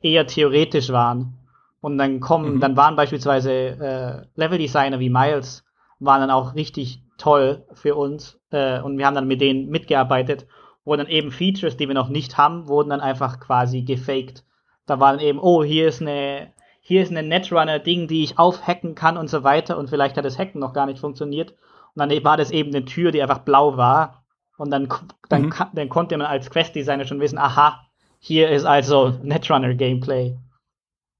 [0.00, 1.34] eher theoretisch waren.
[1.80, 2.60] Und dann kommen, mhm.
[2.60, 5.64] dann waren beispielsweise äh, Level-Designer wie Miles,
[6.00, 8.40] waren dann auch richtig toll für uns.
[8.50, 10.46] Äh, und wir haben dann mit denen mitgearbeitet,
[10.84, 14.44] wo dann eben Features, die wir noch nicht haben, wurden dann einfach quasi gefaked.
[14.86, 16.52] Da waren eben, oh, hier ist eine
[16.88, 20.38] hier ist ein Netrunner-Ding, die ich aufhacken kann und so weiter und vielleicht hat das
[20.38, 21.50] Hacken noch gar nicht funktioniert.
[21.50, 24.22] Und dann war das eben eine Tür, die einfach blau war.
[24.56, 24.88] Und dann,
[25.28, 25.54] dann, mhm.
[25.74, 27.80] dann konnte man als Quest-Designer schon wissen, aha,
[28.20, 30.36] hier ist also Netrunner-Gameplay.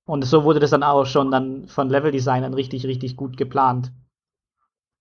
[0.04, 3.90] Und so wurde das dann auch schon dann von Level-Designern richtig, richtig gut geplant.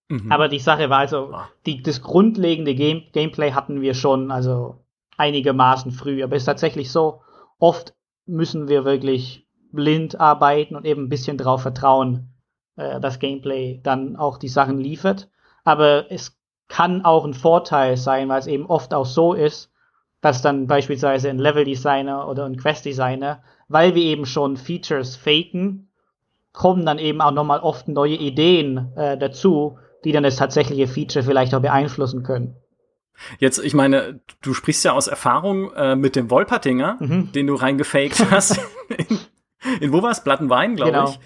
[0.10, 0.32] Mhm.
[0.32, 1.48] Aber die Sache war also, ah.
[1.68, 4.84] die, das grundlegende Game, Gameplay hatten wir schon, also
[5.16, 6.24] einigermaßen früh.
[6.24, 7.22] Aber es ist tatsächlich so,
[7.60, 7.94] oft
[8.26, 12.30] müssen wir wirklich blind arbeiten und eben ein bisschen drauf vertrauen,
[12.76, 15.30] äh, dass Gameplay dann auch die Sachen liefert.
[15.64, 16.38] Aber es
[16.68, 19.72] kann auch ein Vorteil sein, weil es eben oft auch so ist,
[20.22, 25.90] dass dann beispielsweise ein Level-Designer oder ein Quest-Designer, weil wir eben schon Features faken,
[26.52, 31.24] kommen dann eben auch nochmal oft neue Ideen äh, dazu, die dann das tatsächliche Feature
[31.24, 32.56] vielleicht auch beeinflussen können.
[33.40, 37.32] Jetzt, ich meine, du sprichst ja aus Erfahrung äh, mit dem Wolpertinger, mhm.
[37.32, 38.60] den du reingefaked hast.
[38.98, 39.20] in,
[39.80, 40.24] in wo war es?
[40.24, 41.10] Plattenwein, glaube genau.
[41.10, 41.20] ich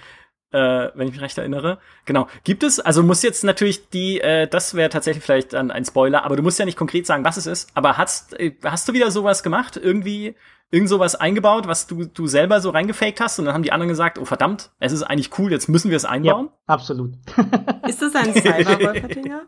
[0.52, 1.78] äh, wenn ich mich recht erinnere.
[2.06, 2.28] Genau.
[2.44, 6.24] Gibt es, also muss jetzt natürlich die, äh, das wäre tatsächlich vielleicht dann ein Spoiler,
[6.26, 7.70] aber du musst ja nicht konkret sagen, was es ist.
[7.76, 9.78] Aber hast, äh, hast du wieder sowas gemacht?
[9.78, 10.36] Irgendwie
[10.72, 13.90] irgend sowas eingebaut, was du, du selber so reingefaked hast und dann haben die anderen
[13.90, 16.48] gesagt, oh verdammt, es ist eigentlich cool, jetzt müssen wir es einbauen?
[16.48, 17.14] Ja, absolut.
[17.88, 19.46] ist das ein Cyber-Wolpertinger?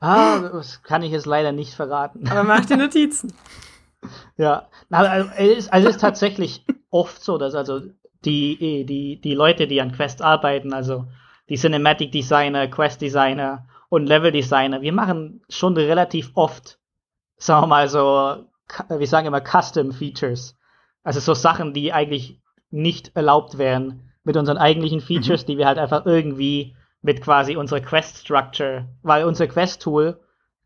[0.00, 2.28] ah, das kann ich jetzt leider nicht verraten.
[2.28, 3.32] Aber mach dir Notizen.
[4.36, 7.80] Ja, also es ist, also es ist tatsächlich oft so, dass also
[8.24, 11.06] die, die, die Leute, die an Quest arbeiten, also
[11.48, 16.78] die Cinematic Designer, Quest Designer und Level Designer, wir machen schon relativ oft,
[17.36, 18.46] sagen wir mal so,
[18.88, 20.56] wir sagen immer Custom Features.
[21.02, 25.46] Also so Sachen, die eigentlich nicht erlaubt wären mit unseren eigentlichen Features, mhm.
[25.46, 30.18] die wir halt einfach irgendwie mit quasi unserer Quest Structure, weil unser Quest Tool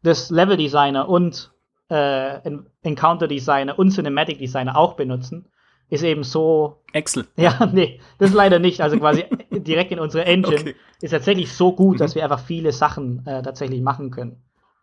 [0.02, 1.52] das Level Designer und
[1.90, 2.40] äh,
[2.82, 5.46] Encounter Designer und Cinematic Designer auch benutzen
[5.90, 6.76] ist eben so.
[6.92, 7.26] Excel.
[7.36, 8.80] Ja, nee, das leider nicht.
[8.80, 10.76] Also quasi direkt in unsere Engine okay.
[11.00, 11.98] ist tatsächlich so gut, mhm.
[11.98, 14.42] dass wir einfach viele Sachen äh, tatsächlich machen können.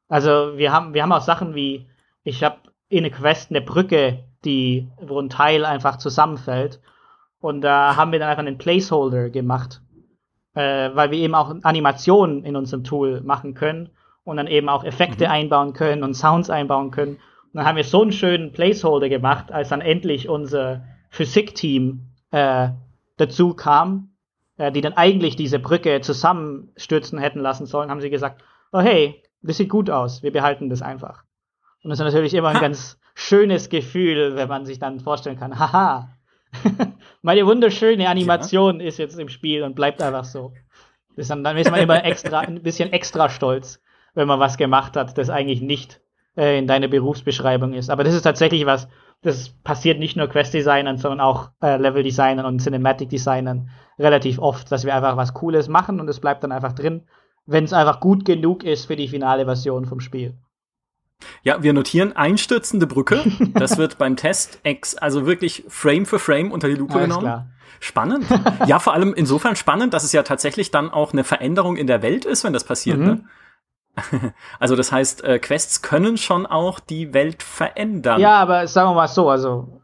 [0.10, 1.88] Also wir haben, wir haben auch Sachen wie,
[2.24, 2.58] ich habe
[2.90, 6.80] in eine Quest eine Brücke, die, wo ein Teil einfach zusammenfällt.
[7.40, 9.82] Und da haben wir dann einfach einen Placeholder gemacht,
[10.56, 13.90] äh, weil wir eben auch Animationen in unserem Tool machen können
[14.28, 15.32] und dann eben auch Effekte mhm.
[15.32, 17.16] einbauen können und Sounds einbauen können.
[17.16, 22.70] Und dann haben wir so einen schönen Placeholder gemacht, als dann endlich unser Physikteam äh,
[23.16, 24.12] dazu kam,
[24.58, 28.44] äh, die dann eigentlich diese Brücke zusammenstürzen hätten lassen sollen, haben sie gesagt,
[28.74, 31.24] oh hey, das sieht gut aus, wir behalten das einfach.
[31.84, 35.58] Und das ist natürlich immer ein ganz schönes Gefühl, wenn man sich dann vorstellen kann,
[35.58, 36.10] haha,
[37.22, 38.88] meine wunderschöne Animation ja.
[38.88, 40.52] ist jetzt im Spiel und bleibt einfach so.
[41.16, 43.82] Das dann, dann ist man immer extra, ein bisschen extra stolz,
[44.18, 46.02] wenn man was gemacht hat, das eigentlich nicht
[46.36, 47.92] äh, in deiner Berufsbeschreibung ist.
[47.92, 48.88] Aber das ist tatsächlich was,
[49.22, 53.70] das passiert nicht nur Quest-Designern, sondern auch äh, Level-Designern und Cinematic-Designern
[54.00, 57.04] relativ oft, dass wir einfach was Cooles machen und es bleibt dann einfach drin,
[57.46, 60.34] wenn es einfach gut genug ist für die finale Version vom Spiel.
[61.44, 63.24] Ja, wir notieren einstürzende Brücke.
[63.54, 67.24] Das wird beim Test ex, also wirklich Frame für Frame unter die Lupe Alles genommen.
[67.24, 67.48] Klar.
[67.80, 68.26] Spannend.
[68.66, 72.02] Ja, vor allem insofern spannend, dass es ja tatsächlich dann auch eine Veränderung in der
[72.02, 72.98] Welt ist, wenn das passiert.
[72.98, 73.06] Mhm.
[73.06, 73.24] Ne?
[74.60, 78.20] Also das heißt, äh, Quests können schon auch die Welt verändern.
[78.20, 79.82] Ja, aber sagen wir mal so, also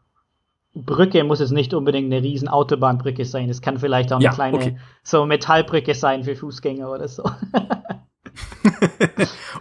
[0.74, 3.48] Brücke muss es nicht unbedingt eine riesen Autobahnbrücke sein.
[3.48, 4.78] Es kann vielleicht auch eine ja, kleine okay.
[5.02, 7.22] so Metallbrücke sein für Fußgänger oder so.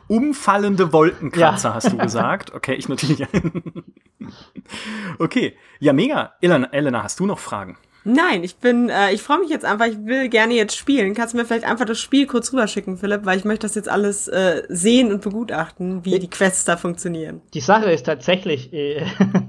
[0.07, 1.75] Umfallende Wolkenkratzer, ja.
[1.75, 2.53] hast du gesagt.
[2.53, 3.27] Okay, ich notiere.
[5.19, 6.33] okay, ja, mega.
[6.41, 7.77] Elena, Elena, hast du noch Fragen?
[8.05, 11.13] Nein, ich bin, äh, ich freue mich jetzt einfach, ich will gerne jetzt spielen.
[11.13, 13.89] Kannst du mir vielleicht einfach das Spiel kurz rüberschicken, Philipp, weil ich möchte das jetzt
[13.89, 17.41] alles äh, sehen und begutachten, wie die Quests da funktionieren.
[17.53, 19.05] Die Sache ist tatsächlich, äh,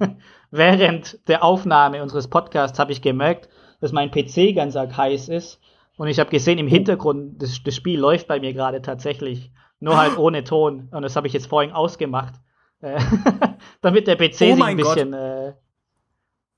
[0.51, 3.49] während der Aufnahme unseres Podcasts habe ich gemerkt,
[3.81, 5.61] dass mein PC ganz arg heiß ist.
[5.97, 9.51] Und ich habe gesehen, im Hintergrund, das, das Spiel läuft bei mir gerade tatsächlich.
[9.81, 10.89] Nur halt ohne Ton.
[10.93, 12.35] Und das habe ich jetzt vorhin ausgemacht.
[12.81, 13.01] Äh,
[13.81, 15.55] damit der PC oh sich ein bisschen äh,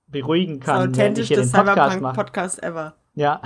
[0.08, 2.14] beruhigen kann, das wenn ich hier den Podcast mache.
[2.14, 2.94] Podcast ever.
[3.14, 3.40] Ja.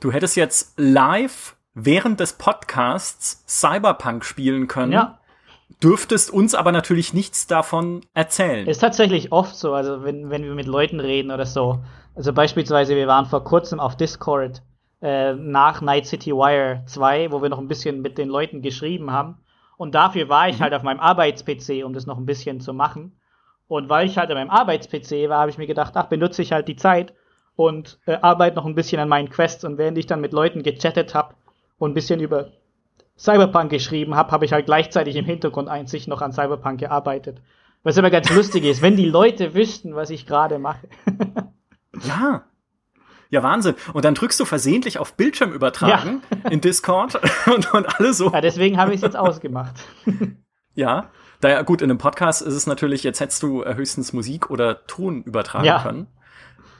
[0.00, 4.92] Du hättest jetzt live während des Podcasts Cyberpunk spielen können.
[4.92, 5.18] Ja.
[5.82, 8.66] Dürftest uns aber natürlich nichts davon erzählen.
[8.66, 11.82] Ist tatsächlich oft so, also wenn, wenn wir mit Leuten reden oder so.
[12.14, 14.62] Also beispielsweise, wir waren vor kurzem auf Discord
[15.00, 19.10] äh, nach Night City Wire 2, wo wir noch ein bisschen mit den Leuten geschrieben
[19.10, 19.38] haben.
[19.76, 20.64] Und dafür war ich mhm.
[20.64, 23.18] halt auf meinem Arbeits-PC, um das noch ein bisschen zu machen.
[23.70, 26.50] Und weil ich halt an meinem Arbeits-PC war, habe ich mir gedacht, ach, benutze ich
[26.50, 27.14] halt die Zeit
[27.54, 29.62] und äh, arbeite noch ein bisschen an meinen Quests.
[29.62, 31.36] Und während ich dann mit Leuten gechattet habe
[31.78, 32.48] und ein bisschen über
[33.16, 37.42] Cyberpunk geschrieben habe, habe ich halt gleichzeitig im Hintergrund einzig noch an Cyberpunk gearbeitet.
[37.84, 40.88] Was aber ganz lustig ist, wenn die Leute wüssten, was ich gerade mache.
[42.02, 42.42] ja.
[43.28, 43.76] Ja, Wahnsinn.
[43.92, 46.50] Und dann drückst du versehentlich auf Bildschirm übertragen ja.
[46.50, 48.32] in Discord und, und alles so.
[48.32, 49.76] Ja, deswegen habe ich es jetzt ausgemacht.
[50.74, 51.10] ja.
[51.40, 54.86] Daher, gut, in einem Podcast ist es natürlich, jetzt hättest du äh, höchstens Musik oder
[54.86, 55.82] Ton übertragen ja.
[55.82, 56.06] können.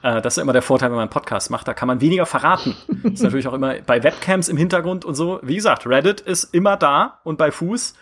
[0.03, 1.67] Äh, das ist immer der Vorteil, wenn man einen Podcast macht.
[1.67, 2.75] Da kann man weniger verraten.
[3.03, 5.39] das ist natürlich auch immer bei Webcams im Hintergrund und so.
[5.41, 7.95] Wie gesagt, Reddit ist immer da und bei Fuß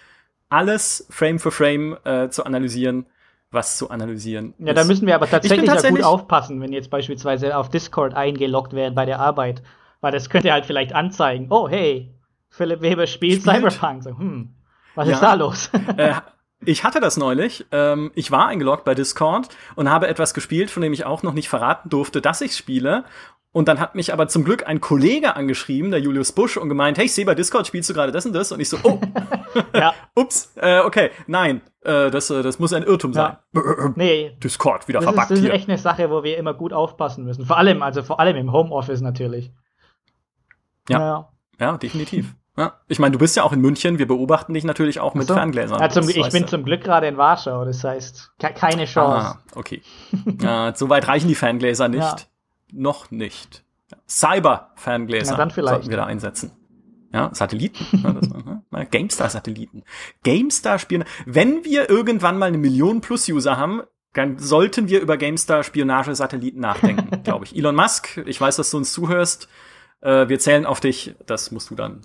[0.49, 3.05] alles Frame für Frame äh, zu analysieren.
[3.51, 4.53] was zu analysieren.
[4.59, 4.77] Ja, ist.
[4.77, 8.73] da müssen wir aber tatsächlich, tatsächlich ja gut aufpassen, wenn jetzt beispielsweise auf Discord eingeloggt
[8.73, 9.63] werden bei der Arbeit.
[10.01, 12.13] Weil das könnte halt vielleicht anzeigen, oh hey,
[12.49, 13.55] Philipp Weber spielt, spielt.
[13.55, 14.03] Cyberpunk.
[14.03, 14.53] So, hm,
[14.95, 15.13] was ja.
[15.15, 15.69] ist da los?
[15.97, 16.13] Äh,
[16.65, 17.65] ich hatte das neulich.
[17.71, 21.33] Ähm, ich war eingeloggt bei Discord und habe etwas gespielt, von dem ich auch noch
[21.33, 23.05] nicht verraten durfte, dass ich spiele.
[23.51, 26.99] Und dann hat mich aber zum Glück ein Kollege angeschrieben, der Julius Busch, und gemeint,
[26.99, 28.51] hey, ich sehe bei Discord spielst du gerade das und das.
[28.51, 28.99] Und ich so, oh,
[29.73, 29.93] ja.
[30.13, 33.41] ups, äh, okay, nein, äh, das, äh, das muss ein Irrtum ja.
[33.53, 33.93] sein.
[33.95, 34.37] nee.
[34.43, 37.25] Discord wieder das verbuggt ist, Das ist echt eine Sache, wo wir immer gut aufpassen
[37.25, 37.45] müssen.
[37.45, 39.51] Vor allem, also vor allem im Homeoffice natürlich.
[40.87, 41.29] Ja, ja,
[41.59, 42.35] ja definitiv.
[42.59, 42.73] Ja.
[42.89, 45.33] Ich meine, du bist ja auch in München, wir beobachten dich natürlich auch mit so.
[45.33, 45.79] Ferngläsern.
[45.79, 46.49] Ja, zum, ich bin du.
[46.49, 49.27] zum Glück gerade in Warschau, das heißt, keine Chance.
[49.27, 49.81] Ah, okay.
[50.41, 52.01] ja, so weit reichen die Ferngläser nicht.
[52.01, 52.17] Ja.
[52.73, 53.63] Noch nicht.
[54.09, 56.51] Cyber-Ferngläser sollten wir da einsetzen.
[57.13, 57.85] Ja, Satelliten.
[58.03, 58.87] ja, ne?
[58.91, 59.83] GameStar-Satelliten.
[60.23, 61.05] GameStar-Spielen.
[61.25, 63.83] Wenn wir irgendwann mal eine Million Plus-User haben,
[64.13, 67.55] dann sollten wir über GameStar-Spionage-Satelliten nachdenken, glaube ich.
[67.55, 69.47] Elon Musk, ich weiß, dass du uns zuhörst.
[70.01, 71.15] Äh, wir zählen auf dich.
[71.25, 72.01] Das musst du dann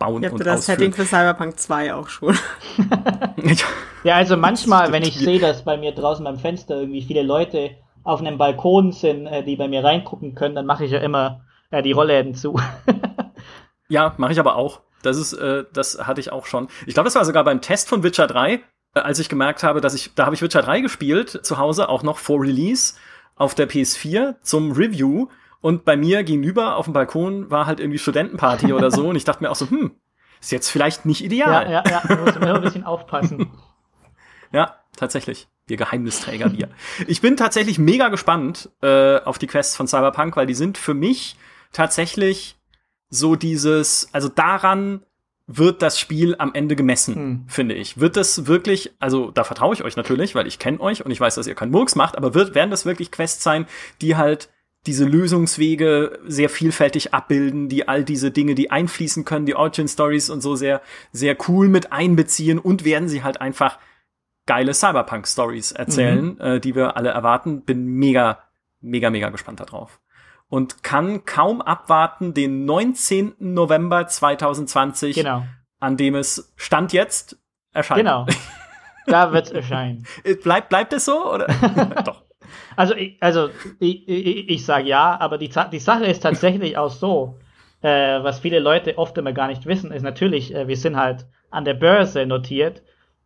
[0.00, 2.36] bauen ich und das Setting für Cyberpunk 2 auch schon.
[4.02, 7.70] ja, also manchmal, wenn ich sehe, dass bei mir draußen beim Fenster irgendwie viele Leute
[8.02, 11.42] auf einem Balkon sind, äh, die bei mir reingucken können, dann mache ich ja immer
[11.70, 12.58] äh, die Rollläden zu.
[13.88, 14.80] ja, mache ich aber auch.
[15.02, 16.68] Das ist, äh, das hatte ich auch schon.
[16.86, 18.60] Ich glaube, das war sogar beim Test von Witcher 3, äh,
[18.94, 22.02] als ich gemerkt habe, dass ich, da habe ich Witcher 3 gespielt, zu Hause, auch
[22.02, 22.94] noch vor Release
[23.36, 25.28] auf der PS4 zum Review.
[25.60, 29.08] Und bei mir gegenüber auf dem Balkon war halt irgendwie Studentenparty oder so.
[29.08, 29.92] Und ich dachte mir auch so, hm,
[30.40, 31.70] ist jetzt vielleicht nicht ideal.
[31.70, 33.50] Ja, ja, ja, da muss man ein bisschen aufpassen.
[34.52, 35.48] ja, tatsächlich.
[35.66, 36.68] Wir Geheimnisträger, wir.
[37.06, 40.94] Ich bin tatsächlich mega gespannt äh, auf die Quests von Cyberpunk, weil die sind für
[40.94, 41.36] mich
[41.72, 42.56] tatsächlich
[43.08, 45.04] so dieses, also daran
[45.46, 47.44] wird das Spiel am Ende gemessen, hm.
[47.48, 47.98] finde ich.
[47.98, 51.20] Wird das wirklich, also da vertraue ich euch natürlich, weil ich kenne euch und ich
[51.20, 53.66] weiß, dass ihr keinen Murks macht, aber wird, werden das wirklich Quests sein,
[54.00, 54.48] die halt
[54.86, 60.30] diese Lösungswege sehr vielfältig abbilden, die all diese Dinge, die einfließen können, die Origin Stories
[60.30, 60.80] und so sehr,
[61.12, 63.78] sehr cool mit einbeziehen und werden sie halt einfach
[64.46, 66.40] geile Cyberpunk Stories erzählen, mhm.
[66.40, 67.62] äh, die wir alle erwarten.
[67.62, 68.38] Bin mega,
[68.80, 70.00] mega, mega gespannt darauf.
[70.48, 73.34] Und kann kaum abwarten den 19.
[73.38, 75.44] November 2020, genau.
[75.78, 77.38] an dem es Stand jetzt
[77.72, 78.00] erscheint.
[78.00, 78.26] Genau.
[79.06, 80.06] Da wird es erscheinen.
[80.42, 81.32] Bleibt, bleibt es so?
[81.32, 81.46] Oder?
[82.04, 82.22] Doch.
[82.76, 86.90] Also, ich, also ich, ich, ich sage ja, aber die, die Sache ist tatsächlich auch
[86.90, 87.38] so,
[87.82, 91.26] äh, was viele Leute oft immer gar nicht wissen, ist natürlich, äh, wir sind halt
[91.50, 92.82] an der Börse notiert.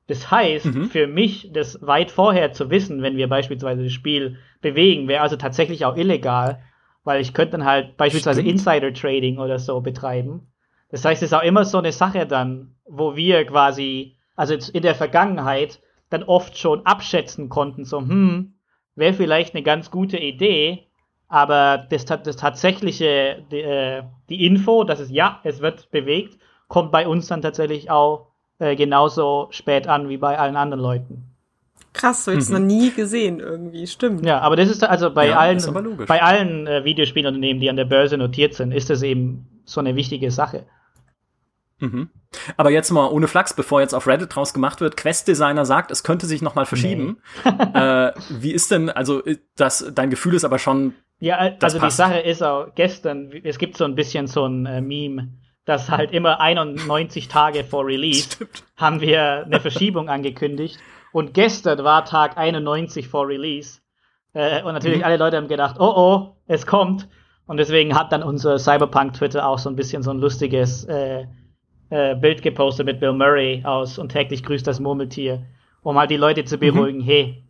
[0.07, 0.85] Das heißt, mhm.
[0.91, 5.37] für mich, das weit vorher zu wissen, wenn wir beispielsweise das Spiel bewegen, wäre also
[5.37, 6.63] tatsächlich auch illegal,
[7.05, 10.49] weil ich könnte dann halt beispielsweise Insider-Trading oder so betreiben.
[10.91, 14.83] Das heißt, es ist auch immer so eine Sache dann, wo wir quasi, also in
[14.83, 15.81] der Vergangenheit,
[16.11, 18.54] dann oft schon abschätzen konnten, so, hm,
[18.97, 20.85] wäre vielleicht eine ganz gute Idee,
[21.29, 26.39] aber das, das tatsächliche, die, äh, die, Info, dass es ja, es wird bewegt,
[26.69, 31.25] kommt bei uns dann tatsächlich auch äh, genauso spät an wie bei allen anderen Leuten.
[31.93, 32.59] Krass, so jetzt mhm.
[32.59, 34.27] noch nie gesehen irgendwie, stimmt.
[34.27, 35.63] Ja, aber das ist also bei ja, allen,
[36.07, 39.95] bei allen äh, Videospielunternehmen, die an der Börse notiert sind, ist das eben so eine
[39.95, 40.65] wichtige Sache.
[41.85, 42.11] Mhm.
[42.57, 46.03] Aber jetzt mal ohne Flachs, bevor jetzt auf Reddit draus gemacht wird, Quest-Designer sagt, es
[46.03, 47.19] könnte sich noch mal verschieben.
[47.45, 47.79] Nee.
[47.79, 49.23] äh, wie ist denn, also
[49.57, 50.95] das, dein Gefühl ist aber schon.
[51.21, 54.81] Ja, also die Sache ist auch gestern, es gibt so ein bisschen so ein äh,
[54.81, 55.29] Meme,
[55.65, 58.65] dass halt immer 91 Tage vor Release Stimmt.
[58.77, 60.79] haben wir eine Verschiebung angekündigt.
[61.13, 63.81] Und gestern war Tag 91 vor Release.
[64.33, 65.05] Äh, und natürlich mhm.
[65.05, 67.09] alle Leute haben gedacht, oh oh, es kommt.
[67.47, 71.27] Und deswegen hat dann unser Cyberpunk-Twitter auch so ein bisschen so ein lustiges äh,
[71.91, 75.43] äh, Bild gepostet mit Bill Murray aus und täglich grüßt das Murmeltier,
[75.83, 77.05] um halt die Leute zu beruhigen, mhm.
[77.05, 77.45] hey,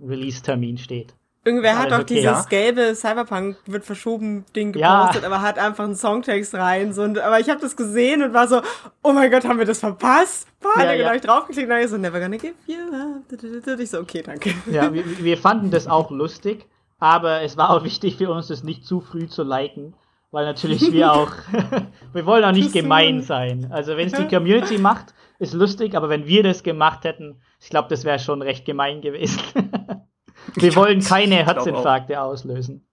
[0.00, 1.14] Release-Termin steht.
[1.42, 2.46] Irgendwer hat doch okay, dieses ja?
[2.50, 5.28] gelbe Cyberpunk wird verschoben Ding gepostet, ja.
[5.28, 6.92] aber hat einfach einen Songtext rein.
[6.92, 8.60] So, und, aber ich habe das gesehen und war so,
[9.02, 10.46] oh mein Gott, haben wir das verpasst?
[10.60, 11.14] Panik, ja, ja.
[11.14, 13.80] ich draufgeklickt und dann ich so, never gonna give you up.
[13.80, 14.52] Ich so, okay, danke.
[14.70, 16.66] Ja, wir, wir fanden das auch lustig,
[16.98, 19.94] aber es war auch wichtig für uns, das nicht zu früh zu liken,
[20.30, 21.32] weil natürlich wir auch,
[22.12, 23.68] wir wollen auch nicht gemein sein.
[23.70, 27.70] Also wenn es die Community macht, ist lustig, aber wenn wir das gemacht hätten, ich
[27.70, 29.40] glaube, das wäre schon recht gemein gewesen.
[30.54, 32.86] wir wollen keine Herzinfarkte auslösen.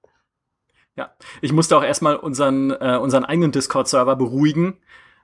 [0.96, 1.12] Ja,
[1.42, 4.80] ich musste auch erstmal unseren, äh, unseren eigenen Discord-Server beruhigen,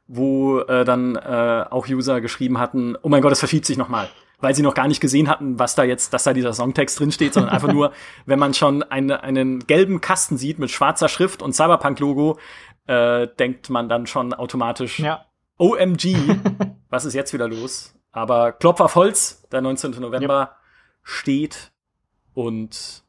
[0.06, 4.10] wo äh, dann äh, auch User geschrieben hatten, oh mein Gott, es verschiebt sich nochmal
[4.44, 7.34] weil sie noch gar nicht gesehen hatten, was da jetzt, dass da dieser Songtext drinsteht,
[7.34, 7.94] sondern einfach nur,
[8.26, 12.38] wenn man schon eine, einen gelben Kasten sieht mit schwarzer Schrift und Cyberpunk-Logo,
[12.86, 15.26] äh, denkt man dann schon automatisch, ja.
[15.58, 16.18] OMG,
[16.90, 17.96] was ist jetzt wieder los?
[18.12, 19.92] Aber Klopf auf Holz, der 19.
[19.92, 20.58] November,
[21.04, 21.72] steht
[22.34, 23.04] und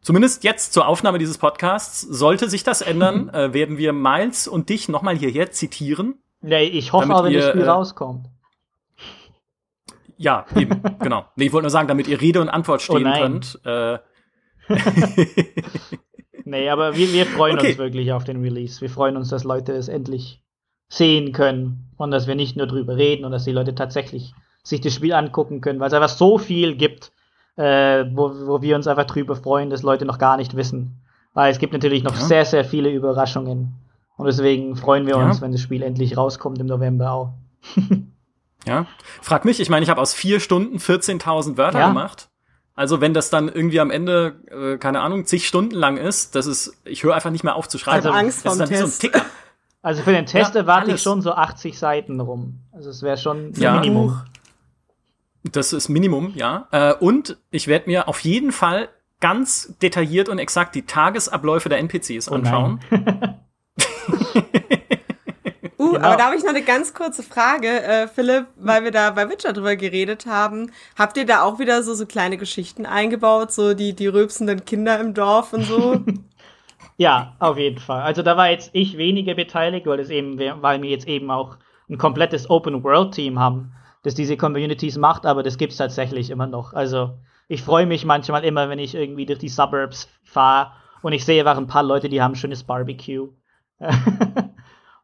[0.00, 4.68] zumindest jetzt zur Aufnahme dieses Podcasts, sollte sich das ändern, äh, werden wir Miles und
[4.68, 6.22] dich nochmal hierher zitieren.
[6.40, 8.28] Nee, ich hoffe aber, wenn das Spiel äh, rauskommt.
[10.18, 11.24] Ja, eben, genau.
[11.36, 13.60] Nee, ich wollte nur sagen, damit ihr Rede und Antwort oh stehen oh könnt.
[13.64, 13.98] Äh,
[16.44, 17.68] nee, aber wir, wir freuen okay.
[17.68, 18.80] uns wirklich auf den Release.
[18.80, 20.42] Wir freuen uns, dass Leute es endlich
[20.88, 24.80] sehen können und dass wir nicht nur drüber reden und dass die Leute tatsächlich sich
[24.80, 27.12] das Spiel angucken können, weil es einfach so viel gibt,
[27.56, 31.00] äh, wo, wo wir uns einfach drüber freuen, dass Leute noch gar nicht wissen.
[31.32, 32.20] Weil es gibt natürlich noch ja.
[32.20, 33.74] sehr, sehr viele Überraschungen.
[34.16, 35.42] Und deswegen freuen wir uns, ja.
[35.42, 37.32] wenn das Spiel endlich rauskommt im November auch.
[38.66, 38.86] Ja.
[39.22, 41.88] Frag mich, ich meine, ich habe aus vier Stunden 14.000 Wörter ja.
[41.88, 42.28] gemacht.
[42.74, 46.46] Also wenn das dann irgendwie am Ende, äh, keine Ahnung, zig Stunden lang ist, das
[46.46, 48.06] ist, ich höre einfach nicht mehr auf zu schreiben.
[48.06, 49.02] Also Angst das vom ist dann Test.
[49.02, 49.26] Wie so ein Ticker.
[49.80, 52.58] Also für den Test ja, erwarte ich schon so 80 Seiten rum.
[52.72, 53.74] Also es wäre schon ja.
[53.74, 54.20] Minimum.
[55.44, 56.66] Das ist Minimum, ja.
[56.72, 58.88] Äh, und ich werde mir auf jeden Fall
[59.20, 62.80] ganz detailliert und exakt die Tagesabläufe der NPCs oh anschauen.
[65.78, 66.06] uh, genau.
[66.06, 69.28] aber da habe ich noch eine ganz kurze Frage, äh, Philipp, weil wir da bei
[69.28, 70.72] Witcher drüber geredet haben.
[70.96, 74.98] Habt ihr da auch wieder so, so kleine Geschichten eingebaut, so die, die rülpsenden Kinder
[75.00, 76.00] im Dorf und so?
[76.98, 78.02] Ja, auf jeden Fall.
[78.02, 81.56] Also da war jetzt ich weniger beteiligt, weil es eben, weil wir jetzt eben auch
[81.88, 83.72] ein komplettes Open World Team haben,
[84.02, 86.72] das diese Communities macht, aber das gibt's tatsächlich immer noch.
[86.72, 90.72] Also ich freue mich manchmal immer, wenn ich irgendwie durch die Suburbs fahre
[91.02, 93.28] und ich sehe einfach ein paar Leute, die haben ein schönes Barbecue.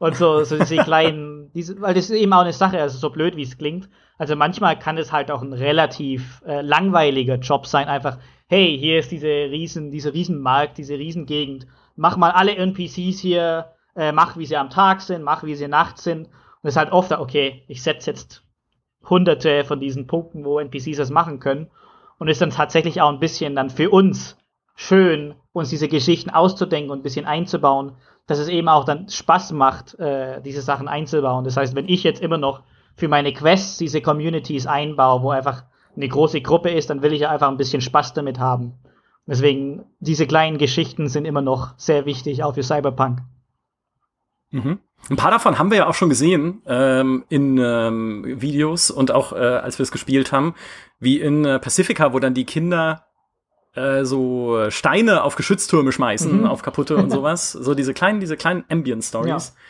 [0.05, 3.09] und so, so diese kleinen, diese, weil das ist eben auch eine Sache, also so
[3.09, 3.89] blöd wie es klingt.
[4.19, 8.99] Also manchmal kann es halt auch ein relativ äh, langweiliger Job sein, einfach, hey, hier
[8.99, 11.67] ist diese riesen, dieser Riesenmarkt, diese Riesengegend
[11.97, 15.69] mach mal alle NPCs hier, äh, mach wie sie am Tag sind, mach wie sie
[15.69, 16.27] nachts sind.
[16.27, 18.45] Und es ist halt oft, okay, ich setze jetzt
[19.09, 21.71] hunderte von diesen Punkten, wo NPCs das machen können.
[22.19, 24.37] Und ist dann tatsächlich auch ein bisschen dann für uns
[24.75, 27.93] schön, uns diese Geschichten auszudenken und ein bisschen einzubauen,
[28.27, 31.45] dass es eben auch dann Spaß macht, äh, diese Sachen einzubauen.
[31.45, 32.63] Das heißt, wenn ich jetzt immer noch
[32.97, 35.65] für meine Quests diese Communities einbaue, wo einfach
[35.97, 38.75] eine große Gruppe ist, dann will ich ja einfach ein bisschen Spaß damit haben.
[39.27, 43.21] Deswegen, diese kleinen Geschichten sind immer noch sehr wichtig, auch für Cyberpunk.
[44.51, 44.79] Mhm.
[45.11, 49.33] Ein paar davon haben wir ja auch schon gesehen ähm, in ähm, Videos und auch
[49.33, 50.55] äh, als wir es gespielt haben,
[50.99, 53.04] wie in äh, Pacifica, wo dann die Kinder
[53.75, 56.47] äh, so Steine auf Geschütztürme schmeißen, mhm.
[56.47, 57.53] auf kaputte und sowas.
[57.53, 59.55] So diese kleinen, diese kleinen Ambient-Stories.
[59.55, 59.61] Ja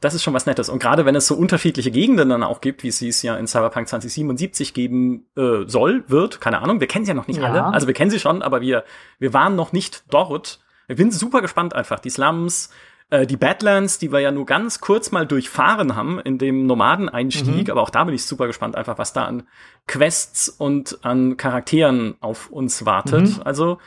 [0.00, 0.68] das ist schon was Nettes.
[0.68, 3.46] Und gerade wenn es so unterschiedliche Gegenden dann auch gibt, wie es es ja in
[3.46, 7.48] Cyberpunk 2077 geben äh, soll, wird, keine Ahnung, wir kennen sie ja noch nicht ja.
[7.48, 7.64] alle.
[7.64, 8.84] Also wir kennen sie schon, aber wir,
[9.18, 10.60] wir waren noch nicht dort.
[10.86, 11.98] Ich bin super gespannt einfach.
[11.98, 12.70] Die Slums,
[13.10, 17.66] äh, die Badlands, die wir ja nur ganz kurz mal durchfahren haben in dem Nomadeneinstieg,
[17.66, 17.70] mhm.
[17.70, 19.44] aber auch da bin ich super gespannt, einfach was da an
[19.86, 23.36] Quests und an Charakteren auf uns wartet.
[23.36, 23.42] Mhm.
[23.44, 23.78] Also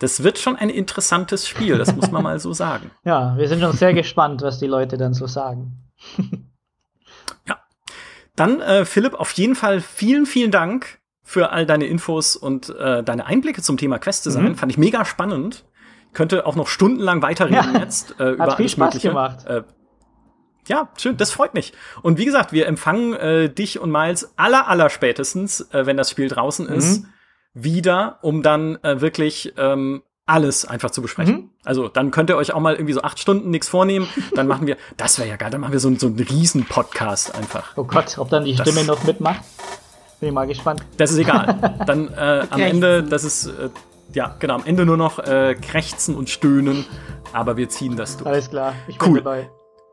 [0.00, 2.90] das wird schon ein interessantes Spiel, das muss man mal so sagen.
[3.04, 5.78] Ja, wir sind schon sehr gespannt, was die Leute dann so sagen.
[7.46, 7.58] ja.
[8.34, 13.02] Dann, äh, Philipp, auf jeden Fall vielen, vielen Dank für all deine Infos und äh,
[13.04, 14.50] deine Einblicke zum Thema Quest-Design.
[14.50, 14.56] Mhm.
[14.56, 15.64] Fand ich mega spannend.
[16.14, 17.80] Könnte auch noch stundenlang weiterreden ja.
[17.80, 19.08] jetzt äh, über Hat viel Spaß Mögliche.
[19.08, 19.44] gemacht.
[19.46, 19.62] Äh,
[20.66, 21.72] ja, schön, das freut mich.
[22.02, 26.10] Und wie gesagt, wir empfangen äh, dich und Miles aller, aller spätestens, äh, wenn das
[26.10, 26.72] Spiel draußen mhm.
[26.72, 27.04] ist,
[27.52, 31.34] wieder, um dann äh, wirklich ähm, alles einfach zu besprechen.
[31.34, 31.50] Mhm.
[31.64, 34.08] Also dann könnt ihr euch auch mal irgendwie so acht Stunden nichts vornehmen.
[34.34, 37.34] Dann machen wir, das wäre ja geil, dann machen wir so, so einen riesen Podcast
[37.34, 37.76] einfach.
[37.76, 39.40] Oh Gott, ob dann die das, Stimme noch mitmacht?
[40.20, 40.82] Bin ich mal gespannt.
[40.96, 41.76] Das ist egal.
[41.86, 43.68] Dann äh, am Ende, das ist, äh,
[44.12, 46.84] ja, genau, am Ende nur noch äh, Krächzen und Stöhnen.
[47.32, 48.26] Aber wir ziehen das durch.
[48.26, 49.18] Alles klar, ich bin cool.
[49.18, 49.50] dabei.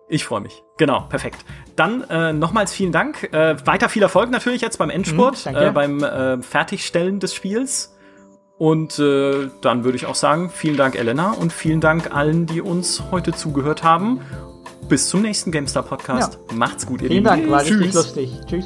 [0.08, 0.62] Ich freue mich.
[0.78, 1.46] Genau, perfekt.
[1.78, 3.32] Dann äh, nochmals vielen Dank.
[3.34, 7.96] Äh, weiter viel Erfolg natürlich jetzt beim Endspurt, mhm, äh, beim äh, Fertigstellen des Spiels.
[8.58, 12.62] Und äh, dann würde ich auch sagen, vielen Dank, Elena, und vielen Dank allen, die
[12.62, 14.20] uns heute zugehört haben.
[14.88, 16.38] Bis zum nächsten GameStar Podcast.
[16.50, 16.56] Ja.
[16.56, 17.80] Macht's gut, ihr Vielen Dank, war Tschüss.
[17.80, 18.40] richtig lustig.
[18.48, 18.66] Tschüss.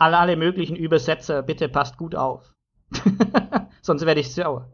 [0.00, 2.54] Alle, alle möglichen Übersetzer, bitte passt gut auf.
[3.82, 4.70] Sonst werde ich sauer.